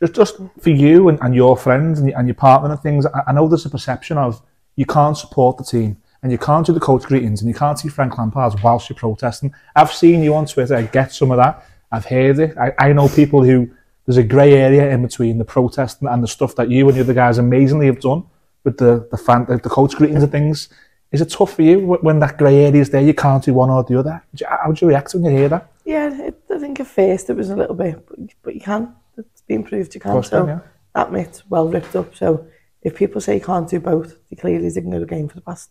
Just 0.03 0.15
just 0.15 0.37
for 0.61 0.71
you 0.71 1.09
and, 1.09 1.19
and 1.23 1.35
your 1.35 1.57
friends 1.57 2.01
and, 2.01 2.11
and 2.11 2.27
your 2.27 2.35
partner 2.35 2.71
and 2.71 2.81
things, 2.81 3.07
I, 3.07 3.23
I 3.29 3.33
know 3.33 3.47
there's 3.47 3.67
a 3.67 3.71
perception 3.71 4.19
of 4.19 4.43
you 4.77 4.85
can't 4.85 5.17
support 5.17 5.59
the 5.59 5.65
team 5.65 5.97
and 6.23 6.33
you 6.33 6.39
can't 6.39 6.67
do 6.67 6.73
the 6.73 6.81
coach 6.81 7.05
greetings 7.05 7.41
and 7.41 7.49
you 7.49 7.55
can't 7.55 7.79
see 7.79 7.89
Frank 7.89 8.19
Lampard 8.19 8.61
whilst 8.63 8.89
you're 8.89 8.97
protesting. 8.97 9.55
I've 9.77 9.93
seen 9.93 10.23
you 10.23 10.35
on 10.35 10.47
Twitter 10.47 10.75
I 10.75 10.83
get 10.83 11.13
some 11.13 11.31
of 11.31 11.37
that. 11.37 11.65
I've 11.93 12.05
heard 12.05 12.39
it. 12.41 12.57
I, 12.59 12.73
I 12.79 12.93
know 12.93 13.09
people 13.09 13.45
who 13.45 13.71
there's 14.07 14.17
a 14.17 14.25
grey 14.25 14.55
area 14.55 14.91
in 14.91 15.03
between 15.03 15.39
the 15.39 15.45
protesting 15.45 16.09
and 16.09 16.23
the 16.23 16.29
stuff 16.29 16.57
that 16.57 16.69
you 16.69 16.89
and 16.89 16.97
the 16.97 17.03
other 17.03 17.15
guys 17.15 17.39
amazingly 17.39 17.87
have 17.87 18.01
done 18.01 18.25
with 18.65 18.79
the 18.79 19.07
the 19.11 19.17
fan 19.17 19.47
the, 19.49 19.59
the 19.59 19.69
coach 19.69 19.95
greetings 19.95 20.23
and 20.23 20.33
things. 20.33 20.69
Is 21.13 21.21
it 21.21 21.31
tough 21.31 21.55
for 21.55 21.63
you 21.63 21.79
when 21.79 22.19
that 22.21 22.39
grey 22.39 22.65
area 22.65 22.81
is 22.81 22.91
there? 22.91 23.03
You 23.03 23.15
can't 23.15 23.45
do 23.45 23.53
one 23.53 23.69
or 23.71 23.85
the 23.85 23.99
other. 23.99 24.25
How 24.49 24.69
would 24.69 24.81
you 24.81 24.89
react 24.89 25.13
when 25.15 25.25
you 25.25 25.31
hear 25.31 25.49
that? 25.51 25.71
yeah, 25.85 26.27
it, 26.29 26.41
I 26.51 26.59
think 26.59 26.81
at 26.81 26.87
first 26.87 27.29
it 27.29 27.37
was 27.37 27.51
a 27.51 27.57
little 27.57 27.75
bit, 27.75 28.09
but 28.43 28.55
you 28.55 28.61
can. 28.61 28.95
It's 29.17 29.43
been 29.43 29.65
proved 29.65 29.95
you 29.95 30.01
can. 30.01 30.13
course 30.13 30.31
So 30.31 30.47
yeah. 30.47 30.61
that 30.95 31.13
myth's 31.13 31.49
well 31.49 31.69
ripped 31.69 31.95
up. 31.97 32.15
So 32.15 32.47
if 32.83 32.97
people 32.97 33.21
say 33.21 33.35
you 33.35 33.41
can't 33.41 33.69
do 33.69 33.81
both, 33.81 34.17
they 34.29 34.37
clearly 34.37 34.71
didn't 34.71 34.91
go 34.91 34.99
to 34.99 35.05
the 35.05 35.15
game 35.15 35.29
for 35.29 35.37
the 35.37 35.43
past 35.43 35.71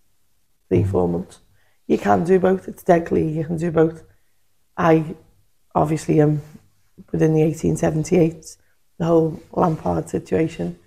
three, 0.69 0.79
mm-hmm. 0.79 0.91
four 0.91 1.07
months. 1.07 1.39
You 1.87 1.97
can 1.97 2.23
do 2.23 2.39
both. 2.39 2.67
It's 2.67 2.83
dead 2.83 3.05
clear 3.07 3.27
you 3.27 3.43
can 3.43 3.57
do 3.57 3.71
both. 3.71 4.03
I 4.77 5.15
obviously 5.75 6.21
am 6.21 6.41
within 7.11 7.33
the 7.33 7.43
1878, 7.43 8.57
the 8.97 9.05
whole 9.05 9.41
Lampard 9.51 10.09
situation 10.09 10.79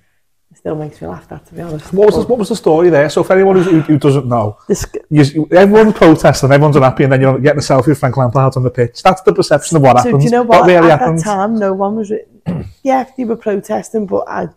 still 0.64 0.76
makes 0.76 0.98
me 1.02 1.06
laugh 1.06 1.28
that 1.28 1.44
to 1.44 1.52
be 1.52 1.60
honest. 1.60 1.92
What 1.92 2.06
was 2.06 2.16
the, 2.16 2.22
what 2.22 2.38
was 2.38 2.48
the 2.48 2.56
story 2.56 2.88
there? 2.88 3.10
So 3.10 3.22
for 3.22 3.34
anyone 3.34 3.60
who, 3.60 3.80
who 3.82 3.98
doesn't 3.98 4.26
know, 4.26 4.56
this, 4.66 4.86
you, 5.10 5.46
everyone's 5.50 5.92
protesting, 5.92 6.50
everyone's 6.50 6.76
unhappy, 6.76 7.04
and 7.04 7.12
then 7.12 7.20
you're 7.20 7.38
getting 7.38 7.58
a 7.58 7.62
selfie 7.62 7.88
with 7.88 7.98
Frank 7.98 8.16
Lampard 8.16 8.56
on 8.56 8.62
the 8.62 8.70
pitch. 8.70 9.02
That's 9.02 9.20
the 9.20 9.34
perception 9.34 9.76
of 9.76 9.82
what 9.82 9.98
so 9.98 10.04
happens. 10.04 10.22
do 10.22 10.24
you 10.24 10.30
know 10.30 10.42
what? 10.42 10.66
really 10.66 10.90
At 10.90 11.00
that 11.00 11.22
time, 11.22 11.58
no 11.58 11.74
one 11.74 11.96
was. 11.96 12.10
Re- 12.10 12.24
yeah, 12.82 13.06
they 13.14 13.26
were 13.26 13.36
protesting, 13.36 14.06
but 14.06 14.24
I, 14.26 14.48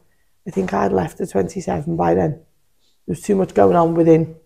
I 0.48 0.52
think 0.52 0.74
I'd 0.74 0.94
left 0.94 1.20
at 1.20 1.30
27 1.30 1.98
by 1.98 2.14
then. 2.14 2.32
There 2.32 2.46
was 3.08 3.22
too 3.22 3.36
much 3.36 3.54
going 3.54 3.76
on 3.76 3.94
within, 3.94 4.38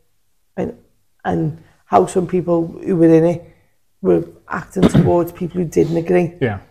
and 0.57 0.75
and 1.23 1.63
how 1.85 2.07
some 2.07 2.25
people 2.25 2.69
who 2.83 2.95
were 2.95 3.05
in 3.05 3.23
it 3.23 3.55
were 4.01 4.27
acting 4.47 4.89
towards 4.89 5.31
people 5.31 5.61
who 5.61 5.67
didn't 5.67 5.97
agree. 5.97 6.33
Yeah, 6.41 6.61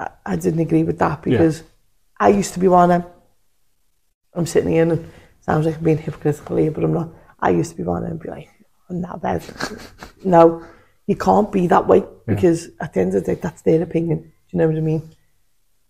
I, 0.00 0.10
I 0.26 0.34
didn't 0.34 0.58
agree 0.58 0.82
with 0.82 0.98
that 0.98 1.22
because 1.22 1.62
I 2.18 2.30
used 2.30 2.54
to 2.54 2.58
be 2.58 2.66
one 2.66 2.90
of 2.90 3.02
them. 3.02 3.11
I'm 4.34 4.46
sitting 4.46 4.72
here 4.72 4.82
and 4.82 4.92
it 4.92 5.04
sounds 5.40 5.66
like 5.66 5.76
I'm 5.76 5.84
being 5.84 5.98
hypocritical 5.98 6.56
here, 6.56 6.70
but 6.70 6.84
I'm 6.84 6.92
not. 6.92 7.10
I 7.38 7.50
used 7.50 7.70
to 7.72 7.76
be 7.76 7.82
one 7.82 8.04
and 8.04 8.20
be 8.20 8.28
like, 8.28 8.48
I'm 8.88 9.00
not 9.00 9.20
bad. 9.20 9.44
no, 10.24 10.64
you 11.06 11.16
can't 11.16 11.50
be 11.50 11.66
that 11.66 11.86
way 11.86 12.04
because 12.26 12.70
at 12.80 12.94
the 12.94 13.00
end 13.00 13.14
of 13.14 13.24
the 13.24 13.34
day, 13.34 13.40
that's 13.40 13.62
their 13.62 13.82
opinion. 13.82 14.18
Do 14.18 14.28
you 14.50 14.58
know 14.58 14.68
what 14.68 14.76
I 14.76 14.80
mean? 14.80 15.10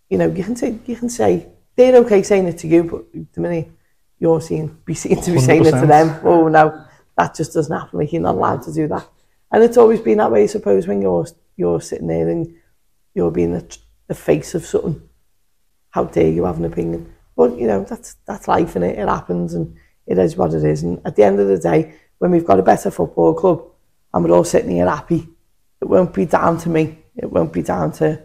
You 0.09 0.17
know, 0.17 0.29
you 0.29 0.43
can 0.43 0.55
say, 0.55 0.77
you 0.85 0.95
can 0.95 1.09
say, 1.09 1.47
they're 1.75 1.95
okay 1.97 2.23
saying 2.23 2.47
it 2.47 2.57
to 2.59 2.67
you, 2.67 2.83
but 2.83 3.33
the 3.33 3.41
minute 3.41 3.71
you're 4.19 4.41
seen, 4.41 4.77
be 4.85 4.93
seen 4.93 5.21
to 5.21 5.31
be 5.31 5.39
saying 5.39 5.65
it 5.65 5.71
to 5.71 5.87
them, 5.87 6.19
oh 6.23 6.47
no, 6.47 6.85
that 7.17 7.35
just 7.35 7.53
doesn't 7.53 7.75
happen. 7.75 7.99
Like, 7.99 8.13
you're 8.13 8.21
not 8.21 8.35
allowed 8.35 8.63
to 8.63 8.73
do 8.73 8.87
that. 8.87 9.07
And 9.51 9.63
it's 9.63 9.77
always 9.77 9.99
been 9.99 10.17
that 10.17 10.31
way, 10.31 10.43
I 10.43 10.47
suppose, 10.47 10.87
when 10.87 11.01
you're, 11.01 11.27
you're 11.57 11.81
sitting 11.81 12.07
there 12.07 12.29
and 12.29 12.55
you're 13.13 13.31
being 13.31 13.53
the, 13.53 13.77
the 14.07 14.15
face 14.15 14.55
of 14.55 14.65
something. 14.65 15.01
How 15.91 16.05
dare 16.05 16.31
you 16.31 16.45
have 16.45 16.57
an 16.57 16.65
opinion? 16.65 17.13
But 17.35 17.57
you 17.57 17.67
know 17.67 17.83
that's 17.83 18.15
that's 18.25 18.47
life, 18.47 18.75
and 18.75 18.85
it? 18.85 18.97
it 18.97 19.07
happens, 19.07 19.53
and 19.53 19.75
it 20.07 20.17
is 20.17 20.35
what 20.35 20.53
it 20.53 20.63
is. 20.63 20.83
And 20.83 21.01
at 21.05 21.15
the 21.15 21.23
end 21.23 21.39
of 21.39 21.47
the 21.47 21.57
day, 21.57 21.95
when 22.19 22.31
we've 22.31 22.45
got 22.45 22.59
a 22.59 22.63
better 22.63 22.91
football 22.91 23.33
club, 23.33 23.63
and 24.13 24.23
we're 24.23 24.35
all 24.35 24.43
sitting 24.43 24.71
here 24.71 24.87
happy. 24.87 25.27
It 25.81 25.85
won't 25.85 26.13
be 26.13 26.25
down 26.25 26.57
to 26.59 26.69
me. 26.69 26.99
It 27.15 27.31
won't 27.31 27.51
be 27.51 27.61
down 27.61 27.91
to 27.93 28.21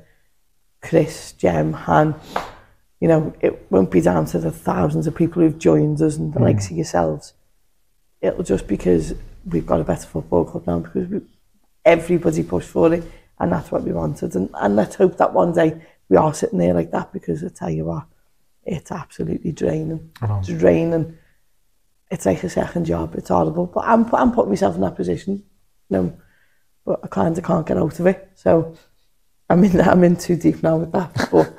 Chris, 0.82 1.32
Jem, 1.32 1.72
Han. 1.72 2.14
You 3.00 3.08
know, 3.08 3.34
it 3.40 3.70
won't 3.70 3.90
be 3.90 4.00
down 4.00 4.26
to 4.26 4.38
the 4.38 4.50
thousands 4.50 5.06
of 5.06 5.14
people 5.14 5.42
who've 5.42 5.58
joined 5.58 6.00
us 6.02 6.16
and 6.16 6.32
the 6.32 6.40
mm. 6.40 6.44
likes 6.44 6.70
of 6.70 6.76
yourselves. 6.76 7.32
It'll 8.20 8.42
just 8.42 8.66
because 8.66 9.14
we've 9.46 9.66
got 9.66 9.80
a 9.80 9.84
better 9.84 10.06
football 10.06 10.44
club 10.44 10.66
now 10.66 10.80
because 10.80 11.08
we, 11.08 11.20
everybody 11.84 12.42
pushed 12.42 12.68
for 12.68 12.92
it 12.92 13.04
and 13.38 13.52
that's 13.52 13.70
what 13.70 13.84
we 13.84 13.92
wanted. 13.92 14.34
And, 14.34 14.50
and 14.54 14.76
let's 14.76 14.96
hope 14.96 15.16
that 15.18 15.32
one 15.32 15.52
day 15.52 15.80
we 16.08 16.16
are 16.16 16.34
sitting 16.34 16.58
there 16.58 16.74
like 16.74 16.90
that 16.90 17.12
because 17.12 17.44
I 17.44 17.48
tell 17.48 17.70
you 17.70 17.84
what, 17.84 18.06
it's 18.68 18.92
absolutely 18.92 19.52
draining. 19.52 20.10
Oh. 20.22 20.38
It's 20.38 20.48
draining. 20.48 21.16
It's 22.10 22.26
like 22.26 22.42
a 22.44 22.48
second 22.48 22.86
job. 22.86 23.14
It's 23.16 23.28
horrible. 23.28 23.66
But 23.66 23.84
I'm, 23.86 24.12
I'm 24.14 24.32
putting 24.32 24.50
myself 24.50 24.74
in 24.74 24.80
that 24.82 24.96
position. 24.96 25.42
You 25.88 25.96
know, 25.96 26.18
but 26.84 27.00
I 27.02 27.06
kind 27.08 27.36
of 27.36 27.44
can't 27.44 27.66
get 27.66 27.78
out 27.78 27.98
of 27.98 28.06
it. 28.06 28.30
So 28.34 28.76
I'm 29.50 29.64
in, 29.64 29.80
I'm 29.80 30.04
in 30.04 30.16
too 30.16 30.36
deep 30.36 30.62
now 30.62 30.76
with 30.76 30.92
that. 30.92 31.28
But 31.30 31.54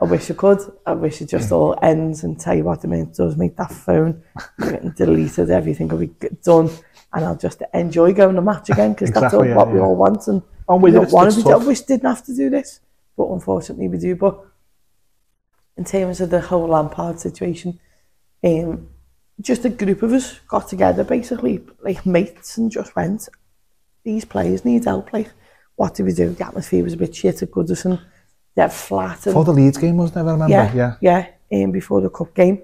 I 0.00 0.04
wish 0.04 0.30
I 0.30 0.34
could. 0.34 0.60
I 0.86 0.92
wish 0.92 1.20
it 1.20 1.28
just 1.28 1.52
all 1.52 1.78
ends 1.82 2.24
and 2.24 2.40
tell 2.40 2.54
you 2.54 2.64
what 2.64 2.84
I 2.84 2.88
mean. 2.88 3.02
It 3.02 3.14
does 3.14 3.36
make 3.36 3.56
that 3.56 3.70
phone 3.70 4.22
deleted, 4.96 5.50
everything 5.50 5.88
will 5.88 5.98
be 5.98 6.10
done, 6.42 6.70
and 7.12 7.24
I'll 7.24 7.36
just 7.36 7.62
enjoy 7.74 8.14
going 8.14 8.36
to 8.36 8.42
match 8.42 8.70
again 8.70 8.94
because 8.94 9.10
exactly, 9.10 9.24
that's 9.24 9.34
all, 9.34 9.46
yeah, 9.46 9.56
what 9.56 9.68
yeah. 9.68 9.74
we 9.74 9.80
all 9.80 9.96
want. 9.96 10.26
And, 10.28 10.42
and 10.68 10.82
we 10.82 10.90
don't 10.90 11.12
want 11.12 11.34
to 11.34 11.42
be. 11.42 11.50
I 11.50 11.56
wish 11.56 11.82
didn't 11.82 12.08
have 12.08 12.24
to 12.24 12.34
do 12.34 12.48
this, 12.48 12.80
but 13.14 13.26
unfortunately 13.26 13.88
we 13.88 13.98
do. 13.98 14.16
But 14.16 14.42
in 15.80 15.84
terms 15.84 16.20
of 16.20 16.30
the 16.30 16.40
whole 16.40 16.68
Lampard 16.68 17.18
situation, 17.18 17.80
um, 18.44 18.88
just 19.40 19.64
a 19.64 19.70
group 19.70 20.02
of 20.02 20.12
us 20.12 20.38
got 20.46 20.68
together, 20.68 21.02
basically 21.02 21.60
like 21.82 22.06
mates, 22.06 22.58
and 22.58 22.70
just 22.70 22.94
went. 22.94 23.28
These 24.04 24.26
players 24.26 24.64
need 24.64 24.84
help. 24.84 25.12
Like, 25.12 25.30
what 25.76 25.94
do 25.94 26.04
we 26.04 26.12
do? 26.12 26.28
The 26.34 26.46
atmosphere 26.46 26.84
was 26.84 26.92
a 26.92 26.98
bit 26.98 27.16
shit 27.16 27.42
at 27.42 27.50
Goodison 27.50 27.98
dead 28.56 28.72
flat. 28.72 29.26
And, 29.26 29.34
the 29.34 29.52
Leeds 29.52 29.78
game, 29.78 29.96
wasn't 29.96 30.18
it? 30.18 30.28
I 30.28 30.32
remember. 30.32 30.52
Yeah, 30.52 30.96
yeah. 31.00 31.26
yeah 31.50 31.64
um, 31.64 31.72
before 31.72 32.00
the 32.00 32.10
cup 32.10 32.34
game. 32.34 32.62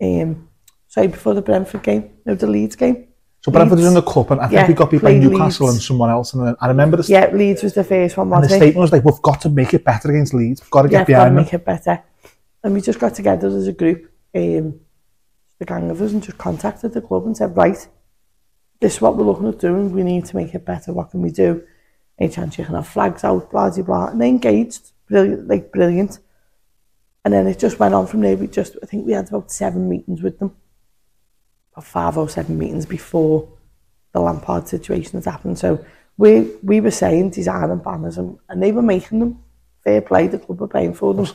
Um, 0.00 0.48
sorry, 0.86 1.08
before 1.08 1.34
the 1.34 1.42
Brentford 1.42 1.82
game. 1.82 2.10
No, 2.24 2.34
the 2.34 2.46
Leeds 2.46 2.76
game. 2.76 3.08
So 3.40 3.52
Brentford 3.52 3.78
was 3.78 3.86
in 3.86 3.94
the 3.94 4.02
cup, 4.02 4.30
and 4.30 4.40
I 4.40 4.44
think 4.44 4.60
yeah, 4.60 4.68
we 4.68 4.74
got 4.74 4.90
beat 4.90 5.02
by 5.02 5.12
Newcastle 5.14 5.66
Leeds. 5.66 5.76
and 5.76 5.82
someone 5.82 6.08
else. 6.08 6.32
And 6.32 6.46
then 6.46 6.56
I 6.60 6.68
remember 6.68 6.96
the 6.96 7.04
yeah, 7.12 7.30
Leeds 7.30 7.62
was 7.62 7.74
the 7.74 7.84
first 7.84 8.16
one. 8.16 8.32
And 8.32 8.44
the 8.44 8.48
statement 8.48 8.76
was 8.76 8.92
like, 8.92 9.04
"We've 9.04 9.20
got 9.20 9.40
to 9.42 9.50
make 9.50 9.74
it 9.74 9.84
better 9.84 10.08
against 10.10 10.32
Leeds. 10.32 10.62
We've 10.62 10.70
got 10.70 10.82
to 10.82 10.88
get 10.88 11.00
yeah, 11.00 11.04
behind 11.04 11.36
to 11.36 11.42
make 11.42 11.52
it 11.52 11.64
better." 11.64 12.02
And 12.64 12.72
we 12.72 12.80
just 12.80 12.98
got 12.98 13.14
together 13.14 13.46
as 13.46 13.68
a 13.68 13.72
group, 13.72 14.10
um, 14.34 14.80
the 15.58 15.66
gang 15.66 15.90
of 15.90 16.00
us, 16.00 16.12
and 16.12 16.22
just 16.22 16.38
contacted 16.38 16.94
the 16.94 17.02
club 17.02 17.26
and 17.26 17.36
said, 17.36 17.54
"Right, 17.54 17.86
this 18.80 18.94
is 18.94 19.00
what 19.02 19.16
we're 19.16 19.24
looking 19.24 19.48
at 19.48 19.58
doing. 19.58 19.92
We 19.92 20.02
need 20.02 20.24
to 20.24 20.36
make 20.36 20.54
it 20.54 20.64
better. 20.64 20.92
What 20.94 21.10
can 21.10 21.20
we 21.20 21.30
do? 21.30 21.62
Any 22.18 22.32
chance 22.32 22.56
you 22.56 22.64
can 22.64 22.74
have 22.74 22.88
flags 22.88 23.22
out? 23.22 23.50
Blah 23.50 23.70
blah 23.70 23.82
blah." 23.82 24.06
And 24.08 24.20
they 24.20 24.30
engaged 24.30 24.92
brilliant, 25.06 25.46
like 25.46 25.70
brilliant. 25.72 26.18
And 27.22 27.34
then 27.34 27.46
it 27.46 27.58
just 27.58 27.78
went 27.78 27.94
on 27.94 28.06
from 28.06 28.22
there. 28.22 28.36
We 28.36 28.46
just, 28.46 28.76
I 28.82 28.86
think 28.86 29.06
we 29.06 29.12
had 29.12 29.28
about 29.28 29.50
seven 29.50 29.88
meetings 29.88 30.22
with 30.22 30.38
them, 30.38 30.56
about 31.72 31.84
five 31.84 32.18
or 32.18 32.28
seven 32.28 32.58
meetings 32.58 32.86
before 32.86 33.48
the 34.12 34.20
Lampard 34.20 34.68
situation 34.68 35.20
had 35.20 35.30
happened. 35.30 35.58
So 35.58 35.84
we 36.16 36.50
we 36.62 36.80
were 36.80 36.90
saying 36.90 37.30
design 37.30 37.70
and 37.70 37.82
banners 37.82 38.16
and, 38.16 38.38
and 38.48 38.62
they 38.62 38.72
were 38.72 38.82
making 38.82 39.18
them. 39.20 39.42
Fair 39.82 40.00
play, 40.00 40.28
the 40.28 40.38
club 40.38 40.60
were 40.60 40.68
paying 40.68 40.94
for 40.94 41.12
them 41.12 41.26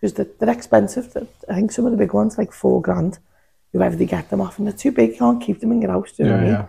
because 0.00 0.14
they're, 0.14 0.28
they're 0.38 0.50
expensive. 0.50 1.12
They're, 1.12 1.26
I 1.48 1.54
think 1.56 1.72
some 1.72 1.84
of 1.84 1.92
the 1.92 1.98
big 1.98 2.14
ones 2.14 2.38
like 2.38 2.52
four 2.52 2.80
grand, 2.80 3.18
whoever 3.72 3.96
they 3.96 4.06
get 4.06 4.30
them 4.30 4.40
off, 4.40 4.58
and 4.58 4.66
they're 4.66 4.72
too 4.72 4.92
big. 4.92 5.10
You 5.10 5.18
can't 5.18 5.42
keep 5.42 5.60
them 5.60 5.72
in 5.72 5.82
your 5.82 5.90
house. 5.90 6.12
Do 6.12 6.22
you 6.22 6.28
yeah, 6.28 6.34
know 6.34 6.36
what 6.36 6.42
I 6.42 6.50
mean? 6.50 6.60
Yeah. 6.60 6.66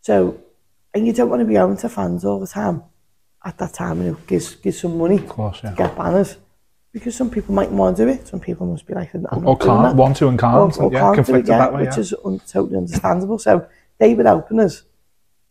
So, 0.00 0.40
and 0.94 1.06
you 1.06 1.12
don't 1.12 1.28
want 1.28 1.40
to 1.40 1.46
be 1.46 1.54
going 1.54 1.76
to 1.76 1.88
fans 1.88 2.24
all 2.24 2.40
the 2.40 2.46
time 2.46 2.82
at 3.44 3.58
that 3.58 3.74
time 3.74 4.00
and 4.00 4.16
it 4.16 4.26
gives, 4.26 4.54
gives 4.54 4.80
some 4.80 4.96
money 4.96 5.18
course, 5.18 5.60
yeah. 5.62 5.70
to 5.70 5.76
get 5.76 5.96
banners. 5.96 6.38
Because 6.92 7.16
some 7.16 7.28
people 7.28 7.54
might 7.54 7.72
want 7.72 7.96
to 7.96 8.04
do 8.04 8.08
it, 8.08 8.28
some 8.28 8.38
people 8.38 8.66
must 8.66 8.86
be 8.86 8.94
like, 8.94 9.12
I'm 9.14 9.26
or, 9.26 9.48
or 9.48 9.58
can't, 9.58 9.96
want 9.96 10.16
to 10.18 10.28
and 10.28 10.38
can't, 10.38 10.78
or, 10.78 10.84
or 10.84 10.92
yeah, 10.92 11.00
can't 11.12 11.26
do 11.26 11.34
it, 11.34 11.48
yeah, 11.48 11.68
way, 11.68 11.86
which 11.86 11.98
is 11.98 12.14
un 12.24 12.40
totally 12.46 12.76
understandable. 12.76 13.40
So 13.40 13.66
they 13.98 14.14
were 14.14 14.22
helping 14.22 14.60
us, 14.60 14.84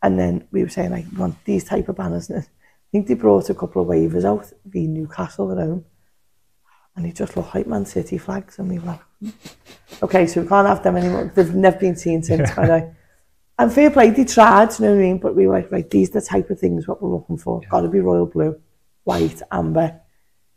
and 0.02 0.18
then 0.18 0.48
we 0.52 0.64
were 0.64 0.70
saying, 0.70 0.92
like, 0.92 1.06
we 1.12 1.18
want 1.18 1.36
these 1.44 1.66
type 1.66 1.90
of 1.90 1.98
banners. 1.98 2.30
And 2.30 2.44
I 2.44 2.46
think 2.94 3.08
they 3.08 3.16
brought 3.16 3.50
a 3.50 3.54
couple 3.54 3.82
of 3.82 3.90
waivers 3.90 4.24
out, 4.24 4.54
the 4.66 4.88
Newcastle 4.88 5.52
at 5.52 5.58
home, 5.58 5.84
and 6.96 7.06
he 7.06 7.12
just 7.12 7.36
looked 7.36 7.56
like 7.56 7.68
Man 7.68 7.86
City 7.86 8.18
flags, 8.18 8.60
and 8.60 8.70
we 8.70 8.80
were 8.80 8.86
like, 8.86 9.02
hmm. 9.20 9.30
okay, 10.04 10.28
so 10.28 10.42
we 10.42 10.48
can't 10.48 10.68
have 10.68 10.84
them 10.84 10.96
anymore. 10.96 11.32
They've 11.34 11.54
never 11.54 11.78
been 11.78 11.96
seen 11.96 12.24
since, 12.24 12.54
by 12.54 12.66
the 12.66 12.72
way. 12.72 12.96
And 13.60 13.72
fair 13.72 13.92
play, 13.92 14.10
they 14.10 14.26
tried, 14.26 14.78
you 14.80 14.86
know 14.86 14.92
what 14.92 15.00
I 15.00 15.02
mean? 15.02 15.18
But 15.20 15.36
we 15.36 15.48
were 15.48 15.54
like, 15.54 15.72
right, 15.72 15.90
these 15.90 16.10
are 16.10 16.20
the 16.20 16.26
type 16.26 16.50
of 16.50 16.60
things 16.60 16.88
what 16.88 17.02
we're 17.02 17.10
looking 17.10 17.38
for. 17.38 17.62
Yeah. 17.62 17.70
Got 17.70 17.82
to 17.82 17.88
be 17.88 18.00
royal 18.00 18.26
blue, 18.26 18.60
white, 19.04 19.42
amber, 19.52 20.00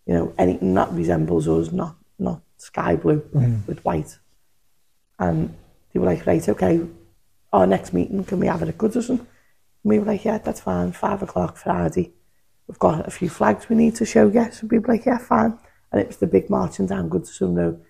you 0.07 0.15
know, 0.15 0.35
anything 0.39 0.73
that 0.75 0.93
resembles 0.93 1.47
us, 1.49 1.73
not 1.73 1.97
not 2.19 2.41
sky 2.57 2.97
blue 2.97 3.21
mm. 3.21 3.67
with 3.67 3.85
white. 3.85 4.19
And 5.19 5.55
they 5.93 6.01
were 6.01 6.07
like, 6.07 6.27
right, 6.27 6.49
okay, 6.49 6.87
our 7.53 7.67
next 7.67 7.93
meeting, 7.93 8.25
can 8.25 8.41
we 8.41 8.47
have 8.47 8.63
it 8.63 8.69
at 8.69 8.79
Goodison? 8.79 9.19
And 9.19 9.27
we 9.85 9.99
were 9.99 10.07
like, 10.07 10.25
yeah, 10.25 10.39
that's 10.39 10.61
fine, 10.61 10.93
five 10.93 11.23
o'clock 11.23 11.57
Friday. 11.57 12.13
We've 12.67 12.79
got 12.79 13.07
a 13.07 13.11
few 13.11 13.29
flags 13.29 13.69
we 13.69 13.77
need 13.77 13.95
to 13.97 14.07
show, 14.07 14.29
yes. 14.29 14.63
And 14.63 14.71
we 14.71 14.79
were 14.79 14.89
like, 14.89 15.05
yeah, 15.05 15.19
fine. 15.19 15.59
And 15.93 16.01
it 16.01 16.09
was 16.09 16.17
the 16.17 16.27
big 16.27 16.51
Martin 16.51 16.87
down 16.87 17.09
Goodison 17.09 17.57
Road. 17.57 17.83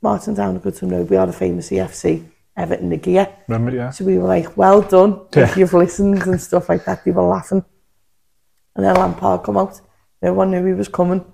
Martin 0.00 0.34
down 0.34 0.60
Goodison 0.60 0.90
Road, 0.90 1.08
we 1.08 1.16
are 1.16 1.26
the 1.26 1.32
famous 1.32 1.70
EFC 1.70 2.28
Everton 2.56 2.90
the 2.90 2.96
gear. 2.96 3.28
Remember, 3.48 3.74
yeah. 3.74 3.90
So 3.90 4.04
we 4.04 4.18
were 4.18 4.28
like, 4.28 4.56
well 4.56 4.82
done. 4.82 5.26
Yeah. 5.34 5.44
If 5.44 5.56
you've 5.56 5.72
listened 5.72 6.22
and 6.22 6.40
stuff 6.40 6.68
like 6.68 6.84
that, 6.84 7.04
People 7.04 7.26
laughing. 7.26 7.64
And 8.76 8.84
then 8.84 8.94
Lampard 8.94 9.42
come 9.42 9.56
out. 9.56 9.80
No 10.20 10.32
one 10.34 10.50
knew 10.50 10.64
he 10.64 10.74
was 10.74 10.88
coming. 10.88 11.24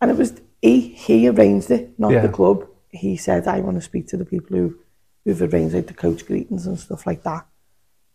And 0.00 0.10
it 0.10 0.16
was, 0.16 0.40
he, 0.60 0.80
he 0.80 1.28
arranged 1.28 1.70
it, 1.70 1.98
not 1.98 2.12
yeah. 2.12 2.20
the 2.20 2.28
club. 2.28 2.66
He 2.90 3.16
said, 3.16 3.48
I 3.48 3.60
want 3.60 3.76
to 3.76 3.82
speak 3.82 4.06
to 4.08 4.16
the 4.16 4.24
people 4.24 4.56
who, 4.56 4.78
who've 5.24 5.42
arranged 5.42 5.74
like 5.74 5.86
the 5.88 5.94
coach 5.94 6.26
greetings 6.26 6.66
and 6.66 6.78
stuff 6.78 7.06
like 7.06 7.22
that. 7.24 7.46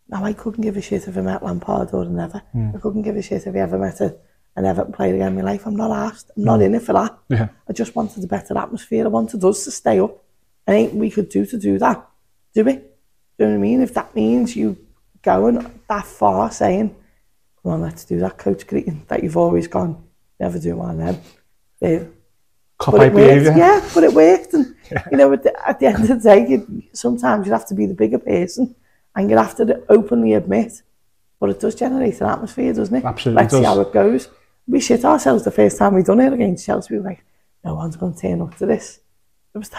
Now, 0.08 0.24
I 0.24 0.32
couldn't 0.32 0.62
give 0.62 0.76
a 0.76 0.82
shit 0.82 1.06
if 1.06 1.16
I 1.16 1.20
met 1.20 1.42
Lampard 1.42 1.90
or 1.92 2.04
never. 2.06 2.42
Mm. 2.54 2.74
I 2.74 2.78
couldn't 2.78 3.02
give 3.02 3.16
a 3.16 3.22
shit 3.22 3.46
if 3.46 3.54
I 3.54 3.58
ever 3.58 3.78
met 3.78 4.00
a, 4.00 4.16
an 4.56 4.64
never 4.64 4.84
played 4.84 5.14
again 5.14 5.28
in 5.28 5.36
my 5.36 5.42
life. 5.42 5.66
I'm 5.66 5.76
not 5.76 5.90
asked. 5.90 6.30
I'm 6.36 6.44
not 6.44 6.60
mm. 6.60 6.64
in 6.64 6.74
it 6.74 6.82
for 6.82 6.92
that. 6.92 7.18
Yeah. 7.28 7.48
I 7.68 7.72
just 7.72 7.94
wanted 7.94 8.24
a 8.24 8.26
better 8.26 8.56
atmosphere. 8.58 9.04
I 9.04 9.08
wanted 9.08 9.44
us 9.44 9.64
to 9.64 9.70
stay 9.70 10.00
up. 10.00 10.22
And 10.66 10.76
ain't 10.76 10.94
we 10.94 11.10
could 11.10 11.28
do 11.28 11.46
to 11.46 11.58
do 11.58 11.78
that 11.78 12.06
do 12.54 12.66
it. 12.68 12.96
Do 13.38 13.44
you 13.44 13.46
know 13.46 13.52
what 13.52 13.58
I 13.58 13.60
mean? 13.60 13.80
If 13.80 13.94
that 13.94 14.14
means 14.14 14.56
you 14.56 14.76
going 15.22 15.80
that 15.88 16.06
far 16.06 16.50
saying, 16.50 16.94
come 17.62 17.72
on, 17.72 17.82
let's 17.82 18.04
do 18.04 18.18
that 18.20 18.38
coach 18.38 18.66
greeting 18.66 19.04
that 19.08 19.22
you've 19.22 19.36
always 19.36 19.68
gone, 19.68 20.02
never 20.38 20.58
do 20.58 20.76
one 20.76 21.00
of 21.00 21.20
them. 21.80 22.12
Copy 22.78 23.10
behaviour. 23.10 23.54
Yeah, 23.56 23.86
but 23.94 24.04
it 24.04 24.12
worked. 24.12 24.54
And, 24.54 24.74
yeah. 24.90 25.04
you 25.10 25.16
know, 25.18 25.32
at 25.32 25.42
the, 25.42 25.68
at 25.68 25.78
the 25.78 25.86
end 25.86 26.02
of 26.02 26.08
the 26.08 26.16
day, 26.16 26.48
you, 26.48 26.82
sometimes 26.92 27.46
you 27.46 27.52
have 27.52 27.66
to 27.66 27.74
be 27.74 27.86
the 27.86 27.94
bigger 27.94 28.18
person 28.18 28.74
and 29.14 29.30
you 29.30 29.36
have 29.36 29.56
to 29.56 29.82
openly 29.88 30.34
admit, 30.34 30.82
but 31.38 31.50
it 31.50 31.60
does 31.60 31.74
generate 31.74 32.20
an 32.20 32.28
atmosphere, 32.28 32.72
doesn't 32.72 32.94
it? 32.94 33.04
Absolutely 33.04 33.42
Let's 33.42 33.54
see 33.54 33.62
how 33.62 33.80
it 33.80 33.92
goes. 33.92 34.28
We 34.70 34.78
shit 34.78 35.04
ourselves 35.04 35.42
the 35.42 35.50
first 35.50 35.78
time 35.78 35.94
we 35.94 36.04
done 36.04 36.20
it 36.20 36.32
against 36.32 36.64
Chelsea. 36.64 36.94
We 36.94 37.00
were 37.00 37.08
like, 37.08 37.24
no 37.64 37.74
one's 37.74 37.96
going 37.96 38.14
to 38.14 38.20
turn 38.20 38.40
up 38.40 38.56
to 38.58 38.66
this. 38.66 39.00
It 39.52 39.58
was 39.58 39.70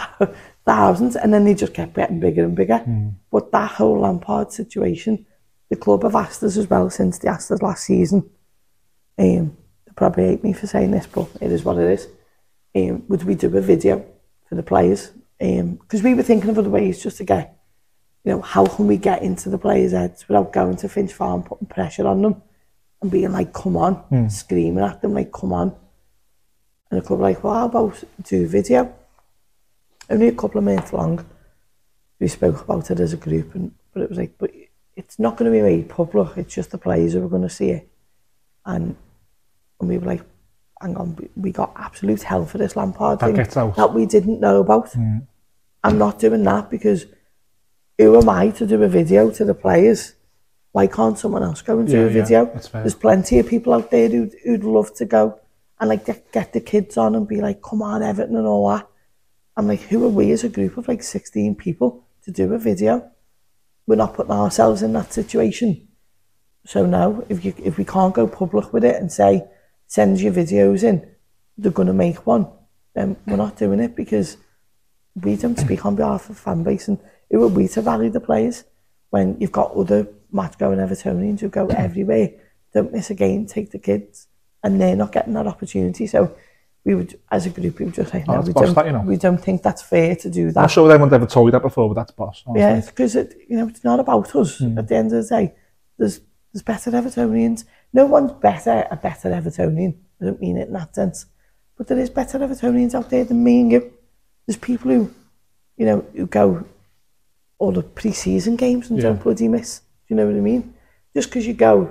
thousands, 0.66 1.16
and 1.16 1.32
then 1.32 1.44
they 1.44 1.54
just 1.54 1.72
kept 1.72 1.94
getting 1.94 2.20
bigger 2.20 2.44
and 2.44 2.54
bigger. 2.54 2.84
Mm. 2.86 3.14
But 3.30 3.50
that 3.52 3.70
whole 3.72 4.00
Lampard 4.00 4.52
situation, 4.52 5.24
the 5.70 5.76
club 5.76 6.02
have 6.02 6.14
asked 6.14 6.42
us 6.42 6.58
as 6.58 6.68
well 6.68 6.90
since 6.90 7.18
they 7.18 7.28
asked 7.28 7.50
us 7.50 7.62
last 7.62 7.84
season. 7.84 8.28
Um, 9.18 9.56
they 9.86 9.92
probably 9.96 10.24
hate 10.24 10.44
me 10.44 10.52
for 10.52 10.66
saying 10.66 10.90
this, 10.90 11.06
but 11.06 11.26
it 11.40 11.50
is 11.50 11.64
what 11.64 11.78
it 11.78 11.90
is. 11.90 12.08
Um, 12.74 13.04
would 13.08 13.24
we 13.24 13.34
do 13.34 13.56
a 13.56 13.60
video 13.62 14.04
for 14.46 14.56
the 14.56 14.62
players? 14.62 15.10
Because 15.38 16.00
um, 16.00 16.04
we 16.04 16.12
were 16.12 16.22
thinking 16.22 16.50
of 16.50 16.58
other 16.58 16.68
ways 16.68 17.02
just 17.02 17.16
to 17.16 17.24
get, 17.24 17.58
you 18.24 18.32
know, 18.32 18.42
how 18.42 18.66
can 18.66 18.86
we 18.86 18.98
get 18.98 19.22
into 19.22 19.48
the 19.48 19.58
players' 19.58 19.92
heads 19.92 20.28
without 20.28 20.52
going 20.52 20.76
to 20.76 20.88
Finch 20.88 21.14
Farm, 21.14 21.42
putting 21.42 21.66
pressure 21.66 22.06
on 22.06 22.20
them 22.20 22.42
and 23.02 23.10
being 23.10 23.32
like, 23.32 23.52
come 23.52 23.76
on, 23.76 24.02
mm. 24.10 24.30
screaming 24.30 24.84
at 24.84 25.02
them, 25.02 25.14
like, 25.14 25.32
come 25.32 25.52
on. 25.52 25.74
And 26.90 27.00
the 27.00 27.06
club 27.06 27.20
were 27.20 27.26
like, 27.26 27.42
well, 27.42 27.54
how 27.54 27.66
about 27.66 28.02
do 28.22 28.44
a 28.44 28.46
video? 28.46 28.94
only 30.12 30.28
a 30.28 30.32
couple 30.32 30.58
of 30.58 30.64
minutes 30.64 30.92
long. 30.92 31.24
We 32.20 32.28
spoke 32.28 32.60
about 32.62 32.90
it 32.90 33.00
as 33.00 33.12
a 33.12 33.16
group, 33.16 33.54
and 33.54 33.72
but 33.92 34.02
it 34.02 34.08
was 34.08 34.18
like, 34.18 34.34
but 34.38 34.50
it's 34.96 35.18
not 35.18 35.36
going 35.36 35.50
to 35.50 35.56
be 35.56 35.62
made 35.62 35.88
public. 35.88 36.36
It's 36.36 36.54
just 36.54 36.70
the 36.70 36.78
players 36.78 37.14
who 37.14 37.24
are 37.24 37.28
going 37.28 37.42
to 37.42 37.50
see 37.50 37.70
it, 37.70 37.88
and 38.64 38.96
and 39.80 39.88
we 39.88 39.98
were 39.98 40.06
like, 40.06 40.22
hang 40.80 40.96
on, 40.96 41.28
we 41.36 41.50
got 41.50 41.72
absolute 41.76 42.22
hell 42.22 42.44
for 42.46 42.58
this 42.58 42.76
Lampard 42.76 43.18
that 43.20 43.26
thing 43.26 43.72
that 43.72 43.94
we 43.94 44.06
didn't 44.06 44.40
know 44.40 44.60
about. 44.60 44.90
Mm. 44.92 45.26
I'm 45.82 45.98
not 45.98 46.20
doing 46.20 46.44
that 46.44 46.70
because 46.70 47.06
who 47.98 48.16
am 48.20 48.28
I 48.28 48.50
to 48.50 48.66
do 48.66 48.82
a 48.82 48.88
video 48.88 49.30
to 49.30 49.44
the 49.44 49.54
players? 49.54 50.14
Why 50.72 50.86
can't 50.86 51.18
someone 51.18 51.42
else 51.42 51.62
go 51.62 51.78
and 51.78 51.88
do 51.88 52.00
yeah, 52.00 52.06
a 52.06 52.08
video? 52.08 52.46
Yeah, 52.46 52.80
There's 52.80 52.94
plenty 52.94 53.38
of 53.38 53.46
people 53.46 53.74
out 53.74 53.90
there 53.90 54.08
who'd, 54.08 54.34
who'd 54.42 54.64
love 54.64 54.94
to 54.94 55.04
go 55.04 55.38
and 55.78 55.88
like 55.88 56.06
get, 56.06 56.32
get 56.32 56.52
the 56.52 56.60
kids 56.60 56.96
on 56.96 57.14
and 57.14 57.28
be 57.28 57.40
like, 57.40 57.62
come 57.62 57.82
on, 57.82 58.02
Everton 58.02 58.36
and 58.36 58.46
all 58.46 58.68
that. 58.70 58.88
I'm 59.56 59.68
like, 59.68 59.82
who 59.82 60.04
are 60.04 60.08
we 60.08 60.32
as 60.32 60.44
a 60.44 60.48
group 60.48 60.78
of 60.78 60.88
like 60.88 61.02
16 61.02 61.56
people 61.56 62.06
to 62.24 62.30
do 62.30 62.54
a 62.54 62.58
video? 62.58 63.10
We're 63.86 63.96
not 63.96 64.14
putting 64.14 64.32
ourselves 64.32 64.82
in 64.82 64.94
that 64.94 65.12
situation. 65.12 65.88
So 66.64 66.86
now, 66.86 67.22
if 67.28 67.44
you 67.44 67.52
if 67.58 67.76
we 67.76 67.84
can't 67.84 68.14
go 68.14 68.26
public 68.26 68.72
with 68.72 68.84
it 68.84 68.96
and 68.96 69.10
say, 69.10 69.44
send 69.88 70.20
your 70.20 70.32
videos 70.32 70.84
in, 70.84 71.06
they're 71.58 71.72
going 71.72 71.88
to 71.88 71.92
make 71.92 72.26
one, 72.26 72.46
then 72.94 73.16
we're 73.26 73.36
not 73.36 73.56
doing 73.56 73.80
it 73.80 73.96
because 73.96 74.36
we 75.20 75.36
don't 75.36 75.58
speak 75.58 75.84
on 75.84 75.96
behalf 75.96 76.30
of 76.30 76.36
the 76.36 76.42
fan 76.42 76.62
base 76.62 76.88
and 76.88 76.98
who 77.30 77.42
are 77.42 77.48
we 77.48 77.68
to 77.68 77.82
value 77.82 78.10
the 78.10 78.20
players 78.20 78.64
when 79.10 79.36
you've 79.40 79.52
got 79.52 79.72
other 79.72 80.06
match 80.32 80.58
going 80.58 80.78
Evertonians 80.78 81.40
who 81.40 81.48
go 81.48 81.66
everywhere, 81.68 82.30
don't 82.74 82.92
miss 82.92 83.10
a 83.10 83.14
game, 83.14 83.46
take 83.46 83.70
the 83.70 83.78
kids, 83.78 84.28
and 84.62 84.80
they're 84.80 84.96
not 84.96 85.12
getting 85.12 85.34
that 85.34 85.46
opportunity. 85.46 86.06
So 86.06 86.34
we 86.84 86.94
would, 86.94 87.18
as 87.30 87.46
a 87.46 87.50
group, 87.50 87.78
we 87.78 87.84
would 87.84 87.94
just 87.94 88.10
say, 88.10 88.24
Oh, 88.26 88.32
no, 88.32 88.36
that's 88.38 88.46
we 88.48 88.52
boss 88.54 88.64
don't, 88.66 88.74
that, 88.74 88.86
you 88.86 88.92
know. 88.92 89.00
we 89.02 89.16
don't 89.16 89.38
think 89.38 89.62
that's 89.62 89.82
fair 89.82 90.16
to 90.16 90.30
do 90.30 90.50
that. 90.52 90.60
I'm 90.62 90.68
sure 90.68 90.90
anyone 90.90 91.12
ever 91.12 91.26
told 91.26 91.46
you 91.48 91.52
that 91.52 91.62
before, 91.62 91.88
but 91.88 91.94
that's 91.94 92.12
boss. 92.12 92.42
honestly. 92.46 92.60
Yeah, 92.60 92.80
because 92.80 93.14
it, 93.16 93.36
you 93.48 93.56
know, 93.56 93.68
it's 93.68 93.84
not 93.84 94.00
about 94.00 94.34
us. 94.34 94.58
Hmm. 94.58 94.78
At 94.78 94.88
the 94.88 94.96
end 94.96 95.12
of 95.12 95.22
the 95.22 95.28
day, 95.28 95.54
there's 95.98 96.20
there's 96.52 96.62
better 96.62 96.90
Evertonians. 96.90 97.64
No 97.92 98.06
one's 98.06 98.32
better 98.32 98.86
a 98.90 98.96
better 98.96 99.30
Evertonian. 99.30 99.94
I 100.20 100.24
don't 100.26 100.40
mean 100.40 100.56
it 100.56 100.68
in 100.68 100.74
that 100.74 100.94
sense, 100.94 101.26
but 101.78 101.86
there 101.88 101.98
is 101.98 102.10
better 102.10 102.38
Evertonians 102.38 102.94
out 102.94 103.10
there 103.10 103.24
than 103.24 103.42
me 103.44 103.60
and 103.60 103.72
you. 103.72 103.92
There's 104.46 104.56
people 104.58 104.90
who, 104.90 105.10
you 105.76 105.86
know, 105.86 106.04
who 106.14 106.26
go 106.26 106.64
all 107.58 107.72
the 107.72 107.82
pre-season 107.82 108.56
games 108.56 108.90
and 108.90 108.98
Yeah. 108.98 109.04
don't 109.10 109.22
bloody 109.22 109.46
miss. 109.48 109.82
You 110.12 110.16
know 110.16 110.26
what 110.26 110.36
I 110.36 110.40
mean? 110.40 110.74
Just 111.14 111.30
because 111.30 111.46
you 111.46 111.54
go 111.54 111.90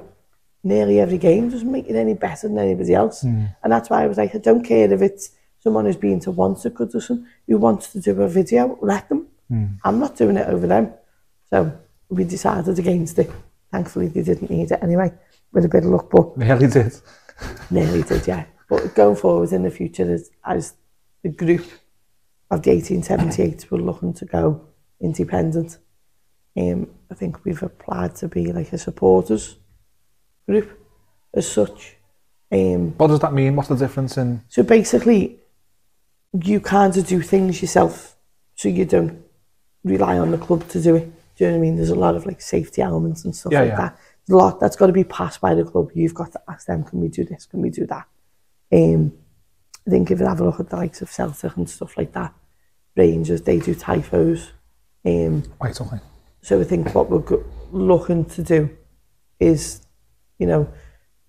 nearly 0.64 1.00
every 1.00 1.18
game 1.18 1.50
doesn't 1.50 1.72
make 1.72 1.88
it 1.88 1.96
any 1.96 2.14
better 2.14 2.48
than 2.48 2.60
anybody 2.60 2.94
else. 2.94 3.22
Hmm. 3.22 3.46
And 3.64 3.74
that's 3.74 3.90
why 3.90 4.04
I 4.04 4.06
was 4.06 4.20
like, 4.20 4.36
I 4.36 4.38
don't 4.38 4.64
care 4.64 4.94
if 4.94 5.02
it's 5.02 5.32
someone 5.58 5.86
who's 5.86 5.96
been 5.96 6.20
to 6.20 6.30
once 6.30 6.64
at 6.68 6.76
Goodison 6.76 7.26
who 7.48 7.58
wants 7.58 7.92
to 7.94 8.00
do 8.00 8.22
a 8.22 8.28
video, 8.28 8.78
let 8.80 9.10
them. 9.10 9.26
I'm 9.84 10.00
not 10.00 10.16
doing 10.16 10.38
it 10.38 10.48
over 10.48 10.68
them. 10.68 10.94
So 11.50 11.76
we 12.10 12.24
decided 12.26 12.78
against 12.78 13.18
it. 13.18 13.32
Thankfully, 13.72 14.08
they 14.10 14.22
didn't 14.22 14.52
need 14.52 14.70
it 14.70 14.84
anyway, 14.84 15.12
with 15.52 15.66
a 15.66 15.68
bit 15.68 15.84
of 15.84 15.90
luck, 15.90 16.12
but 16.12 16.38
Nearly 16.38 16.68
did. 16.68 16.94
nearly 17.72 18.04
did, 18.04 18.28
yeah. 18.28 18.46
But 18.70 18.94
going 18.94 19.16
forward 19.16 19.52
in 19.52 19.64
the 19.64 19.72
future, 19.72 20.14
as, 20.14 20.30
as 20.46 20.76
the 21.24 21.30
group 21.30 21.66
of 22.52 22.62
the 22.62 22.70
1878 22.70 23.66
we're 23.72 23.80
looking 23.80 24.14
to 24.14 24.26
go 24.26 24.62
independent, 25.00 25.80
um, 26.58 26.88
I 27.10 27.16
think 27.16 27.44
we've 27.46 27.62
applied 27.64 28.16
to 28.18 28.28
be 28.28 28.52
like 28.52 28.74
a 28.74 28.78
supporters 28.78 29.56
group 30.48 30.78
as 31.34 31.50
such. 31.50 31.96
Um, 32.52 32.92
What 32.98 33.08
does 33.08 33.20
that 33.20 33.34
mean? 33.34 33.56
What's 33.56 33.70
the 33.70 33.76
difference 33.76 34.18
in... 34.18 34.42
so 34.50 34.64
basically, 34.64 35.40
you 36.34 36.60
kind 36.60 36.96
of 36.98 37.08
do 37.08 37.22
things 37.22 37.62
yourself, 37.62 38.16
so 38.56 38.68
you 38.70 38.86
don't 38.86 39.24
rely 39.84 40.18
on 40.18 40.32
the 40.32 40.38
club 40.38 40.68
to 40.70 40.82
do 40.82 40.96
it. 40.96 41.12
Do 41.36 41.46
you 41.46 41.52
know 41.52 41.58
what 41.58 41.60
I 41.60 41.62
mean? 41.62 41.76
There's 41.78 41.90
a 41.90 41.96
lot 41.96 42.16
of 42.16 42.26
like 42.26 42.42
safety 42.42 42.82
elements 42.82 43.24
and 43.26 43.36
stuff 43.36 43.54
Yeah, 43.54 43.62
like 43.62 43.70
yeah. 43.70 43.78
that. 43.78 44.00
There's 44.28 44.36
a 44.36 44.38
lot 44.38 44.60
that's 44.60 44.76
got 44.76 44.88
to 44.88 44.94
be 44.94 45.04
passed 45.04 45.42
by 45.42 45.56
the 45.56 45.64
club. 45.64 45.92
You've 45.96 46.14
got 46.14 46.34
to 46.34 46.42
ask 46.48 46.68
them, 46.68 46.84
can 46.84 47.02
we 47.02 47.08
do 47.08 47.24
this? 47.24 47.46
Can 47.46 47.62
we 47.62 47.70
do 47.70 47.86
that? 47.88 48.06
Um, 48.72 49.14
I 49.88 49.90
think 49.90 50.12
if 50.12 50.20
you 50.20 50.26
have 50.26 50.42
a 50.42 50.46
look 50.46 50.60
at 50.60 50.70
the 50.70 50.76
likes 50.76 51.02
of 51.02 51.10
Celtic 51.10 51.56
and 51.58 51.70
stuff 51.70 51.98
like 51.98 52.14
that, 52.14 52.34
Rangers, 52.96 53.42
they 53.42 53.60
do 53.60 53.74
typos. 53.74 54.52
Um, 55.04 55.44
Wait, 55.60 55.82
okay. 55.82 56.00
So 56.42 56.60
I 56.60 56.64
think 56.64 56.94
what 56.94 57.10
we're 57.10 57.44
looking 57.72 58.26
to 58.26 58.44
do 58.44 58.70
is, 59.40 59.86
you 60.40 60.48
know, 60.48 60.72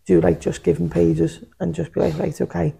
do 0.06 0.20
like 0.20 0.40
just 0.40 0.64
giving 0.64 0.90
pages 0.90 1.44
and 1.60 1.74
just 1.74 1.92
be 1.92 2.00
like, 2.00 2.18
right, 2.18 2.40
okay, 2.40 2.74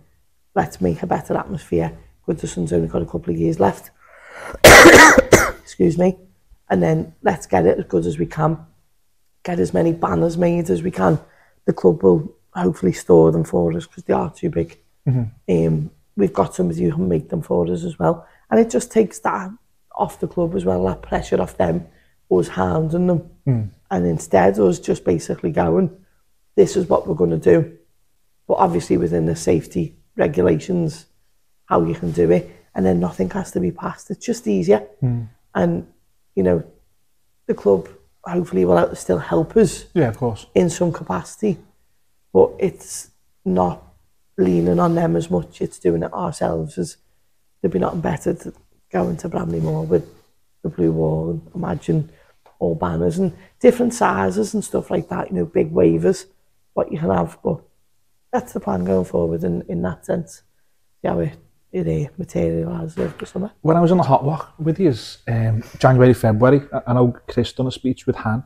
let's 0.55 0.81
make 0.81 1.03
a 1.03 1.07
better 1.07 1.37
atmosphere. 1.37 1.97
Goodison's 2.27 2.73
only 2.73 2.89
got 2.89 3.03
a 3.03 3.07
couple 3.07 3.33
of 3.33 3.39
years 3.39 3.61
left. 3.61 3.91
Excuse 5.63 5.99
me. 5.99 6.19
And 6.69 6.83
then 6.83 7.15
let's 7.23 7.47
get 7.47 7.67
it 7.67 7.79
as 7.79 7.85
good 7.85 8.07
as 8.07 8.19
we 8.19 8.27
can. 8.27 8.67
Get 9.45 9.61
as 9.61 9.75
many 9.75 9.93
banners 9.93 10.39
made 10.39 10.71
as 10.71 10.83
we 10.83 10.91
can. 10.91 11.21
The 11.67 11.73
club 11.73 12.03
will 12.03 12.35
hopefully 12.55 12.93
store 12.93 13.31
them 13.33 13.45
for 13.45 13.73
us 13.75 13.87
because 13.87 14.05
they 14.05 14.15
are 14.15 14.33
too 14.33 14.51
big. 14.51 14.79
Um, 15.49 15.91
we've 16.17 16.33
got 16.33 16.55
some 16.55 16.67
somebody 16.67 16.85
who 16.85 16.93
can 16.93 17.09
make 17.09 17.29
them 17.29 17.43
for 17.43 17.71
us 17.71 17.85
as 17.85 17.99
well. 17.99 18.27
And 18.51 18.61
it 18.61 18.71
just 18.71 18.91
takes 18.91 19.19
that 19.21 19.51
off 19.95 20.21
the 20.21 20.29
club 20.29 20.55
as 20.55 20.65
well, 20.65 20.85
that 20.87 21.03
pressure 21.03 21.41
off 21.41 21.57
them, 21.57 21.87
us 22.41 22.49
hounding 22.49 23.07
them. 23.07 23.31
Hmm. 23.45 23.63
And 23.91 24.07
instead, 24.07 24.59
us 24.59 24.79
just 24.79 25.05
basically 25.05 25.51
going, 25.53 25.91
this 26.57 26.77
is 26.77 26.89
what 26.89 27.07
we're 27.07 27.15
going 27.15 27.31
to 27.31 27.37
do. 27.39 27.77
But 28.49 28.55
obviously 28.55 28.97
within 28.97 29.27
the 29.27 29.37
safety 29.37 29.97
regulations, 30.17 31.07
how 31.67 31.85
you 31.85 31.95
can 31.95 32.11
do 32.13 32.31
it. 32.31 32.51
And 32.75 32.87
then 32.87 33.01
nothing 33.01 33.29
has 33.31 33.51
to 33.53 33.61
be 33.61 33.71
passed. 33.71 34.11
It's 34.11 34.25
just 34.25 34.47
easier. 34.47 34.81
Hmm. 35.01 35.25
And, 35.55 35.87
you 36.35 36.43
know, 36.43 36.65
the 37.47 37.55
club 37.55 37.89
hopefully 38.25 38.65
will 38.65 38.95
still 38.95 39.19
help 39.19 39.57
us 39.57 39.87
Yeah, 39.95 40.09
of 40.09 40.17
course. 40.17 40.47
in 40.55 40.71
some 40.71 40.93
capacity, 40.93 41.59
but 42.33 42.53
it's 42.59 43.11
not 43.45 43.83
leaning 44.39 44.79
on 44.79 44.95
them 44.95 45.17
as 45.17 45.31
much. 45.31 45.61
It's 45.61 45.79
doing 45.79 46.03
it 46.03 46.13
ourselves. 46.13 46.79
As 46.79 46.97
there'd 47.61 47.73
be 47.73 47.79
nothing 47.79 48.01
better 48.01 48.33
to 48.33 48.55
go 48.91 49.09
into 49.09 49.29
Bramley-Moore 49.29 49.85
with 49.85 50.09
the 50.63 50.69
blue 50.69 50.93
wall 50.93 51.31
and 51.31 51.43
imagine 51.55 52.11
all 52.63 52.77
banners 52.77 53.19
and 53.19 53.37
different 53.61 53.93
sizes 53.93 54.55
and 54.55 54.65
stuff 54.65 54.91
like 54.91 55.09
that. 55.09 55.29
You 55.31 55.37
know, 55.37 55.45
big 55.45 55.73
waivers, 55.73 56.27
what 56.75 56.93
you 56.93 56.99
can 56.99 57.11
have. 57.11 57.37
But 57.43 57.59
that's 58.33 58.53
the 58.53 58.61
plan 58.61 58.85
going 58.85 59.05
forward 59.05 59.43
in, 59.45 59.63
in 59.69 59.83
that 59.83 60.07
sense. 60.07 60.43
Yeah, 61.03 61.15
we, 61.17 61.33
it 61.73 61.89
uh, 61.89 62.11
materialises 62.17 62.99
over 62.99 63.15
the 63.19 63.27
summer. 63.27 63.51
When 63.63 63.77
I 63.77 63.81
was 63.81 63.91
on 63.91 63.97
the 63.99 64.05
hot 64.05 64.25
walk 64.25 64.55
with 64.59 64.79
you, 64.79 64.95
um, 65.27 65.65
January, 65.79 66.15
February, 66.15 66.61
I- 66.73 66.83
I 66.89 66.93
know 66.95 67.17
Chris 67.29 67.53
done 67.53 67.67
a 67.67 67.73
speech 67.73 68.07
with 68.07 68.17
Han, 68.17 68.45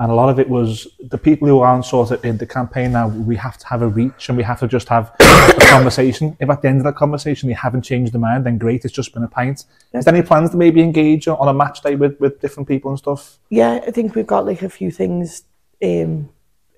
and 0.00 0.10
a 0.10 0.14
lot 0.14 0.30
of 0.30 0.38
it 0.38 0.48
was 0.48 0.88
the 0.98 1.18
people 1.18 1.46
who 1.46 1.58
aren't 1.58 1.84
sort 1.84 2.10
of 2.10 2.24
in 2.24 2.38
the 2.38 2.46
campaign 2.46 2.92
now, 2.92 3.08
we 3.08 3.36
have 3.36 3.58
to 3.58 3.66
have 3.66 3.82
a 3.82 3.86
reach 3.86 4.30
and 4.30 4.38
we 4.38 4.42
have 4.42 4.58
to 4.60 4.66
just 4.66 4.88
have 4.88 5.14
a 5.20 5.54
conversation. 5.68 6.34
If 6.40 6.48
at 6.48 6.62
the 6.62 6.68
end 6.68 6.78
of 6.78 6.84
that 6.84 6.96
conversation 6.96 7.50
you 7.50 7.54
haven't 7.54 7.82
changed 7.82 8.14
the 8.14 8.18
mind, 8.18 8.46
then 8.46 8.56
great, 8.56 8.86
it's 8.86 8.94
just 8.94 9.12
been 9.12 9.24
a 9.24 9.28
pint. 9.28 9.66
Is 9.92 10.06
there 10.06 10.14
any 10.14 10.26
plans 10.26 10.50
to 10.50 10.56
maybe 10.56 10.80
engage 10.80 11.28
on 11.28 11.46
a 11.46 11.52
match 11.52 11.82
day 11.82 11.96
with, 11.96 12.18
with 12.18 12.40
different 12.40 12.66
people 12.66 12.90
and 12.90 12.98
stuff? 12.98 13.38
Yeah, 13.50 13.80
I 13.86 13.90
think 13.90 14.14
we've 14.14 14.26
got 14.26 14.46
like 14.46 14.62
a 14.62 14.70
few 14.70 14.90
things 14.90 15.42
um, 15.82 16.30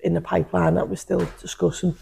in 0.03 0.13
the 0.13 0.21
pipeline 0.21 0.73
that 0.73 0.89
we're 0.89 0.97
still 0.97 1.25
discussing. 1.39 1.95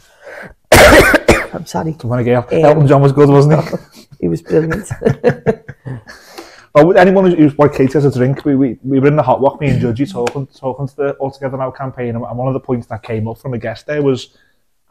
I'm 0.72 1.68
sorry. 1.68 1.94
Come 1.94 2.14
on, 2.14 2.24
Gail. 2.24 2.48
Um, 2.52 2.66
Elton 2.66 2.88
John 2.88 3.02
was 3.04 3.12
good, 3.12 3.30
wasn't 3.30 3.64
he? 3.64 4.08
He 4.22 4.28
was 4.28 4.42
brilliant. 4.42 4.88
Oh, 6.74 6.86
with 6.86 6.98
anyone 6.98 7.26
who's, 7.26 7.54
who's 7.54 7.70
Katie 7.76 7.94
has 7.94 8.06
a 8.06 8.12
drink, 8.12 8.46
we, 8.46 8.56
we, 8.56 8.80
we 8.84 9.00
were 9.00 9.08
in 9.08 9.18
the 9.18 9.24
hot 9.24 9.42
walk, 9.42 9.60
me 9.60 9.70
and 9.70 9.82
Judgy 9.84 10.10
talking 10.10 10.48
talking 10.48 10.88
to 10.88 10.96
the 10.96 11.12
All 11.14 11.32
Together 11.32 11.58
Now 11.58 11.72
campaign, 11.72 12.16
and 12.16 12.22
one 12.22 12.48
of 12.48 12.54
the 12.54 12.60
points 12.60 12.88
that 12.88 13.04
came 13.04 13.28
up 13.28 13.38
from 13.40 13.54
a 13.54 13.58
guest 13.58 13.88
there 13.88 14.02
was 14.02 14.38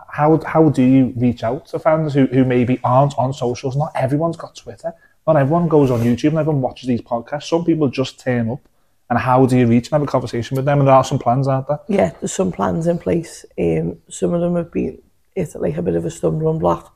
how 0.09 0.39
how 0.45 0.69
do 0.69 0.83
you 0.83 1.13
reach 1.17 1.43
out 1.45 1.67
to 1.67 1.79
fans 1.79 2.13
who, 2.15 2.27
who 2.27 2.45
maybe 2.45 2.81
aren't 2.85 3.17
on 3.17 3.33
socials? 3.33 3.77
Not 3.77 3.93
everyone's 3.95 4.37
got 4.37 4.57
Twitter. 4.57 4.93
Not 5.27 5.37
everyone 5.37 5.69
goes 5.69 5.91
on 5.91 6.01
YouTube 6.01 6.31
and 6.31 6.39
everyone 6.39 6.61
watches 6.63 6.89
these 6.89 7.03
podcasts. 7.03 7.45
Some 7.45 7.65
people 7.65 7.89
just 7.89 8.19
turn 8.19 8.51
up. 8.51 8.61
And 9.09 9.19
how 9.19 9.45
do 9.45 9.57
you 9.59 9.67
reach 9.67 9.87
and 9.89 9.93
have 9.93 10.03
a 10.03 10.07
conversation 10.07 10.57
with 10.57 10.65
them? 10.65 10.79
And 10.79 10.87
there 10.89 10.95
are 10.95 11.03
some 11.05 11.19
plans, 11.19 11.49
aren't 11.49 11.67
there? 11.67 11.81
yeah, 11.89 12.11
there's 12.21 12.33
some 12.33 12.53
plans 12.53 12.87
in 12.87 12.97
place. 12.99 13.45
Um, 13.59 13.99
some 14.09 14.33
of 14.35 14.41
them 14.41 14.55
have 14.57 14.71
been 14.73 15.03
it's 15.35 15.55
like 15.55 15.77
a 15.77 15.83
bit 15.83 15.95
of 15.97 16.05
a 16.05 16.11
stumbling 16.11 16.59
block. 16.59 16.95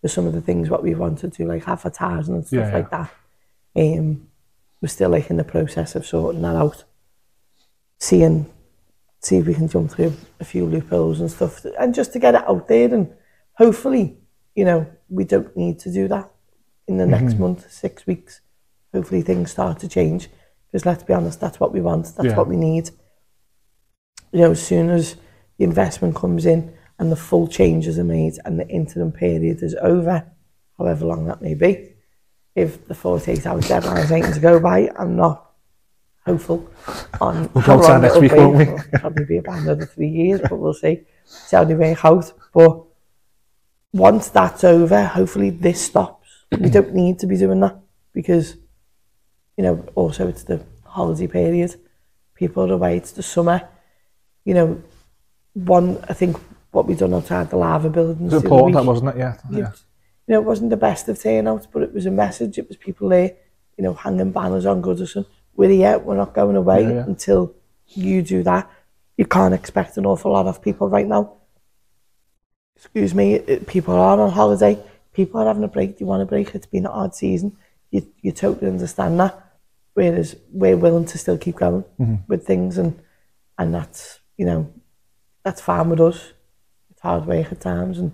There's 0.00 0.12
some 0.12 0.26
of 0.26 0.32
the 0.32 0.40
things 0.40 0.70
what 0.70 0.82
we 0.82 0.94
wanted 0.94 1.32
to 1.34 1.44
like 1.46 1.66
advertising 1.68 2.34
and 2.36 2.46
stuff 2.46 2.58
Yeah, 2.58 2.68
yeah. 2.68 2.74
like 2.74 2.90
that. 2.90 3.10
Um, 3.76 4.28
we're 4.80 4.88
still 4.88 5.10
like 5.10 5.30
in 5.30 5.36
the 5.36 5.44
process 5.44 5.94
of 5.94 6.06
sorting 6.06 6.42
that 6.42 6.56
out. 6.56 6.84
Seeing, 7.98 8.50
see 9.20 9.36
if 9.36 9.46
we 9.46 9.54
can 9.54 9.68
jump 9.68 9.90
through 9.90 10.14
a 10.40 10.44
few 10.44 10.64
loopholes 10.66 11.20
and 11.20 11.30
stuff, 11.30 11.64
and 11.78 11.94
just 11.94 12.12
to 12.14 12.18
get 12.18 12.34
it 12.34 12.48
out 12.48 12.66
there. 12.68 12.92
And 12.92 13.12
hopefully, 13.54 14.18
you 14.54 14.64
know, 14.64 14.86
we 15.08 15.24
don't 15.24 15.54
need 15.56 15.78
to 15.80 15.92
do 15.92 16.08
that 16.08 16.30
in 16.88 16.96
the 16.96 17.06
next 17.06 17.38
month, 17.38 17.70
six 17.70 18.06
weeks. 18.06 18.40
Hopefully, 18.94 19.22
things 19.22 19.50
start 19.50 19.78
to 19.80 19.88
change. 19.88 20.28
Because 20.66 20.86
let's 20.86 21.02
be 21.02 21.12
honest, 21.12 21.40
that's 21.40 21.60
what 21.60 21.72
we 21.72 21.80
want. 21.80 22.06
That's 22.16 22.30
Yeah. 22.30 22.36
what 22.36 22.48
we 22.48 22.56
need. 22.56 22.90
You 24.32 24.40
know, 24.40 24.50
as 24.52 24.62
soon 24.62 24.88
as 24.90 25.16
the 25.58 25.64
investment 25.64 26.14
comes 26.14 26.46
in 26.46 26.72
and 26.98 27.10
the 27.10 27.16
full 27.16 27.48
changes 27.48 27.98
are 27.98 28.04
made 28.04 28.34
and 28.44 28.58
the 28.58 28.68
interim 28.68 29.12
period 29.12 29.62
is 29.62 29.74
over, 29.82 30.24
however 30.78 31.04
long 31.04 31.26
that 31.26 31.42
may 31.42 31.54
be, 31.54 31.89
if 32.54 32.86
the 32.88 32.94
48 32.94 33.46
hour 33.46 33.60
deadline 33.60 33.98
is 33.98 34.12
anything 34.12 34.32
to 34.34 34.40
go 34.40 34.60
by, 34.60 34.90
I'm 34.96 35.16
not 35.16 35.50
hopeful 36.26 36.68
on 37.20 37.50
We'll 37.54 37.62
how 37.64 37.80
long 37.80 38.02
next 38.02 38.20
week, 38.20 38.32
be. 38.32 38.38
won't 38.38 38.56
we? 38.56 38.62
It'll 38.64 38.98
probably 39.00 39.24
be 39.24 39.38
about 39.38 39.58
another 39.58 39.86
three 39.86 40.08
years, 40.08 40.40
but 40.40 40.58
we'll 40.58 40.74
see. 40.74 41.02
How 41.50 41.64
they 41.64 41.74
work 41.74 42.04
out. 42.04 42.32
But 42.52 42.84
once 43.92 44.28
that's 44.28 44.64
over, 44.64 45.04
hopefully 45.04 45.50
this 45.50 45.84
stops. 45.86 46.44
we 46.50 46.70
don't 46.76 46.94
need 46.94 47.18
to 47.20 47.26
be 47.26 47.36
doing 47.36 47.60
that 47.60 47.78
because, 48.12 48.56
you 49.56 49.64
know, 49.64 49.84
also 49.94 50.28
it's 50.28 50.44
the 50.44 50.64
holiday 50.84 51.26
period. 51.26 51.74
People 52.34 52.70
are 52.70 52.74
away, 52.74 52.96
it's 52.96 53.12
the 53.12 53.22
summer. 53.22 53.68
You 54.44 54.54
know, 54.54 54.82
one, 55.54 56.02
I 56.08 56.14
think 56.14 56.36
what 56.70 56.86
we've 56.86 56.98
done 56.98 57.14
outside 57.14 57.50
the 57.50 57.56
Liver 57.56 57.90
Buildings. 57.90 58.32
It's 58.32 58.42
the 58.42 58.48
other 58.48 58.56
important, 58.56 58.76
that 58.76 58.84
wasn't 58.84 59.10
it? 59.10 59.18
Yeah. 59.18 59.36
yeah. 59.50 59.72
You 60.30 60.36
know, 60.36 60.42
it 60.42 60.46
wasn't 60.46 60.70
the 60.70 60.76
best 60.76 61.08
of 61.08 61.18
turnouts, 61.18 61.66
but 61.66 61.82
it 61.82 61.92
was 61.92 62.06
a 62.06 62.10
message. 62.12 62.56
It 62.56 62.68
was 62.68 62.76
people 62.76 63.08
there, 63.08 63.32
you 63.76 63.82
know, 63.82 63.94
hanging 63.94 64.30
banners 64.30 64.64
on 64.64 64.80
Goodison. 64.80 65.26
We're 65.56 65.70
here, 65.70 65.98
we're 65.98 66.16
not 66.16 66.34
going 66.34 66.54
away 66.54 66.82
Yeah, 66.84 66.90
yeah. 66.90 67.04
until 67.04 67.52
you 67.88 68.22
do 68.22 68.44
that. 68.44 68.70
you 69.18 69.26
can't 69.26 69.52
expect 69.52 69.96
an 69.96 70.06
awful 70.06 70.30
lot 70.32 70.46
of 70.46 70.62
people 70.62 70.88
right 70.88 71.06
now. 71.06 71.32
Excuse 72.76 73.12
me, 73.12 73.34
it- 73.34 73.66
people 73.66 73.94
are 73.94 74.20
on 74.20 74.30
holiday, 74.30 74.78
people 75.12 75.40
are 75.40 75.46
having 75.46 75.64
a 75.64 75.68
break, 75.68 75.98
they 75.98 76.04
want 76.04 76.22
a 76.22 76.26
break, 76.26 76.54
it's 76.54 76.66
been 76.66 76.86
an 76.86 76.92
odd 76.92 77.12
season. 77.16 77.56
You, 77.90 78.06
you 78.22 78.30
totally 78.30 78.70
understand 78.70 79.18
that. 79.18 79.34
Whereas 79.94 80.36
we're 80.52 80.76
willing 80.76 81.06
to 81.06 81.18
still 81.18 81.36
keep 81.38 81.56
going 81.56 81.82
mm-hmm. 82.00 82.14
with 82.28 82.46
things 82.46 82.78
and 82.78 83.02
and 83.58 83.74
that's, 83.74 84.20
you 84.38 84.46
know, 84.46 84.72
that's 85.44 85.60
fine 85.60 85.90
with 85.90 86.00
us. 86.00 86.32
It's 86.90 87.00
hard 87.00 87.26
work 87.26 87.50
at 87.50 87.60
times 87.60 87.98
and 87.98 88.12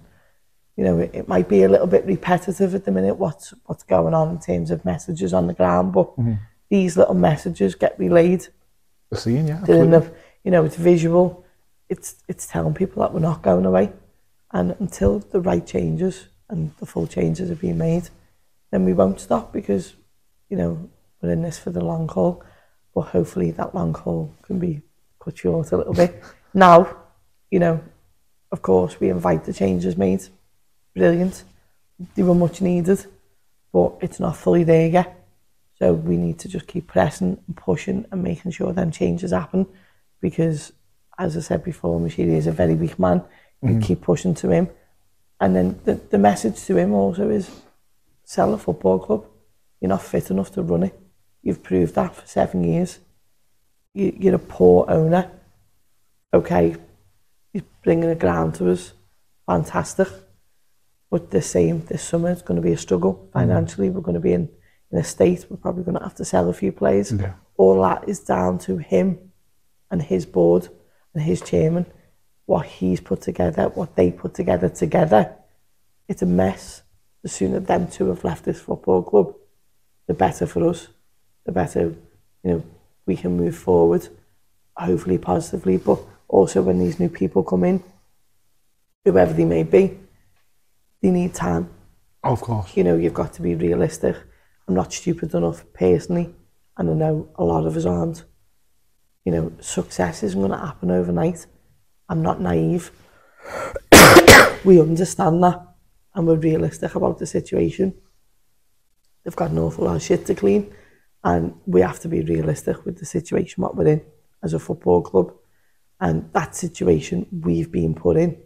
you 0.77 0.85
know, 0.85 0.99
it, 0.99 1.11
it 1.14 1.29
might 1.29 1.49
be 1.49 1.62
a 1.62 1.68
little 1.68 1.87
bit 1.87 2.05
repetitive 2.05 2.74
at 2.74 2.85
the 2.85 2.93
minute 2.93 3.16
what's 3.16 3.55
what's 3.64 3.83
going 3.83 4.14
on 4.14 4.31
in 4.31 4.39
terms 4.39 4.70
of 4.70 4.85
messages 4.85 5.33
on 5.33 5.47
the 5.47 5.55
ground, 5.55 5.93
but 5.93 6.09
mm-hmm. 6.12 6.35
these 6.68 6.97
little 6.97 7.14
messages 7.14 7.74
get 7.74 7.99
relayed 7.99 8.47
The 9.11 9.16
scene, 9.16 9.47
yeah. 9.47 9.61
the, 9.61 10.12
you 10.45 10.51
know, 10.51 10.64
it's 10.64 10.77
visual. 10.77 11.45
It's 11.89 12.16
it's 12.29 12.47
telling 12.47 12.74
people 12.74 13.03
that 13.03 13.12
we're 13.12 13.20
not 13.20 13.43
going 13.43 13.64
away, 13.64 13.93
and 14.53 14.77
until 14.79 15.20
the 15.20 15.41
right 15.41 15.66
changes 15.66 16.27
and 16.49 16.72
the 16.79 16.87
full 16.87 17.07
changes 17.07 17.51
are 17.51 17.57
being 17.57 17.79
made, 17.79 18.11
then 18.70 18.85
we 18.85 18.93
won't 18.93 19.20
stop 19.20 19.53
because, 19.53 19.95
you 20.49 20.57
know, 20.57 20.89
we're 21.20 21.31
in 21.31 21.43
this 21.43 21.59
for 21.59 21.70
the 21.70 21.85
long 21.85 22.09
haul. 22.09 22.43
But 22.95 23.03
hopefully 23.03 23.51
that 23.53 23.74
long 23.74 23.95
haul 23.95 24.33
can 24.43 24.59
be 24.59 24.83
cut 25.20 25.39
short 25.39 25.72
a 25.72 25.77
little 25.77 25.95
bit. 25.95 26.22
Now, 26.55 26.97
you 27.51 27.59
know, 27.59 27.83
of 28.51 28.62
course 28.62 28.99
we 28.99 29.11
invite 29.11 29.45
the 29.45 29.53
changes 29.53 29.95
made. 29.95 30.27
Brilliant. 30.97 31.44
They 32.14 32.22
were 32.22 32.34
much 32.34 32.62
needed, 32.62 33.05
but 33.70 33.99
it's 34.01 34.18
not 34.18 34.36
fully 34.36 34.64
there 34.64 34.88
yet. 34.88 35.28
So 35.78 35.92
we 35.92 36.16
need 36.16 36.38
to 36.38 36.49
just 36.49 36.66
keep 36.66 36.86
pressing 36.86 37.38
and 37.47 37.57
pushing 37.57 38.07
and 38.11 38.22
making 38.22 38.53
sure 38.53 38.72
them 38.72 38.90
changes 38.90 39.30
happen 39.30 39.66
because, 40.22 40.72
as 41.18 41.36
I 41.36 41.40
said 41.40 41.62
before, 41.62 42.01
Moshiri 42.01 42.36
is 42.38 42.47
a 42.47 42.53
very 42.53 42.74
weak 42.74 42.99
man. 42.99 43.22
You 43.62 43.68
mm-hmm. 43.68 43.80
keep 43.80 44.01
pushing 44.01 44.34
to 44.36 44.49
him. 44.49 44.70
And 45.38 45.55
then 45.55 45.78
the, 45.84 45.94
the 45.94 46.18
message 46.18 46.64
to 46.64 46.76
him 46.76 46.94
also 46.94 47.28
is 47.28 47.51
sell 48.24 48.55
a 48.55 48.59
football 48.59 48.99
club. 48.99 49.26
You're 49.80 49.90
not 49.90 50.03
fit 50.03 50.30
enough 50.30 50.51
to 50.53 50.62
run 50.62 50.84
it. 50.84 50.99
You've 51.42 51.62
proved 51.62 51.94
that 51.97 52.14
for 52.14 52.26
seven 52.26 52.64
years. 52.64 53.01
You, 53.92 54.16
you're 54.18 54.36
a 54.36 54.38
poor 54.38 54.86
owner. 54.88 55.30
Okay, 56.32 56.74
you're 57.53 57.64
bringing 57.84 58.09
a 58.09 58.14
ground 58.14 58.55
to 58.55 58.70
us. 58.70 58.94
Fantastic. 59.44 60.09
But 61.11 61.30
the 61.30 61.42
same 61.42 61.84
this 61.86 62.02
summer, 62.02 62.30
it's 62.30 62.42
going 62.42 62.57
to 62.57 62.62
be 62.62 62.72
a 62.72 62.78
struggle 62.78 63.28
financially. 63.32 63.90
We're 63.90 64.00
going 64.00 64.14
to 64.14 64.20
be 64.20 64.32
in, 64.32 64.48
in 64.90 64.98
a 64.98 65.04
state, 65.04 65.46
we're 65.48 65.57
probably 65.57 65.84
going 65.84 65.96
to 65.96 66.02
have 66.02 66.14
to 66.16 66.24
sell 66.24 66.48
a 66.48 66.52
few 66.52 66.72
players. 66.72 67.12
Yeah. 67.12 67.34
All 67.57 67.82
that 67.82 68.09
is 68.09 68.20
down 68.20 68.59
to 68.61 68.78
him 68.78 69.18
and 69.90 70.02
his 70.02 70.26
board 70.26 70.68
and 71.14 71.22
his 71.22 71.40
chairman, 71.40 71.86
what 72.44 72.66
he's 72.66 73.00
put 73.00 73.22
together, 73.22 73.68
what 73.68 73.96
they 73.96 74.11
put 74.11 74.34
together 74.34 74.68
together. 74.68 75.32
It's 76.09 76.22
a 76.22 76.26
mess. 76.26 76.82
The 77.22 77.28
sooner 77.28 77.61
them 77.61 77.88
two 77.88 78.09
have 78.09 78.24
left 78.24 78.44
this 78.44 78.61
football 78.61 79.02
club, 79.02 79.34
the 80.07 80.14
better 80.14 80.46
for 80.46 80.68
us. 80.68 80.88
The 81.44 81.52
better, 81.52 81.94
you 82.42 82.50
know, 82.50 82.64
we 83.07 83.16
can 83.16 83.36
move 83.36 83.57
forward, 83.57 84.09
hopefully 84.76 85.18
positively. 85.18 85.76
But 85.76 86.00
also 86.28 86.62
when 86.62 86.78
these 86.78 86.98
new 86.98 87.09
people 87.09 87.42
come 87.44 87.64
in, 87.64 87.82
whoever 89.04 89.32
they 89.32 89.44
may 89.44 89.62
be, 89.62 89.98
they 91.07 91.12
need 91.12 91.32
time 91.32 91.70
of 92.24 92.40
course. 92.40 92.76
you 92.76 92.82
know, 92.82 92.96
you've 92.96 93.14
got 93.14 93.32
to 93.34 93.42
be 93.42 93.54
realistic. 93.54 94.16
I'm 94.66 94.74
not 94.74 94.92
stupid 94.92 95.32
enough 95.34 95.64
personally, 95.72 96.34
and 96.76 96.90
I 96.90 96.94
know 96.94 97.28
a 97.36 97.44
lot 97.44 97.64
of 97.64 97.76
us 97.76 97.86
aren't. 97.86 98.24
You 99.24 99.32
know, 99.32 99.52
success 99.61 100.24
isn't 100.24 100.40
going 100.40 100.50
to 100.50 100.66
happen 100.66 100.90
overnight. 100.90 101.46
I'm 102.09 102.22
not 102.22 102.40
naive. 102.40 102.90
we 104.64 104.80
understand 104.80 105.44
that, 105.44 105.62
and 106.14 106.26
we're 106.26 106.34
realistic 106.34 106.96
about 106.96 107.18
the 107.20 107.26
situation. 107.26 107.94
They've 109.22 109.36
got 109.36 109.50
an 109.52 109.59
awful 109.59 109.84
lot 109.84 109.96
of 109.96 110.02
shit 110.02 110.26
to 110.26 110.34
clean, 110.34 110.74
and 111.22 111.54
we 111.66 111.82
have 111.82 112.00
to 112.00 112.09
be 112.09 112.22
realistic 112.22 112.84
with 112.84 112.98
the 112.98 113.07
situation 113.07 113.62
what 113.62 113.76
we're 113.76 113.86
in 113.86 114.02
as 114.42 114.54
a 114.54 114.59
football 114.59 115.02
club. 115.02 115.32
And 116.00 116.32
that 116.32 116.57
situation 116.57 117.26
we've 117.30 117.70
been 117.70 117.94
put 117.94 118.16
in 118.16 118.36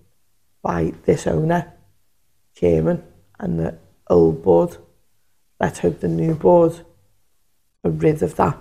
by 0.62 0.92
this 1.06 1.26
owner, 1.26 1.79
chairman, 2.54 3.02
and 3.38 3.58
the 3.58 3.78
old 4.08 4.42
board. 4.42 4.76
Let's 5.58 5.80
hope 5.80 6.00
the 6.00 6.08
new 6.08 6.34
board 6.34 6.80
are 7.84 7.90
rid 7.90 8.22
of 8.22 8.36
that 8.36 8.58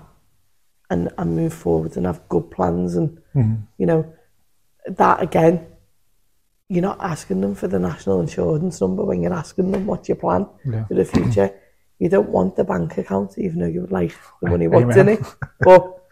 and, 0.90 1.10
and 1.18 1.36
move 1.36 1.54
forward 1.54 1.96
and 1.98 2.06
have 2.06 2.28
good 2.30 2.52
plans. 2.52 2.96
And, 2.96 3.18
mm-hmm. 3.36 3.56
you 3.78 3.86
know, 3.86 4.14
that 4.88 5.22
again, 5.22 5.68
you're 6.68 6.82
not 6.82 7.00
asking 7.02 7.42
them 7.42 7.56
for 7.56 7.68
the 7.68 7.80
national 7.80 8.22
insurance 8.22 8.80
number 8.82 9.04
when 9.04 9.22
you're 9.22 9.34
asking 9.34 9.72
them 9.72 9.86
what's 9.88 10.08
your 10.08 10.18
plan 10.18 10.48
Yeah. 10.66 10.86
for 10.86 10.94
the 10.94 11.06
future. 11.06 11.52
You 12.00 12.10
don't 12.10 12.30
want 12.30 12.56
the 12.56 12.64
bank 12.64 12.98
account, 12.98 13.38
even 13.38 13.60
though 13.60 13.68
you 13.68 13.82
would 13.82 13.92
like 13.92 14.16
the 14.42 14.50
money 14.50 14.68
what's 14.70 14.96
in 14.96 15.10
it. 15.10 15.20
But 15.62 16.04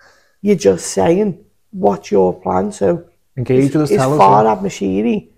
you're 0.41 0.55
just 0.55 0.87
saying, 0.87 1.45
what's 1.71 2.11
your 2.11 2.39
plan? 2.41 2.71
So 2.71 3.05
Engage 3.37 3.73
with 3.73 3.83
us, 3.83 3.91
is. 3.91 3.99
Farhad 3.99 4.61
Moshiri 4.61 5.29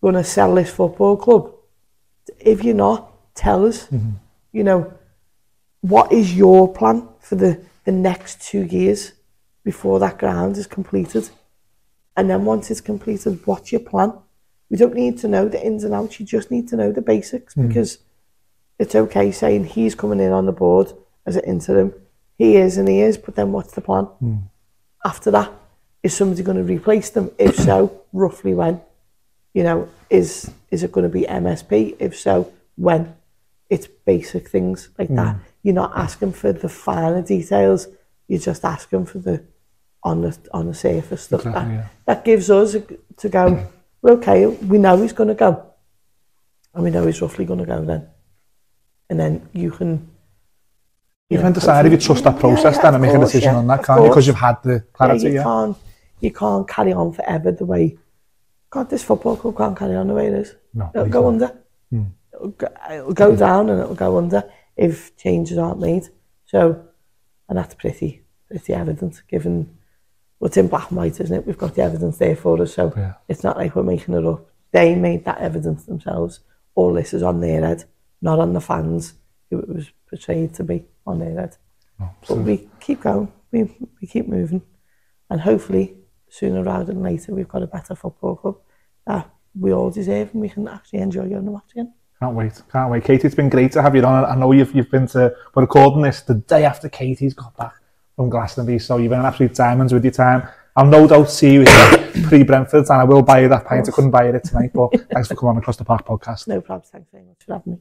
going 0.00 0.14
to 0.14 0.24
sell 0.24 0.54
this 0.54 0.70
football 0.70 1.16
club? 1.16 1.54
If 2.40 2.64
you're 2.64 2.74
not, 2.74 3.34
tell 3.34 3.66
us. 3.66 3.86
Mm-hmm. 3.86 4.10
You 4.52 4.64
know, 4.64 4.92
what 5.80 6.12
is 6.12 6.36
your 6.36 6.72
plan 6.72 7.08
for 7.20 7.36
the, 7.36 7.60
the 7.84 7.92
next 7.92 8.42
two 8.42 8.62
years 8.64 9.12
before 9.64 9.98
that 10.00 10.18
ground 10.18 10.56
is 10.56 10.66
completed? 10.66 11.30
And 12.16 12.28
then 12.28 12.44
once 12.44 12.70
it's 12.70 12.80
completed, 12.80 13.40
what's 13.46 13.72
your 13.72 13.80
plan? 13.80 14.12
We 14.68 14.76
don't 14.76 14.94
need 14.94 15.18
to 15.18 15.28
know 15.28 15.48
the 15.48 15.64
ins 15.64 15.84
and 15.84 15.94
outs. 15.94 16.20
You 16.20 16.26
just 16.26 16.50
need 16.50 16.68
to 16.68 16.76
know 16.76 16.92
the 16.92 17.02
basics 17.02 17.54
Mm. 17.54 17.68
because 17.68 17.98
it's 18.78 18.94
okay 18.94 19.30
saying 19.30 19.64
he's 19.64 19.94
coming 19.94 20.20
in 20.20 20.32
on 20.32 20.46
the 20.46 20.52
board 20.52 20.92
as 21.26 21.36
an 21.36 21.44
interim. 21.44 21.92
He 22.38 22.56
is 22.56 22.76
and 22.78 22.88
he 22.88 23.00
is, 23.00 23.18
but 23.18 23.34
then 23.36 23.52
what's 23.52 23.72
the 23.72 23.80
plan? 23.80 24.08
Mm. 24.22 24.42
After 25.04 25.30
that, 25.30 25.50
is 26.02 26.16
somebody 26.16 26.42
going 26.42 26.56
to 26.56 26.64
replace 26.64 27.10
them? 27.10 27.30
If 27.38 27.56
so, 27.56 28.00
roughly 28.12 28.54
when? 28.54 28.80
You 29.54 29.64
know, 29.64 29.88
is 30.08 30.50
is 30.70 30.82
it 30.82 30.92
going 30.92 31.04
to 31.04 31.12
be 31.12 31.22
MSP? 31.22 31.96
If 31.98 32.18
so, 32.18 32.52
when? 32.76 33.16
It's 33.68 33.86
basic 33.86 34.48
things 34.48 34.88
like 34.98 35.08
that. 35.08 35.36
Mm. 35.36 35.40
You're 35.62 35.74
not 35.74 35.92
asking 35.96 36.32
for 36.32 36.52
the 36.52 36.68
finer 36.68 37.22
details. 37.22 37.86
You're 38.26 38.40
just 38.40 38.64
asking 38.64 39.06
for 39.06 39.18
the 39.18 39.44
on 40.02 40.22
the 40.22 40.36
on 40.52 40.66
the 40.66 40.74
surface 40.74 41.22
stuff. 41.22 41.46
Exactly, 41.46 41.76
that, 41.76 41.80
yeah. 41.80 41.88
that 42.06 42.24
gives 42.24 42.50
us 42.50 42.74
a, 42.74 42.80
to 43.18 43.28
go. 43.28 43.66
well, 44.02 44.14
okay, 44.14 44.46
we 44.46 44.78
know 44.78 45.00
he's 45.00 45.12
going 45.12 45.28
to 45.28 45.34
go, 45.34 45.64
and 46.74 46.84
we 46.84 46.90
know 46.90 47.06
he's 47.06 47.20
roughly 47.20 47.44
going 47.44 47.60
to 47.60 47.66
go 47.66 47.84
then, 47.84 48.08
and 49.08 49.20
then 49.20 49.48
you 49.52 49.70
can. 49.70 50.08
You 51.28 51.36
know, 51.36 51.44
can 51.44 51.52
decide 51.52 51.86
if 51.86 51.92
you 51.92 51.98
trust 51.98 52.24
that 52.24 52.40
process 52.40 52.74
yeah, 52.74 52.82
then 52.82 52.94
and 52.94 53.02
make 53.02 53.14
a 53.14 53.18
decision 53.18 53.52
yeah, 53.52 53.58
on 53.58 53.66
that, 53.68 53.84
can't 53.84 54.02
you? 54.02 54.08
Because 54.08 54.26
you've 54.26 54.34
had 54.34 54.60
the 54.64 54.80
clarity, 54.92 55.30
you 55.30 55.42
can't 55.42 55.76
you 56.20 56.32
can't 56.32 56.66
carry 56.68 56.92
on 56.92 57.12
forever 57.12 57.52
the 57.52 57.64
way 57.64 57.96
God 58.70 58.88
this 58.90 59.02
football 59.04 59.36
club 59.36 59.56
can't 59.56 59.76
carry 59.76 59.96
on 59.96 60.06
the 60.08 60.14
way 60.14 60.26
it 60.28 60.34
is. 60.34 60.54
No, 60.74 60.90
It'll 60.94 61.06
go 61.08 61.22
don't. 61.22 61.34
under. 61.42 61.58
Hmm. 61.90 62.02
It'll, 62.32 62.48
go, 62.50 62.68
it'll 62.90 63.12
go 63.12 63.36
down 63.36 63.68
and 63.70 63.80
it'll 63.80 63.94
go 63.94 64.16
under 64.18 64.48
if 64.76 65.16
changes 65.16 65.58
aren't 65.58 65.80
made. 65.80 66.04
So 66.46 66.84
and 67.48 67.58
that's 67.58 67.74
pretty 67.74 68.22
pretty 68.48 68.72
evident 68.72 69.22
given 69.28 69.76
what's 70.38 70.56
in 70.56 70.68
black 70.68 70.88
and 70.90 70.96
white, 70.98 71.20
isn't 71.20 71.36
it? 71.36 71.46
We've 71.46 71.58
got 71.58 71.74
the 71.74 71.82
evidence 71.82 72.18
there 72.18 72.36
for 72.36 72.60
us, 72.62 72.74
so 72.74 72.92
Yeah. 72.96 73.14
it's 73.28 73.44
not 73.44 73.56
like 73.56 73.74
we're 73.76 73.82
making 73.82 74.14
it 74.14 74.24
up. 74.24 74.46
They 74.72 74.94
made 74.94 75.24
that 75.24 75.38
evidence 75.38 75.84
themselves. 75.84 76.40
All 76.76 76.92
this 76.94 77.12
is 77.12 77.22
on 77.22 77.40
their 77.40 77.60
head, 77.64 77.84
not 78.22 78.38
on 78.38 78.52
the 78.52 78.60
fans 78.60 79.14
who 79.50 79.58
it 79.58 79.68
was 79.68 79.90
portrayed 80.08 80.54
to 80.54 80.64
be 80.64 80.84
on 81.06 81.18
their 81.18 81.34
head. 81.40 81.56
Oh, 82.00 82.10
but 82.26 82.38
we 82.38 82.68
keep 82.80 83.02
going, 83.02 83.30
we, 83.52 83.64
we 84.00 84.06
keep 84.08 84.28
moving, 84.28 84.62
and 85.28 85.40
hopefully 85.40 85.96
sooner 86.30 86.62
rather 86.62 86.84
than 86.84 87.02
later 87.02 87.34
we've 87.34 87.48
got 87.48 87.62
a 87.62 87.66
better 87.66 87.94
football 87.94 88.36
club 88.36 88.56
that 89.06 89.30
we 89.58 89.72
all 89.72 89.90
deserve 89.90 90.30
and 90.32 90.40
we 90.40 90.48
can 90.48 90.66
actually 90.68 91.00
enjoy 91.00 91.28
going 91.28 91.44
to 91.44 91.50
match 91.50 91.72
again. 91.72 91.92
Can't 92.20 92.34
wait, 92.34 92.62
can't 92.70 92.90
wait. 92.90 93.04
Katie, 93.04 93.26
it's 93.26 93.34
been 93.34 93.48
great 93.48 93.72
to 93.72 93.82
have 93.82 93.96
you 93.96 94.02
on. 94.04 94.24
I 94.24 94.34
know 94.34 94.52
you've, 94.52 94.74
you've 94.74 94.90
been 94.90 95.06
to, 95.08 95.34
we're 95.54 95.62
recording 95.62 96.02
this 96.02 96.20
the 96.20 96.34
day 96.34 96.64
after 96.64 96.88
Katie's 96.88 97.34
got 97.34 97.56
back 97.56 97.74
from 98.14 98.28
Glastonbury, 98.28 98.78
so 98.78 98.98
you've 98.98 99.10
been 99.10 99.20
an 99.20 99.26
absolute 99.26 99.54
diamonds 99.54 99.92
with 99.92 100.04
your 100.04 100.12
time. 100.12 100.46
I'll 100.76 100.86
no 100.86 101.06
doubt 101.06 101.30
see 101.30 101.54
you 101.54 101.60
here 101.62 102.10
pre-Brentford 102.28 102.84
and 102.88 103.00
I 103.00 103.04
will 103.04 103.22
buy 103.22 103.40
you 103.40 103.48
that 103.48 103.64
pint. 103.64 103.88
I 103.88 103.92
couldn't 103.92 104.10
buy 104.10 104.28
it 104.28 104.44
tonight, 104.44 104.70
but 104.74 104.92
thanks 105.10 105.28
for 105.28 105.34
coming 105.34 105.50
on 105.50 105.58
Across 105.58 105.78
the 105.78 105.84
Park 105.84 106.06
podcast. 106.06 106.46
No 106.46 106.60
problem, 106.60 106.88
thanks 106.90 107.08
very 107.10 107.24
much 107.24 107.38
for 107.44 107.54
having 107.54 107.72
me. 107.72 107.78